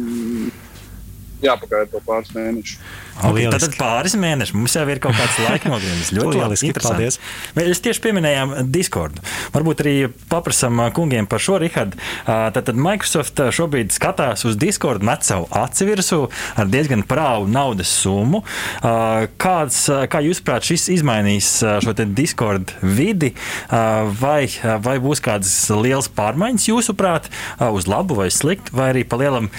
Jāpagaida 1.45 1.93
vēl 1.93 2.07
pāris 2.07 2.33
mēnešus. 2.35 2.79
Okay, 3.15 3.47
tad 3.47 3.77
pāris 3.79 4.17
mēneši 4.19 4.57
mums 4.57 4.75
jau 4.75 4.83
ir 4.91 4.99
kaut 5.03 5.15
kāds 5.15 5.37
laika 5.45 5.71
nogriezis. 5.71 6.11
Ļoti 6.17 6.39
lieliski. 6.41 6.71
Paldies. 6.83 7.19
Mēs 7.55 7.83
tieši 7.85 8.03
pieminējām 8.03 8.55
Discord. 8.75 9.21
Varbūt 9.55 9.83
arī 9.85 9.95
paprasam 10.31 10.83
kungiem 10.97 11.29
par 11.31 11.43
šo, 11.43 11.61
Rihard. 11.63 11.95
Tad 12.27 12.73
Microsoft 12.75 13.39
šobrīd 13.55 13.95
skatās 13.95 14.43
uz 14.49 14.59
Discord, 14.59 15.05
met 15.07 15.23
savu 15.27 15.47
aci 15.55 15.87
virsū 15.87 16.25
ar 16.59 16.71
diezgan 16.71 17.05
prāvu 17.07 17.47
naudas 17.51 17.93
summu. 18.03 18.43
Kāds, 18.83 19.79
kā 20.11 20.25
jūs 20.25 20.43
prāt, 20.45 20.67
šis 20.67 20.89
izmainīs 20.97 21.53
šo 21.63 21.95
Discord 22.03 22.75
vidi? 22.83 23.31
Vai, 23.71 24.43
vai 24.83 24.97
būs 25.03 25.23
kādas 25.25 25.55
liels 25.71 26.11
pārmaiņas 26.19 26.69
jūsuprāt 26.73 27.31
uz 27.71 27.89
labu 27.91 28.19
vai 28.19 28.29
sliktu, 28.35 28.75
vai 28.75 28.91
arī 28.97 29.07
pa 29.07 29.23
lielam 29.23 29.53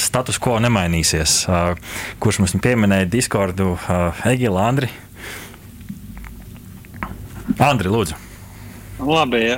status 0.00 0.40
quo 0.40 0.56
nemainīsies? 0.64 1.23
Kurš 2.22 2.42
mums 2.42 2.54
pieminēja? 2.64 3.08
Discordu 3.10 3.74
Egila 4.28 4.68
Andri. 4.68 4.90
Andri, 7.60 7.90
lūdzu. 7.92 8.20
Labi, 9.04 9.48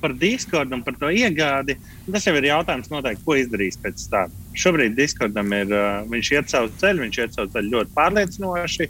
par 0.00 0.14
Discord 0.16 0.72
un 0.72 0.82
par 0.82 0.96
to 0.96 1.10
iegādi. 1.12 1.76
Tas 2.08 2.24
jau 2.24 2.32
ir 2.38 2.48
jautājums, 2.48 2.88
noteikti, 2.90 3.24
ko 3.26 3.36
izdarīs 3.36 3.76
pēc 3.82 4.04
tam. 4.10 4.32
Šobrīd 4.58 4.96
Discordam 4.96 5.52
ir, 5.54 5.74
viņš 6.08 6.30
iet 6.34 6.52
savu 6.52 6.72
ceļu, 6.80 7.04
viņš 7.04 7.18
iet 7.20 7.36
savu 7.36 7.52
ceļu 7.52 7.74
ļoti 7.76 7.94
pārliecinoši. 7.98 8.88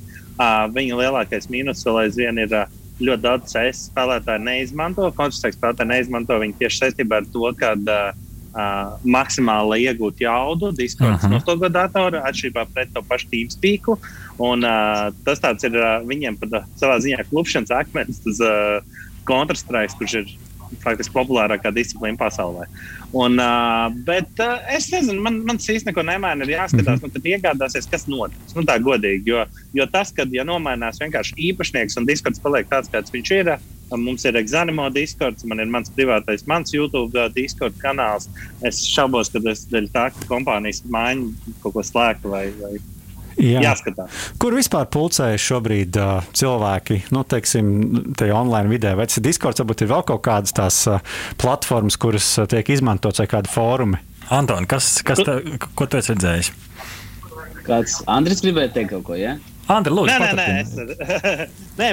Viņa 0.77 1.01
lielākais 1.03 1.51
mīnus 1.51 1.83
vēl 1.87 2.05
aizvien 2.05 2.39
ir 2.45 2.55
ļoti 3.03 3.25
daudz 3.25 3.53
CS 3.53 3.89
spēlētāju 3.91 4.45
neizmanto. 4.47 5.11
Konstrukcijas 5.19 5.59
spēlētāji 5.59 5.93
neizmanto 5.93 6.39
viņu 6.41 6.57
tieši 6.63 6.85
saistībā 6.85 7.21
ar 7.21 7.29
to, 7.35 7.51
ka 7.59 7.75
uh, 7.75 8.28
Uh, 8.49 8.95
maksimāli 9.05 9.83
iegūt 9.85 10.23
jaudu 10.25 10.71
Discord 10.73 11.19
uh 11.19 11.21
-huh. 11.21 11.31
nostogo 11.35 11.69
datoru, 11.69 12.17
atšķirībā 12.17 12.65
pret 12.73 12.89
to 12.95 13.03
pašu 13.03 13.29
TeamSpeak. 13.29 13.91
Un, 14.39 14.65
uh, 14.65 15.13
tas 15.25 15.65
ir 15.65 15.77
uh, 15.77 16.01
viņiem 16.09 16.39
pat 16.41 16.53
uh, 16.53 16.65
savā 16.81 16.97
ziņā 16.97 17.29
klupšanas 17.29 17.71
akmens, 17.71 18.23
tas 18.25 18.41
uh, 18.41 18.81
Counter-Strike, 19.29 19.99
kurš 19.99 20.15
ir 20.15 20.27
faktiski 20.83 21.15
populārākā 21.15 21.73
disciplīna 21.75 22.19
pasaulē. 22.21 22.67
Un, 23.13 23.39
uh, 23.41 23.89
bet 24.05 24.43
uh, 24.45 24.59
es 24.75 24.91
nezinu, 24.93 25.21
man, 25.25 25.41
man 25.49 25.57
īstenībā 25.61 25.93
neko 25.93 26.05
nemaina. 26.09 26.45
Ir 26.45 26.57
jāskatās, 26.57 27.01
-hmm. 27.01 27.15
nu, 27.15 27.31
iegādāsies, 27.33 27.89
kas 27.91 28.07
notiks. 28.07 28.55
Nu, 28.57 28.63
tā 28.69 28.79
godīgi, 28.83 29.33
jo, 29.33 29.47
jo 29.75 29.87
tas, 29.87 30.13
ka 30.13 30.27
ja 30.33 30.45
nomainās 30.45 31.01
vienkārši 31.01 31.39
īpašnieks 31.51 31.97
un 31.99 32.07
diskurss 32.07 32.41
paliek 32.41 32.69
tāds, 32.69 32.91
kāds 32.93 33.13
viņš 33.13 33.31
ir. 33.41 33.59
Mums 33.97 34.27
ir 34.29 34.37
Exanimo 34.37 34.89
diskurss, 34.93 35.47
man 35.49 35.63
ir 35.63 35.71
mans 35.73 35.89
privātais, 35.95 36.45
mans 36.51 36.75
YouTube 36.75 37.29
diskurss 37.37 37.81
kanāls. 37.81 38.29
Es 38.67 38.83
šaubos, 38.85 39.33
ka 39.33 39.41
tas 39.45 39.65
dēļ 39.71 39.91
tā, 39.95 40.09
ka 40.13 40.29
kompānijas 40.31 40.85
maina 40.93 41.55
kaut 41.63 41.79
ko 41.79 41.85
slēgtu 41.87 42.33
vai, 42.33 42.47
vai 42.61 42.77
Jā. 43.39 43.63
jāskatās. 43.63 44.23
Kur 44.43 44.57
vispār 44.59 44.89
pulcējas 44.93 45.45
šobrīd 45.45 45.99
uh, 46.01 46.27
cilvēki, 46.37 47.05
nu, 47.15 47.23
teiksim, 47.29 47.69
tajā 48.19 48.35
online 48.35 48.73
vidē? 48.73 48.95
Vai 48.99 49.07
tas 49.09 49.21
ir 49.21 49.27
Discord, 49.29 49.61
varbūt 49.63 49.85
ir 49.85 49.93
vēl 49.93 50.05
kaut 50.11 50.25
kādas 50.27 50.55
tās 50.57 50.81
uh, 50.91 50.99
platformas, 51.41 51.99
kuras 52.01 52.33
uh, 52.41 52.49
tiek 52.51 52.75
izmantotas 52.75 53.23
vai 53.23 53.29
kādi 53.31 53.53
fórumi? 53.53 54.03
Anton, 54.35 54.67
kas, 54.69 54.99
kas 55.07 55.23
tā, 55.25 55.39
ko 55.79 55.87
tu 55.89 56.01
esi 56.01 56.13
redzējis? 56.13 56.51
Kāds 57.69 58.03
Andris 58.11 58.43
gribēja 58.45 58.75
teikt 58.75 58.93
kaut 58.97 59.07
ko, 59.07 59.17
ja? 59.17 59.39
Andri, 59.69 59.93
lūdzu, 59.93 60.15
nē, 60.17 60.29
nē, 60.33 60.45
nē, 60.49 60.61
es, 60.63 61.49
nē, 61.81 61.89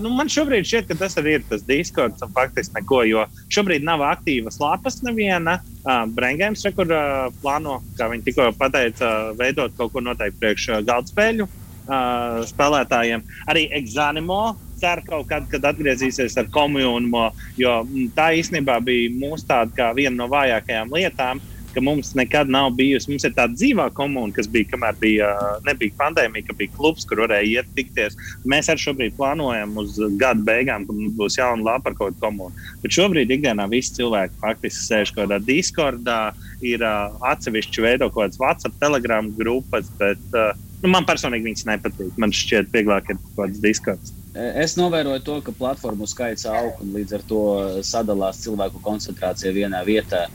nu, 0.00 0.12
man 0.16 0.30
šobrīd 0.32 0.64
šķiet, 0.64 0.86
ka 0.88 0.96
tas 1.02 1.18
arī 1.20 1.36
ir 1.36 1.42
tas 1.50 1.64
diskurss, 1.68 2.22
un 2.24 2.32
faktiski 2.36 2.78
neko, 2.78 3.02
jo 3.08 3.26
šobrīd 3.52 3.84
nav 3.84 4.04
aktīvas 4.08 4.56
lapas 4.62 5.02
neviena. 5.04 5.58
Uh, 5.80 6.06
Brengēns, 6.16 6.64
kur 6.76 6.88
uh, 6.88 7.28
plāno, 7.42 7.78
kā 7.98 8.08
viņi 8.12 8.24
tikko 8.24 8.48
pateica, 8.56 9.34
veidot 9.36 9.76
kaut 9.76 9.92
ko 9.92 10.04
noteikti 10.04 10.40
priekš 10.40 10.66
uh, 10.70 10.80
galdspēļu 10.88 11.44
uh, 11.44 12.40
spēlētājiem. 12.48 13.24
Arī 13.52 13.68
Exanimo 13.76 14.42
cer 14.80 15.02
kaut 15.04 15.28
kad, 15.28 15.44
kad 15.52 15.64
atgriezīsies 15.74 16.38
ar 16.40 16.48
komuniju, 16.52 17.28
jo 17.60 17.76
tā 18.16 18.30
īstenībā 18.40 18.78
bija 18.84 19.12
mūsu 19.12 19.48
tāda 19.50 19.76
kā 19.76 19.90
viena 19.96 20.16
no 20.22 20.28
vājākajām 20.32 20.96
lietām 20.96 21.42
ka 21.74 21.82
mums 21.84 22.12
nekad 22.18 22.50
nav 22.52 22.70
bijusi. 22.78 23.10
Mums 23.12 23.26
ir 23.26 23.34
tāda 23.36 23.56
dzīvā 23.56 23.88
komūna, 23.96 24.34
kas 24.36 24.48
bija, 24.50 24.68
kamēr 24.72 24.98
bija, 25.00 25.30
nebija 25.66 25.96
pandēmija, 26.00 26.48
ka 26.48 26.56
bija 26.58 26.74
klubs, 26.76 27.06
kur 27.08 27.22
varēja 27.24 27.60
iet 27.60 27.72
tikties. 27.76 28.18
Mēs 28.48 28.70
arī 28.72 28.84
šobrīd 28.84 29.16
plānojam 29.18 29.76
uz 29.82 29.98
gada 30.20 30.44
beigām, 30.46 30.86
ka 30.86 30.96
mums 30.96 31.16
būs 31.18 31.38
jauna 31.40 31.72
lapa 31.72 31.92
ar 31.92 31.98
kaut 31.98 32.14
kādu 32.14 32.24
komūnu. 32.26 32.68
Bet 32.84 32.96
šobrīd 32.96 33.34
ikdienā 33.36 33.68
visi 33.72 33.96
cilvēki 34.00 34.40
faktiski 34.42 34.86
sēž 34.86 35.14
kaut 35.14 35.26
kādā 35.26 35.40
Discordā, 35.44 36.20
ir 36.64 36.84
uh, 36.84 37.16
atsevišķi 37.32 37.86
veido 37.86 38.10
kaut 38.10 38.28
kādas 38.28 38.40
WhatsApp, 38.40 38.78
Telegram 38.82 39.30
grupas, 39.36 39.88
bet 40.00 40.36
uh, 40.36 40.52
nu, 40.82 40.92
man 40.92 41.06
personīgi 41.08 41.50
viņas 41.50 41.68
nepatīk. 41.68 42.16
Man 42.20 42.34
šķiet, 42.34 42.72
vieglāk 42.74 43.12
ir 43.12 43.20
kaut 43.20 43.36
kāds 43.44 43.62
Discords. 43.64 44.14
Es 44.34 44.76
novēroju 44.78 45.22
to, 45.26 45.36
ka 45.42 45.54
platformu 45.56 46.06
skaits 46.06 46.46
aug 46.46 46.78
un 46.84 46.92
līdz 46.94 47.16
ar 47.16 47.24
to 47.26 47.42
sadalās 47.86 48.38
cilvēku 48.44 48.78
koncentrācija 48.84 49.50
vienā 49.56 49.82
vietā. 49.86 50.28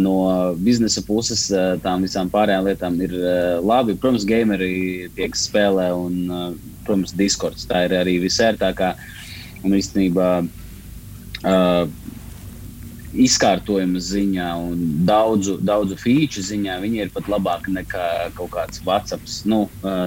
No 0.00 0.14
biznesa 0.56 1.02
puses 1.04 1.42
tām 1.84 2.06
visām 2.06 2.30
pārējām 2.32 2.68
lietām 2.70 2.94
ir 3.04 3.12
labi. 3.60 3.96
Protams, 4.00 4.24
gameri 4.24 5.10
tiek 5.16 5.36
spēlē 5.36 5.90
un, 5.92 6.14
protams, 6.86 7.12
Discords. 7.12 7.66
Tā 7.68 7.84
ir 7.84 7.96
arī 7.98 8.16
visērtākā 8.22 8.94
un 9.60 9.76
īstenībā 9.76 10.30
izkārtojuma 13.10 14.00
ziņā 14.00 14.48
un 14.62 14.82
daudzu, 15.08 15.58
daudzu 15.66 15.98
feature 15.98 16.44
ziņā 16.46 16.78
viņi 16.80 17.04
ir 17.04 17.12
pat 17.12 17.28
labāki 17.28 17.74
nekā 17.74 18.08
kaut 18.38 18.52
kāds 18.54 18.82
WhatsApp. 18.86 19.28
Nu, 19.44 19.64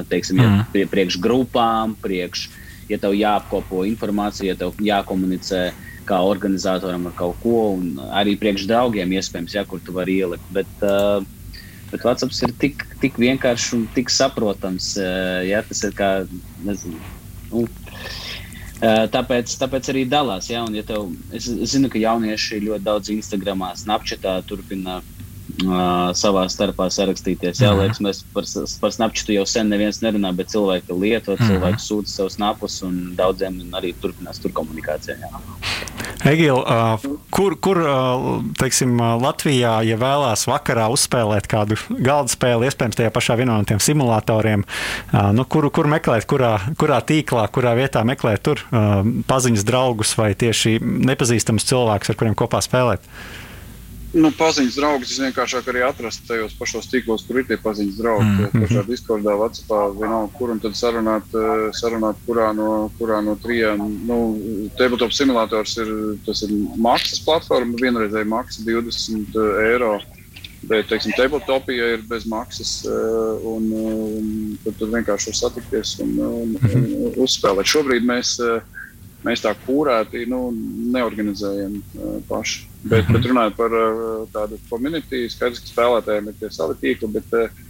teiksim, 0.10 0.40
mm. 0.40 0.74
ja 0.82 0.90
priekš 0.90 1.20
grupām, 1.22 1.98
priekš 2.02 2.48
ja 2.90 3.00
tev 3.00 3.16
jāapkopo 3.18 3.84
informācija, 3.88 4.54
ja 4.54 4.60
tev 4.60 4.80
jākomunicē 4.82 5.66
kā 6.08 6.20
organizatoram 6.26 7.08
ar 7.10 7.16
kaut 7.20 7.40
ko, 7.44 7.60
un 7.78 8.02
arī 8.12 8.36
priekš 8.40 8.68
draugiem 8.70 9.16
iespējams, 9.18 9.56
ja 9.58 9.66
kur 9.68 9.82
tu 9.84 9.96
vari 9.96 10.20
ielikt. 10.24 10.50
Bet, 10.56 10.70
uh, 10.86 11.24
bet 11.92 12.06
WhatsApp 12.06 12.36
ir 12.46 12.54
tik, 12.62 12.86
tik 13.04 13.20
vienkāršs 13.22 13.72
un 13.78 13.88
tik 13.96 14.14
saprotams. 14.14 14.94
Uh, 15.00 15.42
ja, 15.48 15.64
tas 15.68 15.84
ir 15.88 15.96
kā, 15.98 16.12
nezinu, 16.68 17.02
nu, 17.52 17.66
uh, 17.66 19.06
Tāpēc, 19.14 19.54
tāpēc 19.62 19.94
arī 19.94 20.04
dalās. 20.12 20.50
Ja, 20.52 20.66
ja 20.76 20.84
tev, 20.84 21.14
es, 21.32 21.48
es 21.48 21.76
zinu, 21.78 21.88
ka 21.92 22.02
jaunieši 22.02 22.64
ļoti 22.66 22.84
daudz 22.84 23.12
Instagram, 23.14 23.64
Snapchatā 23.80 24.42
turpina 24.50 25.00
uh, 25.00 25.13
savā 26.18 26.46
starpā 26.50 26.90
sarakstīties. 26.92 27.62
Jā, 27.62 27.74
mm. 27.74 27.82
liekas, 27.82 28.02
mēs 28.04 28.22
par, 28.34 28.48
par 28.82 28.94
Snapchatu 28.96 29.36
jau 29.36 29.46
sen 29.50 29.70
neviens 29.72 30.02
nerunā, 30.04 30.34
bet 30.36 30.52
cilvēki 30.54 30.98
lieto, 30.98 31.38
mm. 31.38 31.50
cilvēki 31.50 31.84
sūta 31.84 32.10
savus 32.10 32.38
snapus 32.38 32.80
un 32.88 33.14
daudziem 33.18 33.62
arī 33.78 33.94
turpinās 34.02 34.42
tur 34.42 34.54
komunikācijā. 34.56 35.30
Uh, 36.24 37.04
kur, 37.34 37.58
kur 37.60 37.80
teiksim, 38.60 38.96
Latvijā, 39.20 39.76
ja 39.84 39.98
vēlās 40.00 40.46
vakarā 40.48 40.88
uzspēlēt 40.94 41.50
kādu 41.52 41.78
galda 41.92 42.32
spēli, 42.32 42.70
iespējams, 42.70 42.98
tajā 43.00 43.12
pašā 43.14 43.38
vienā 43.40 43.60
no 43.60 43.68
tiem 43.68 43.82
simulatoriem, 43.84 44.64
nu, 45.36 45.46
kur, 45.52 45.68
kur 45.76 45.90
meklēt, 45.92 46.28
kurā, 46.30 46.56
kurā 46.80 47.02
tīklā, 47.04 47.46
kurā 47.54 47.76
vietā 47.78 48.06
meklēt 48.08 48.44
tur 48.46 48.64
paziņas 49.28 49.68
draugus 49.68 50.16
vai 50.20 50.32
tieši 50.40 50.78
nepazīstamus 50.82 51.68
cilvēkus, 51.68 52.14
ar 52.14 52.20
kuriem 52.20 52.40
kopā 52.40 52.64
spēlēt? 52.64 53.04
Nu, 54.14 54.30
paziņas 54.38 54.76
draugus 54.78 55.12
es 55.16 55.20
vienkāršāk 55.24 55.68
arī 55.72 55.82
atrastu 55.88 56.28
tajos 56.28 56.54
pašos 56.60 56.86
tīklos, 56.92 57.24
kur 57.26 57.40
ir 57.40 57.48
tie 57.50 57.58
paziņas 57.58 57.96
draugi. 57.98 58.28
Mm 58.30 58.44
-hmm. 58.46 58.66
Pašā 58.66 58.84
Discordā, 58.86 59.34
Vācijā, 59.40 59.80
vienalga, 59.98 60.30
kur 60.38 60.52
un 60.54 60.60
tad 60.60 60.78
sarunāt, 60.78 61.34
eh, 61.34 61.72
sarunāt 61.74 62.20
kurā 62.28 62.52
no, 62.54 62.92
kurā 63.00 63.24
no 63.26 63.34
trijām. 63.36 63.82
Nu, 64.06 64.18
Tabletop 64.78 65.14
simulators 65.14 65.78
ir, 65.78 65.90
tas 66.26 66.44
ir 66.44 66.50
maksas 66.78 67.26
platforma, 67.26 67.74
vienreizēji 67.82 68.30
maksa 68.30 68.62
20 68.62 69.40
eiro. 69.72 70.00
Bet, 70.64 70.88
teiksim, 70.88 71.12
tabletopija 71.18 71.94
ir 71.94 72.02
bez 72.08 72.26
maksas, 72.26 72.86
eh, 72.86 73.48
un, 73.56 73.64
un 73.74 74.58
tad, 74.64 74.78
tad 74.80 74.90
vienkārši 74.90 75.28
var 75.28 75.36
satikties 75.36 76.00
un, 76.00 76.20
un, 76.20 76.56
un 76.76 76.86
uzspēlēt. 77.18 77.66
Šobrīd 77.66 78.06
mēs 78.06 78.38
uh, 78.40 78.62
mēs 79.24 79.44
tā 79.44 79.54
kūrēti 79.66 80.26
nu, 80.30 80.46
neorganizējam 80.94 81.78
uh, 81.80 82.16
paši. 82.30 82.68
Bet, 82.84 83.08
bet 83.12 83.28
runājot 83.30 83.60
par 83.60 83.76
uh, 83.78 84.24
tādu 84.34 84.60
komunitī, 84.70 85.24
skaidrs, 85.32 85.64
ka 85.64 85.72
spēlētājiem 85.72 86.32
ir 86.32 86.40
tie 86.42 86.52
savi 86.52 86.80
tīkli, 86.82 87.12
bet 87.16 87.38
uh, 87.40 87.62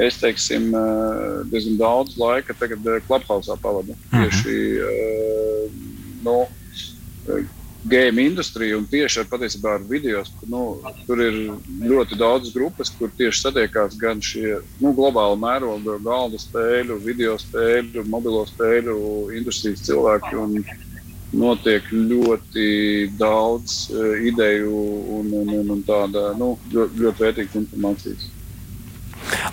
es 0.00 0.20
teiksim, 0.22 0.70
uh, 0.74 1.40
diezgan 1.50 1.78
daudz 1.80 2.18
laika 2.20 2.56
tagad 2.58 2.86
Clubhouse 3.08 3.56
pavadu. 3.62 3.98
Tieši 4.12 4.58
uh, 4.86 5.80
no, 6.26 6.44
uh, 6.46 7.56
game 7.84 8.22
industrija 8.22 8.76
un 8.78 8.84
tieši 8.88 9.22
ar, 9.22 9.28
patiesībā, 9.30 9.74
ar 9.78 9.84
video. 9.88 10.22
Nu, 10.50 10.62
tur 11.06 11.22
ir 11.24 11.38
ļoti 11.80 12.18
daudz 12.20 12.52
grupas, 12.54 12.92
kur 12.98 13.12
tieši 13.16 13.46
satiekās 13.46 13.96
gan 14.00 14.20
šie 14.24 14.60
nu, 14.82 14.92
globāli 14.96 15.40
mēroga 15.40 15.96
galda 16.04 16.40
spēļu, 16.40 17.00
video 17.04 17.38
spēļu, 17.40 18.04
mobilo 18.12 18.44
spēļu 18.50 18.96
industrijas 19.38 19.84
cilvēki. 19.88 20.36
Un, 20.40 20.60
notiek 21.36 21.86
ļoti 21.92 22.66
daudz 23.18 23.76
uh, 23.94 24.18
ideju 24.26 24.82
un, 25.20 25.30
un, 25.42 25.54
un, 25.60 25.72
un 25.76 25.80
tāda 25.86 26.30
nu, 26.38 26.54
ļoti, 26.72 27.04
ļoti 27.04 27.24
vērtīga 27.26 27.58
informācijas. 27.62 28.28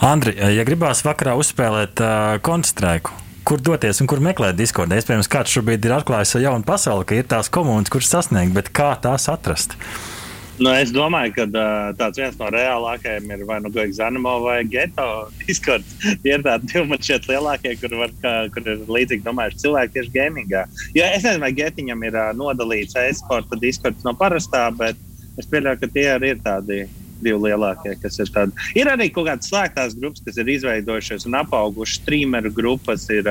Andri, 0.02 0.34
ja 0.38 0.66
gribās 0.68 1.04
vakarā 1.06 1.36
uzspēlēt 1.38 2.02
uh, 2.02 2.36
koncentrēku, 2.46 3.14
kur 3.48 3.62
doties 3.62 4.02
un 4.02 4.10
kur 4.10 4.24
meklēt 4.24 4.58
Discord? 4.58 4.94
Iespējams, 4.96 5.30
kāds 5.32 5.54
šobrīd 5.54 5.86
ir 5.86 5.98
atklājis 6.00 6.38
jaunu 6.42 6.66
pasauli, 6.68 7.08
ka 7.08 7.18
ir 7.20 7.28
tās 7.30 7.52
komunas, 7.54 7.92
kuras 7.94 8.10
sasniegt, 8.14 8.56
bet 8.58 8.72
kā 8.76 8.94
tās 9.04 9.28
atrast? 9.32 9.78
Uh, 9.78 10.17
Nu, 10.58 10.72
es 10.74 10.90
domāju, 10.90 11.36
ka 11.36 11.44
uh, 11.46 11.92
tāds 12.00 12.18
viens 12.18 12.38
no 12.40 12.48
reālākajiem 12.50 13.30
ir 13.36 13.44
vai 13.46 13.60
nu 13.62 13.70
Gigzanimo 13.74 14.40
vai 14.42 14.64
Geto 14.66 15.06
Discord. 15.44 15.86
Tie 16.24 16.34
ir 16.34 16.46
tādi 16.46 16.72
divi 16.72 16.86
man 16.90 17.02
šķiet 17.04 17.28
lielākie, 17.30 17.76
kur, 17.78 17.94
var, 18.00 18.14
kā, 18.24 18.32
kur 18.56 18.72
ir 18.74 18.82
līdzīgi 18.90 19.26
domājuši 19.28 19.62
cilvēki 19.66 19.94
tieši 19.98 20.14
gamingā. 20.16 20.64
Jo 20.98 21.06
es 21.12 21.22
nezinu, 21.22 21.44
vai 21.46 21.52
Getiņam 21.60 22.08
ir 22.10 22.18
uh, 22.18 22.32
nodalīts 22.38 22.98
e-sporta 23.04 23.60
Discords 23.62 24.08
no 24.08 24.16
parastā, 24.18 24.66
bet 24.80 24.98
es 25.38 25.46
pieļauju, 25.52 25.84
ka 25.84 25.92
tie 25.94 26.08
arī 26.16 26.34
ir 26.34 26.42
tādi 26.42 26.82
divi 27.22 27.38
lielākie, 27.38 27.94
kas 28.02 28.18
ir 28.22 28.34
tādi. 28.34 28.68
Ir 28.78 28.90
arī 28.90 29.12
kaut 29.14 29.30
kādas 29.30 29.50
slēgtās 29.52 29.94
grupas, 29.98 30.26
kas 30.26 30.42
ir 30.42 30.50
izveidojušās 30.58 31.30
un 31.30 31.38
apaugušas 31.38 32.02
streameru 32.02 32.50
grupas, 32.58 33.06
ir, 33.14 33.30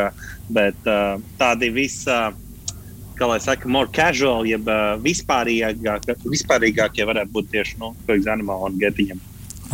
bet 0.55 0.91
uh, 0.91 1.19
tādi 1.43 1.75
visi 1.75 2.07
kā 3.17 3.29
lai 3.31 3.39
saka, 3.43 3.69
more 3.69 3.91
casual, 3.93 4.47
jeb 4.49 4.69
uh, 4.69 4.97
vispārīgākie, 5.03 6.17
vispārīgākie 6.27 7.07
varētu 7.09 7.33
būt 7.35 7.51
tieši 7.55 7.81
nu, 7.83 7.95
Animal 8.33 8.69
un 8.69 8.79
Getiņam. 8.81 9.23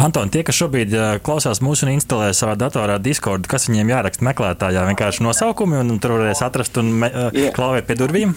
Anton, 0.01 0.31
tie, 0.33 0.41
kas 0.47 0.57
šobrīd 0.57 0.95
uh, 0.97 1.09
klausās 1.25 1.61
mūsu 1.61 1.85
un 1.85 1.93
instalē 1.99 2.31
savā 2.37 2.55
datorā 2.57 2.97
Discord, 3.03 3.45
kas 3.51 3.69
viņiem 3.69 3.93
jāraksta 3.93 4.25
meklētājā, 4.25 4.87
vienkārši 4.89 5.25
nosaukumi 5.27 5.83
un 5.83 5.99
tur 6.01 6.17
varēs 6.17 6.41
atrast 6.47 6.79
un 6.81 6.95
me, 7.03 7.11
uh, 7.13 7.29
yeah. 7.37 7.53
klauvēt 7.53 7.91
pie 7.91 7.99
durvīm. 8.01 8.33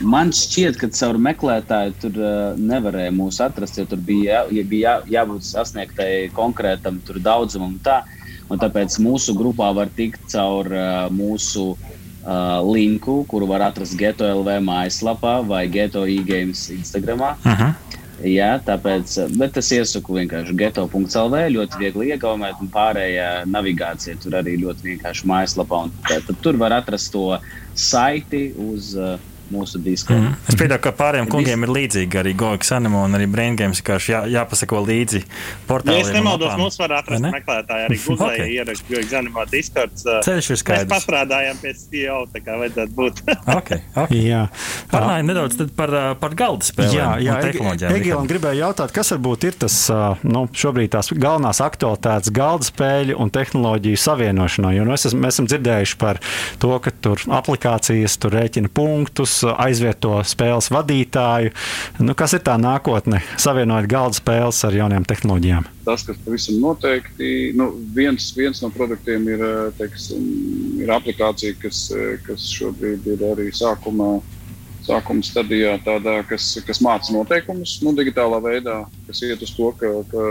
Man 0.00 0.30
šķiet, 0.32 0.78
ka 0.80 0.88
caur 0.94 1.18
meklētāju 1.20 1.94
tur 2.00 2.18
uh, 2.22 2.32
nevarēja 2.56 3.12
mūs 3.12 3.42
atrast, 3.44 3.80
jo 3.80 3.84
tur 3.90 4.00
bija, 4.06 4.46
jā, 4.48 4.64
bija 4.68 4.96
jā, 5.02 5.18
jābūt 5.18 5.44
sasniegtai 5.44 6.10
konkrētam 6.36 7.02
daudzumam. 7.20 7.76
Tā, 7.84 8.02
un 8.48 8.62
tāpēc 8.62 8.96
mūsu 9.02 9.36
grupā 9.36 9.72
var 9.76 9.92
tikt 9.92 10.24
caur 10.32 10.70
uh, 10.72 11.10
mūsu 11.12 11.72
uh, 11.74 11.91
uh, 12.24 12.60
linku, 12.66 13.22
kuru 13.28 13.46
var 13.50 13.68
atrast 13.68 13.96
Geto 13.98 14.26
LV 14.26 14.60
mājaslapā 14.66 15.40
vai 15.46 15.66
Geto 15.68 16.06
e-games 16.06 16.70
Instagram. 16.70 17.18
Mhm. 17.44 17.56
-huh. 17.62 17.74
Jā, 18.22 18.60
tāpēc, 18.62 19.16
bet 19.34 19.56
es 19.58 19.72
iesaku 19.74 20.14
vienkārši 20.14 20.54
geto.lv, 20.54 21.38
ļoti 21.56 21.78
viegli 21.80 22.12
iegaumēt, 22.12 22.60
un 22.62 22.68
pārējā 22.70 23.42
navigācija 23.50 24.14
tur 24.22 24.36
arī 24.38 24.54
ļoti 24.60 24.92
vienkārši 24.92 25.26
mājaslapā. 25.26 25.80
Tad 26.06 26.30
tur 26.44 26.58
var 26.60 26.76
atrast 26.76 27.10
to 27.12 27.38
saiti 27.74 28.52
uz 28.54 28.94
uh, 28.94 29.18
mūsu 29.52 29.80
disku. 29.82 30.14
Mm. 30.16 30.34
Es 30.48 30.58
pieņemu, 30.58 30.80
ka 30.82 30.92
pārējiem 30.98 31.30
kungiem 31.32 31.66
ir 31.66 31.72
līdzīgi 31.76 32.20
arī 32.22 32.34
Gogs 32.38 32.72
Animo 32.74 33.04
un 33.06 33.18
arī 33.18 33.28
Brain 33.30 33.58
Games. 33.58 33.80
Vienkārši 33.82 34.14
jā, 34.14 34.22
jāpasako 34.36 34.82
līdzi 34.86 35.22
portāliem. 35.68 36.00
Ja 36.00 36.06
es 36.06 36.14
nemaldos, 36.14 36.54
mums 36.60 36.78
var 36.80 36.96
atrast 37.00 37.24
ne? 37.24 37.32
meklētāji 37.34 37.88
arī 37.88 37.98
Google 38.06 38.28
okay. 38.28 38.50
ierakst 38.56 38.88
Gogs 38.90 39.16
Animo 39.18 39.44
Discords. 39.50 40.06
Ceļš 40.26 40.50
ir 40.54 40.60
skaidrs. 40.62 40.88
Mēs 40.88 40.94
pastrādājām 40.96 41.60
pie 41.62 41.74
CEO, 41.78 42.18
tā 42.32 42.42
kā 42.44 42.58
vajadzētu 42.60 42.96
būt. 42.98 43.22
okay, 43.58 43.82
okay. 43.94 44.22
jā. 44.30 44.42
Parunājam 44.92 45.32
nedaudz 45.32 45.60
par, 45.76 45.94
par 46.22 46.36
galda 46.38 46.68
spēlēm 46.68 46.96
jā, 46.96 47.08
jā, 47.26 47.38
tehnoloģijām. 47.48 47.96
Egilam 47.98 48.30
gribēja 48.30 48.66
jautāt, 48.66 48.94
kas 48.94 49.12
varbūt 49.14 49.48
ir 49.50 49.58
tas 49.64 49.78
nu, 50.26 50.44
šobrīd 50.62 50.92
tās 50.94 51.12
galvenās 51.12 51.62
aktualitātes 51.64 52.32
galda 52.34 52.68
spēļu 52.68 53.18
un 53.20 53.32
tehnoloģiju 53.32 54.00
savienošanā. 54.00 54.72
Jo 54.76 54.86
nu, 54.88 54.94
es, 54.96 55.06
mēs 55.12 55.36
esam 55.36 55.48
dzirdējuši 55.50 55.98
par 56.00 56.20
to, 56.62 56.72
ka 56.82 56.92
tur 57.04 57.22
aplikācijas 57.32 58.18
tur 58.22 58.36
rēķina 58.36 58.70
punktus, 58.72 59.41
aizvieto 59.50 60.20
spēles 60.26 60.70
vadītāju. 60.72 61.52
Nu, 62.04 62.14
kas 62.18 62.36
ir 62.36 62.44
tā 62.46 62.54
nākotne, 62.60 63.22
savienojot 63.40 63.88
galda 63.90 64.18
spēles 64.18 64.62
ar 64.68 64.76
jaunām 64.76 65.06
tehnoloģijām? 65.08 65.66
Tas, 65.86 66.04
kas 66.06 66.20
pavisam 66.22 66.60
noteikti, 66.62 67.52
nu, 67.58 67.72
viens, 67.96 68.28
viens 68.38 68.62
no 68.62 68.70
produktiem 68.74 69.26
ir, 69.32 69.42
teiksim, 69.80 70.28
ir 70.82 70.92
aplikācija, 70.94 71.56
kas, 71.62 71.88
kas 72.26 72.46
šobrīd 72.54 73.08
ir 73.16 73.26
arī 73.32 73.50
sākumā. 73.54 74.20
sākuma 74.82 75.22
stadijā, 75.22 75.76
tādā, 75.84 76.16
kas, 76.26 76.58
kas 76.66 76.80
māca 76.82 77.12
noteikumus 77.14 77.76
nu, 77.84 77.92
digitālā 77.94 78.40
veidā, 78.42 78.80
kas 79.06 79.22
iet 79.22 79.42
uz 79.46 79.52
to, 79.54 79.68
ka, 79.78 79.90
ka 80.10 80.24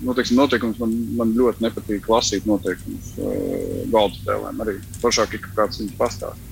nu, 0.00 0.14
teiksim, 0.16 0.38
noteikums 0.40 0.80
man, 0.80 0.94
man 1.18 1.34
ļoti 1.36 1.66
nepatīk 1.66 2.08
lasīt 2.08 2.48
noteikumus 2.48 3.12
uh, 3.18 3.82
galda 3.92 4.16
spēlēm. 4.16 4.62
Arī 4.64 4.78
foršāk, 5.02 5.36
ka 5.36 5.52
kāds 5.58 5.82
viņus 5.82 5.98
pastāsta. 6.00 6.49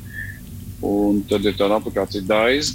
Un 0.84 1.24
tad 1.26 1.46
ir 1.48 1.56
tāda 1.58 1.80
aplikācija 1.80 2.22
Daiz, 2.28 2.74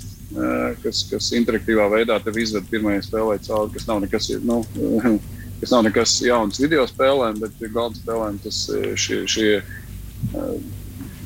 kas, 0.84 1.04
kas 1.08 1.32
interaktīvā 1.38 1.88
veidā 1.93 2.18
tev 2.24 2.38
izved 2.41 2.68
pirmajai 2.72 3.06
spēlē 3.06 3.38
cauri, 3.45 3.72
kas 3.78 3.88
nav 3.88 4.01
nekas, 4.04 4.30
nu, 4.43 4.60
kas 5.62 5.72
nav 5.72 5.86
nekas 5.88 6.18
jauns 6.26 6.60
video 6.60 6.86
spēlēm, 6.89 7.39
bet 7.43 7.66
galda 7.72 7.99
spēlēm 8.01 8.39
tas 8.43 8.66
šie. 8.99 9.24
šie 9.28 9.51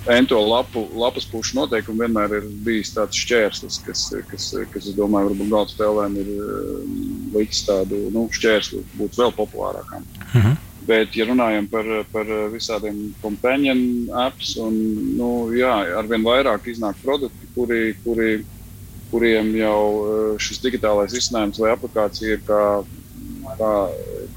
ento 0.07 0.39
lapu, 0.39 0.85
lapas 0.95 1.25
pušu 1.27 1.57
noteikumi 1.57 2.05
vienmēr 2.05 2.37
ir 2.37 2.45
bijis 2.63 2.93
tāds 2.95 3.17
šķērslis, 3.19 3.79
kas, 3.85 4.05
kas, 4.29 4.45
kas 4.71 4.87
es 4.87 4.95
domāju, 4.95 5.33
varbūt 5.33 5.51
galda 5.51 5.73
spēlēm 5.73 6.15
ir 6.21 6.29
licis 7.35 7.65
tādu 7.67 7.99
nu, 8.15 8.27
šķērsli 8.31 8.83
būt 8.95 9.19
vēl 9.19 9.33
populārākām. 9.35 10.07
-huh. 10.31 10.55
Bet, 10.87 11.15
ja 11.19 11.25
runājam 11.27 11.65
par, 11.67 11.87
par 12.13 12.29
visādiem 12.53 13.09
companion 13.19 13.79
apps, 14.23 14.53
un 14.63 14.75
nu, 15.17 15.31
jā, 15.51 15.73
arvien 15.99 16.23
vairāk 16.23 16.69
iznāk 16.71 16.95
produkti, 17.03 17.49
kuri, 17.55 17.81
kuri, 18.05 18.29
kuriem 19.11 19.51
jau 19.59 19.81
uh, 19.81 20.29
šis 20.39 20.61
digitālais 20.63 21.15
risinājums 21.15 21.59
vai 21.59 21.73
aplikācija 21.73 22.37
ir 22.37 22.45
kā, 22.47 22.61
kā 23.59 23.73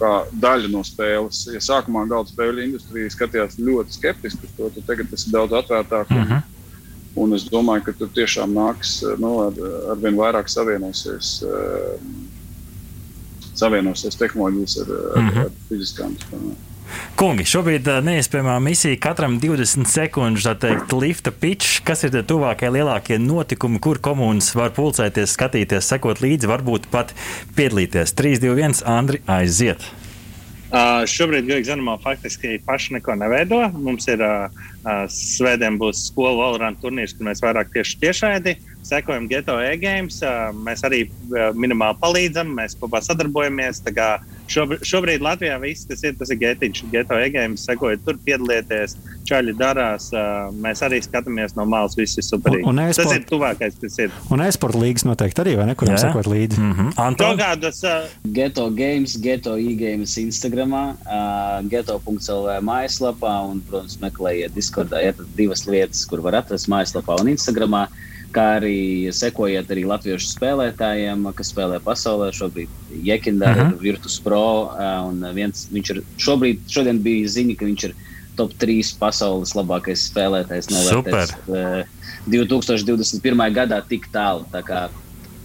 kā 0.01 0.13
daļa 0.43 0.71
no 0.73 0.83
spēles. 0.87 1.45
Ja 1.55 1.61
sākumā 1.65 2.07
galda 2.11 2.33
spēļu 2.33 2.65
industrija 2.69 3.13
skatījās 3.13 3.59
ļoti 3.61 3.99
skeptiski 3.99 4.49
uz 4.49 4.57
to, 4.57 4.71
tad 4.77 4.89
tagad 4.89 5.13
tas 5.13 5.27
ir 5.27 5.37
daudz 5.37 5.57
atvērtāk. 5.61 6.11
Un, 6.15 6.17
uh 6.17 6.25
mhm. 6.25 6.33
-huh. 6.33 7.23
un 7.23 7.37
es 7.37 7.47
domāju, 7.51 7.87
ka 7.87 7.97
tur 7.99 8.13
tiešām 8.17 8.55
nāks 8.57 9.01
nu, 9.19 9.33
ar, 9.47 9.63
ar 9.93 10.03
vien 10.05 10.17
vairāk 10.17 10.49
savienosies, 10.49 11.41
uh, 11.45 11.99
savienosies 13.61 14.19
tehnoloģijas 14.21 14.81
ar, 14.83 14.91
ar, 14.91 15.23
uh 15.23 15.31
-huh. 15.31 15.47
ar 15.47 15.55
fiziskām 15.69 16.19
spēlēm. 16.25 16.59
Kungi, 17.21 17.45
šobrīd 17.47 17.87
neiespējamā 18.03 18.57
misija 18.65 18.99
katram 19.03 19.37
20 19.43 19.87
sekundžu 19.91 20.55
teikt, 20.59 20.93
lifta 20.97 21.31
pitch. 21.31 21.83
Kas 21.87 22.03
ir 22.07 22.15
tie 22.15 22.23
tuvākie 22.27 22.71
lielākie 22.73 23.19
notikumi, 23.23 23.79
kur 23.79 24.01
komunas 24.03 24.51
var 24.59 24.73
pulcēties, 24.75 25.37
skatīties, 25.37 25.87
sekot 25.93 26.23
līdzi, 26.25 26.51
varbūt 26.51 26.91
pat 26.91 27.15
piedalīties? 27.59 28.17
3, 28.19 28.41
2, 28.43 28.57
1, 28.59 28.83
Andri, 28.89 29.23
aiziet! 29.31 29.87
Uh, 30.71 31.03
šobrīd 31.11 31.49
Gigants 31.49 31.67
Zanomā 31.67 31.97
faktiski 31.99 32.61
paši 32.63 32.95
neko 32.95 33.17
neveido. 33.19 33.59
Mums 33.75 34.05
ir 34.07 34.21
uh, 34.23 34.45
uh, 34.85 35.01
svētdien 35.11 35.75
būs 35.81 36.05
skolu 36.13 36.39
valorāna 36.39 36.79
turnīrs, 36.79 37.17
kur 37.19 37.27
mēs 37.27 37.43
vairāk 37.43 37.73
tieši 37.75 37.97
tiešraidi 38.05 38.55
sekojam 38.87 39.27
Geto 39.33 39.57
e-games. 39.59 40.21
Uh, 40.23 40.53
mēs 40.55 40.85
arī 40.87 41.09
uh, 41.09 41.51
minimāli 41.59 41.99
palīdzam, 41.99 42.55
mēs 42.55 42.79
kopā 42.79 43.03
sadarbojamies. 43.03 43.83
Šobrīd, 43.83 44.13
šobrīd 44.51 45.23
Latvijā 45.25 45.57
viss 45.63 45.87
tas 45.89 46.03
ir, 46.05 46.17
tas 46.19 46.31
ir 46.33 46.41
getiņš, 46.41 46.83
geto 46.93 47.19
e-games, 47.21 47.65
sekojiet 47.69 48.03
tur, 48.07 48.19
piedalieties, 48.25 48.97
čaļi 49.29 49.55
darās. 49.59 50.11
Mēs 50.61 50.83
arī 50.87 51.01
skatāmies 51.05 51.55
no 51.59 51.67
malas, 51.71 51.97
viss 51.99 52.19
ir 52.21 52.27
superīgi. 52.27 52.67
Un, 52.69 52.81
un 52.83 52.93
tas 52.97 53.15
ir 53.15 53.25
tuvākais, 53.29 53.79
kas 53.81 53.99
ir. 54.07 54.15
Un 54.33 54.45
e-sporta 54.45 54.81
līgas 54.83 55.07
noteikti 55.09 55.45
arī, 55.45 55.57
vai 55.61 55.69
ne, 55.71 55.77
kurām 55.79 55.99
sekot 56.01 56.31
līdzi? 56.31 56.61
Mm 56.61 56.73
-hmm. 56.73 56.93
Anton? 57.07 57.39
Kādas, 57.41 57.83
uh... 57.87 58.11
Geto 58.41 58.69
games, 58.71 59.17
geto 59.23 59.57
e-games 59.57 60.17
Instagramā, 60.19 60.85
uh, 61.07 61.69
geto.lv 61.71 62.61
mājaslapā 62.67 63.35
un, 63.51 63.63
protams, 63.71 63.99
meklējiet 64.03 64.55
Discordā. 64.55 65.03
Ir 65.07 65.15
divas 65.37 65.67
lietas, 65.67 66.05
kur 66.07 66.21
var 66.21 66.35
atrast 66.43 66.69
mājaslapā 66.69 67.21
un 67.21 67.33
Instagramā 67.35 67.87
kā 68.35 68.47
arī 68.59 69.11
sekojiet 69.15 69.71
arī 69.73 69.85
latviešu 69.89 70.29
spēlētājiem, 70.35 71.27
kas 71.37 71.51
spēlē 71.53 71.81
pasaulē. 71.85 72.31
Šobrīd 72.37 72.71
Jekindā 73.07 73.51
uh 73.51 73.59
-huh. 73.59 73.73
ir 73.75 73.83
Virtus 73.83 74.21
Pro, 74.21 74.71
un 75.09 75.27
viens, 75.35 75.69
viņš 75.73 75.91
ir 75.95 76.03
šobrīd, 76.19 76.63
šodien 76.69 77.03
bija 77.03 77.29
ziņa, 77.29 77.57
ka 77.59 77.65
viņš 77.67 77.85
ir 77.85 77.95
top 78.37 78.55
3 78.63 78.97
pasaules 78.99 79.55
labākais 79.55 80.09
spēlētājs. 80.11 80.71
Novērtēs, 80.71 81.35
uh, 81.49 81.85
2021. 82.27 83.55
gadā 83.55 83.83
tik 83.89 84.11
tālu. 84.13 84.47
Tā 84.53 84.63
kā 84.63 84.89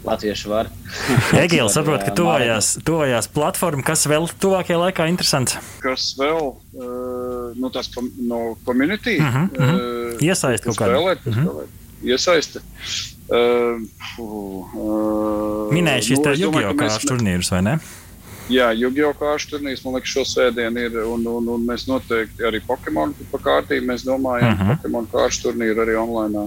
Latvieši 0.05 0.49
var. 0.49 0.67
Egīls 1.43 1.73
saprot, 1.73 2.03
ka 2.05 2.11
tuvojās, 2.13 2.75
tuvojās 2.85 3.27
platforma, 3.27 3.81
kas 3.81 4.05
vēl 4.05 4.29
tuvākajā 4.37 4.77
laikā 4.77 5.07
interesants. 5.09 5.57
Kas 5.81 6.11
vēl 6.19 6.53
uh, 6.53 7.55
nu, 7.57 7.71
tas, 7.73 7.89
no 8.21 8.55
community? 8.65 9.17
Uh 9.17 9.25
-huh, 9.25 9.49
uh 9.49 9.65
-huh. 9.65 10.13
Uh, 10.13 10.21
Iesaist 10.21 10.63
kaut 10.63 10.77
kādā 10.77 11.01
veidā. 11.01 11.25
Uh 11.25 11.37
-huh 11.37 11.65
iesaiste. 12.05 12.61
Uh, 13.25 13.81
uh, 14.21 15.69
Minēju 15.73 16.11
šīs 16.11 16.19
nu, 16.21 16.33
Jugio 16.37 16.73
kārtas 16.77 17.07
turnīrus, 17.09 17.49
vai 17.53 17.61
ne? 17.65 17.77
Jā, 18.53 18.67
Jugio 18.77 19.09
kārtas 19.17 19.47
turnīrs, 19.49 19.81
man 19.85 19.97
liekas, 19.97 20.11
šo 20.13 20.25
svētdienu 20.29 20.83
ir. 20.85 20.99
Un, 21.09 21.25
un, 21.29 21.47
un 21.55 21.63
mēs 21.65 21.87
noteikti 21.89 22.45
arī 22.45 22.61
Pokemon 22.65 23.15
pa 23.31 23.41
kārtību 23.47 23.89
mēs 23.89 24.05
domājam. 24.05 24.51
Uh 24.51 24.53
mhm. 24.53 24.69
-huh. 24.69 24.77
Pokemon 24.77 25.09
kārtas 25.13 25.41
turnīru 25.41 25.81
arī 25.85 25.97
online. 26.01 26.45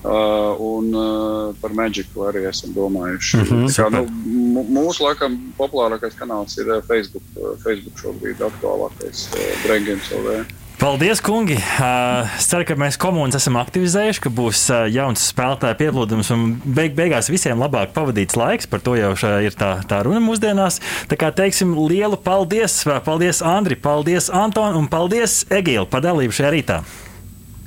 Uh, 0.00 0.56
un 0.64 0.94
uh, 0.96 1.54
par 1.60 1.74
Magicu 1.76 2.22
arī 2.24 2.46
esam 2.48 2.72
domājuši. 2.72 3.36
Mhm, 3.36 3.66
-huh, 3.66 3.76
kā, 3.76 3.90
nu, 3.92 4.64
mūsu 4.64 5.04
laikam 5.04 5.36
populārākais 5.58 6.16
kanāls 6.16 6.56
ir 6.56 6.72
uh, 6.72 6.80
Facebook. 6.88 7.22
Uh, 7.36 7.52
Facebook 7.64 8.00
šobrīd 8.00 8.40
aktuālākais 8.40 9.28
uh, 9.28 9.52
Brīsīs 9.66 10.08
LV. 10.16 10.46
Paldies, 10.80 11.20
kungi! 11.20 11.58
Es 11.60 12.46
ceru, 12.48 12.64
ka 12.64 12.72
mēs 12.80 12.96
komunas 12.96 13.36
esam 13.36 13.58
aktivizējuši, 13.60 14.22
ka 14.24 14.30
būs 14.32 14.62
jauns 14.88 15.26
spēlētāju 15.28 15.76
pieplūdums 15.76 16.30
un 16.32 16.54
beig 16.64 16.94
beigās 16.96 17.28
visiem 17.28 17.60
labāk 17.60 17.92
pavadīts 17.92 18.38
laiks. 18.40 18.64
Par 18.70 18.80
to 18.80 18.94
jau 18.96 19.10
ir 19.44 19.58
tā, 19.60 19.74
tā 19.84 19.98
runa 20.06 20.22
mūsdienās. 20.24 20.80
Tā 21.10 21.20
kā 21.20 21.28
teiksim 21.36 21.76
lielu 21.84 22.16
paldies! 22.16 22.78
Paldies, 23.04 23.42
Andri! 23.44 23.76
Paldies, 23.76 24.30
Anton! 24.32 24.78
Un 24.80 24.88
paldies, 24.88 25.42
Egīla, 25.52 25.84
par 25.84 26.00
dalību 26.06 26.38
šajā 26.38 26.54
rītā! 26.56 26.80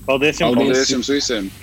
Paldies 0.10 0.42
jums, 0.42 0.58
paldies 0.58 0.98
jums 0.98 1.14
visiem! 1.14 1.54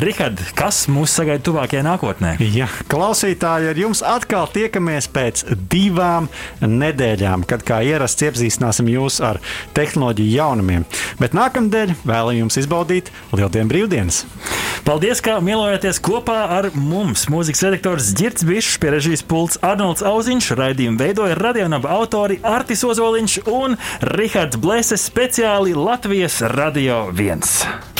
Rihard, 0.00 0.38
kas 0.54 0.84
mūs 0.90 1.12
sagaida 1.18 1.42
tuvākajā 1.48 1.82
nākotnē? 1.86 2.36
Ja, 2.54 2.68
klausītāji, 2.90 3.70
ar 3.72 3.80
jums 3.80 4.02
atkal 4.06 4.46
tiekamies 4.52 5.08
pēc 5.10 5.42
divām 5.72 6.28
nedēļām, 6.62 7.44
kad 7.48 7.64
kā 7.66 7.80
ierasts 7.86 8.22
iepazīstināsim 8.26 8.90
jūs 8.92 9.18
ar 9.24 9.40
tehnoloģiju 9.76 10.36
jaunumiem. 10.36 10.86
Bet 11.20 11.34
nākamnedēļ 11.36 11.96
vēlam 12.04 12.44
jums 12.44 12.60
izbaudīt 12.62 13.10
Lieldienu 13.34 13.70
brīvdienas. 13.72 14.22
Paldies, 14.86 15.20
ka 15.24 15.36
mīlējāties 15.44 16.00
kopā 16.02 16.38
ar 16.56 16.70
mums. 16.74 17.26
Mūzikas 17.32 17.66
redaktors 17.66 18.12
Girts 18.16 18.46
Bišs, 18.46 18.78
pie 18.80 18.94
režijas 18.94 19.24
pults 19.26 19.60
Arnolds 19.66 20.04
Auziņš, 20.06 20.52
raidījumu 20.58 21.02
veidoja 21.02 21.36
radionaba 21.38 21.92
autori 21.98 22.40
Artis 22.46 22.86
Ozoliņš 22.88 23.40
un 23.50 23.76
Rihards 24.14 24.60
Blēses 24.60 25.04
speciāli 25.10 25.76
Latvijas 25.76 26.40
Radio 26.56 27.08
1. 27.12 27.99